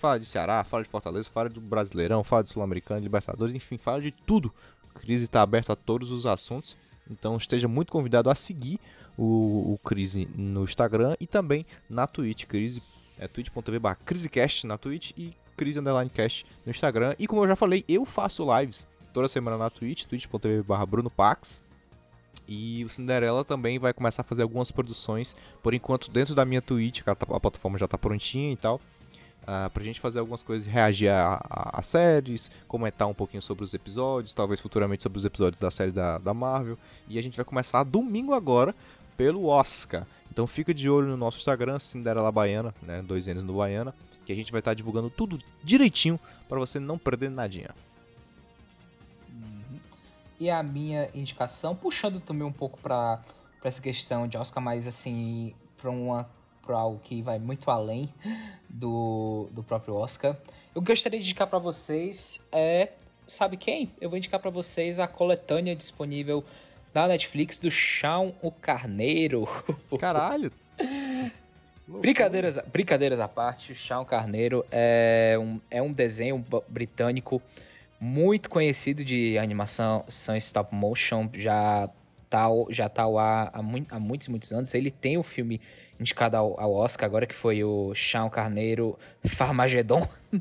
[0.00, 4.00] Fala de Ceará, fala de Fortaleza, fala do Brasileirão, fala de Sul-Americano, Libertadores, enfim, fala
[4.00, 4.50] de tudo.
[4.94, 6.74] Crise tá aberto a todos os assuntos.
[7.10, 8.80] Então esteja muito convidado a seguir
[9.18, 12.82] o, o Crise no Instagram e também na Twitch, Crise,
[13.18, 17.14] é twitch.tv CriseCast na Twitch e Crise Underline Cast no Instagram.
[17.18, 21.10] E como eu já falei, eu faço lives toda semana na Twitch, twitch.tv barra Bruno
[21.10, 21.62] Pax.
[22.48, 26.62] E o Cinderela também vai começar a fazer algumas produções, por enquanto dentro da minha
[26.62, 28.80] Twitch, a, plataforma já tá prontinha e tal.
[29.42, 33.64] Uh, pra gente fazer algumas coisas, reagir a, a- a séries, comentar um pouquinho sobre
[33.64, 36.78] os episódios, talvez futuramente sobre os episódios da série da, da Marvel.
[37.08, 38.74] E a gente vai começar domingo agora
[39.16, 40.06] pelo Oscar.
[40.30, 43.02] Então fica de olho no nosso Instagram, Cinderela Baiana, né?
[43.02, 43.92] Dois N's no Baiana,
[44.24, 47.70] que a gente vai estar divulgando tudo direitinho para você não perder nadinha.
[50.38, 53.20] E a minha indicação, puxando também um pouco pra
[53.62, 56.28] essa questão de Oscar, mas assim, pra, uma,
[56.70, 58.08] pra algo que vai muito além
[58.68, 60.36] do, do próprio Oscar.
[60.72, 62.90] Eu gostaria de indicar pra vocês é.
[63.26, 63.90] Sabe quem?
[64.00, 66.44] Eu vou indicar pra vocês a coletânea disponível
[66.94, 69.48] da Netflix do Shaun o Carneiro.
[69.98, 70.52] Caralho!
[71.88, 77.42] Brincadeiras, brincadeiras à parte, o Shaun Carneiro é um, é um desenho britânico
[77.98, 81.90] muito conhecido de animação são stop motion, já
[82.28, 84.72] tá, já tá ao ar há, há muitos, muitos anos.
[84.72, 85.60] Ele tem o filme
[86.00, 90.08] indicado ao, ao Oscar agora, que foi o Shaun Carneiro Farmagedon.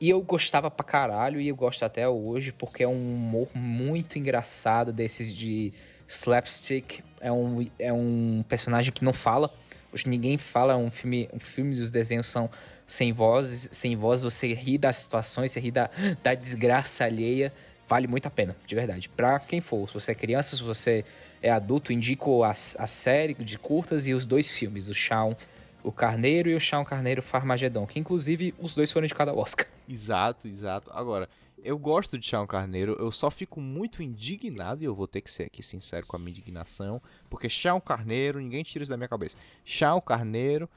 [0.00, 4.18] e eu gostava pra caralho, e eu gosto até hoje, porque é um humor muito
[4.18, 5.72] engraçado desses de
[6.08, 7.00] slapstick.
[7.20, 9.54] É um, é um personagem que não fala.
[9.92, 12.50] Hoje ninguém fala, é um filme, um filme dos desenhos são
[12.86, 15.88] sem vozes, sem voz, você ri das situações, você ri da,
[16.22, 17.52] da desgraça alheia,
[17.88, 19.08] vale muito a pena, de verdade.
[19.08, 21.04] Pra quem for, se você é criança, se você
[21.42, 25.34] é adulto, indico a, a série de curtas e os dois filmes, o Shaun,
[25.82, 29.66] o Carneiro e o Shaun Carneiro Farmagedon, que inclusive os dois foram indicados ao Oscar.
[29.88, 30.90] Exato, exato.
[30.94, 31.28] Agora,
[31.62, 35.30] eu gosto de Shaun Carneiro, eu só fico muito indignado, e eu vou ter que
[35.30, 39.08] ser aqui sincero com a minha indignação, porque Shaun Carneiro, ninguém tira isso da minha
[39.08, 39.36] cabeça.
[39.64, 40.68] Shaun Carneiro,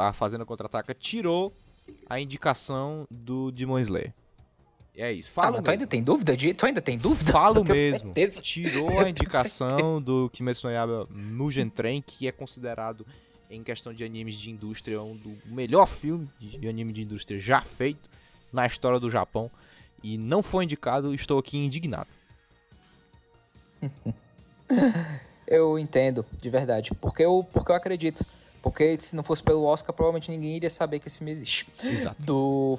[0.00, 1.52] a Fazenda Contra-Ataca, tirou
[2.08, 4.14] a indicação do Demon Slayer.
[4.96, 6.36] É isso, Tá, falo mas tu ainda tem dúvida?
[6.36, 7.32] de- Tu ainda tem dúvida?
[7.32, 7.98] Falo mesmo.
[7.98, 8.42] certeza.
[8.42, 13.06] Tirou a indicação do Kimetsu no Yaiba Mugen Train, que é considerado,
[13.48, 17.62] em questão de animes de indústria, um do melhor filme de anime de indústria já
[17.62, 18.10] feito
[18.52, 19.50] na história do Japão.
[20.02, 22.08] E não foi indicado, estou aqui indignado.
[25.46, 26.92] Eu entendo, de verdade.
[27.00, 28.24] Porque eu, porque eu acredito.
[28.62, 31.66] Porque se não fosse pelo Oscar, provavelmente ninguém iria saber que esse filme existe.
[31.82, 32.22] Exato.
[32.22, 32.78] Do.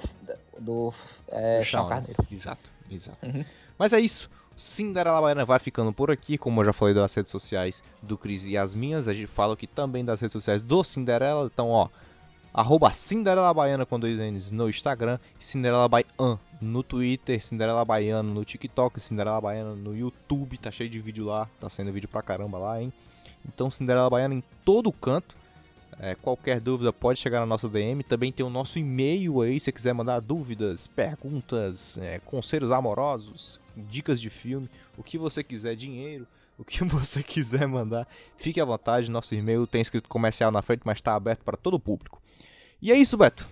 [0.60, 0.92] Do.
[1.28, 1.64] É, né?
[1.64, 2.26] Carneiro.
[2.30, 3.18] Exato, exato.
[3.26, 3.44] Uhum.
[3.78, 4.30] Mas é isso.
[4.56, 8.44] Cinderela Baiana vai ficando por aqui, como eu já falei das redes sociais do Cris
[8.44, 11.88] e as minhas, a gente fala aqui também das redes sociais do Cinderela, então ó,
[12.52, 18.44] arroba Cinderela Baiana com dois N's no Instagram, Cinderela Baian no Twitter, Cinderela Baiana no
[18.44, 22.56] TikTok, Cinderela Baiana no YouTube, tá cheio de vídeo lá, tá saindo vídeo pra caramba
[22.56, 22.92] lá, hein?
[23.44, 25.34] Então Cinderela Baiana em todo canto,
[25.98, 28.02] é, qualquer dúvida pode chegar na nossa DM.
[28.02, 33.60] Também tem o nosso e-mail aí, se você quiser mandar dúvidas, perguntas, é, conselhos amorosos,
[33.76, 36.26] dicas de filme, o que você quiser, dinheiro,
[36.58, 38.06] o que você quiser mandar,
[38.36, 39.10] fique à vontade.
[39.10, 42.20] Nosso e-mail tem escrito comercial na frente, mas está aberto para todo o público.
[42.80, 43.48] E é isso, Beto.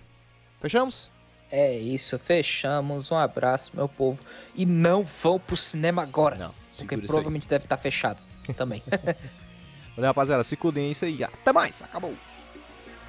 [0.60, 1.10] Fechamos?
[1.50, 3.10] É isso, fechamos.
[3.10, 4.18] Um abraço, meu povo.
[4.54, 6.36] E não vão pro cinema agora.
[6.36, 6.54] Não.
[6.76, 7.08] Porque isso aí.
[7.08, 8.22] provavelmente deve estar fechado
[8.56, 8.82] também.
[9.94, 10.42] Valeu, rapaziada.
[10.44, 11.22] Se cuidem, é isso aí.
[11.22, 11.82] Até mais.
[11.82, 12.14] Acabou.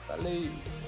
[0.08, 0.83] Valeu.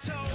[0.00, 0.27] It's over.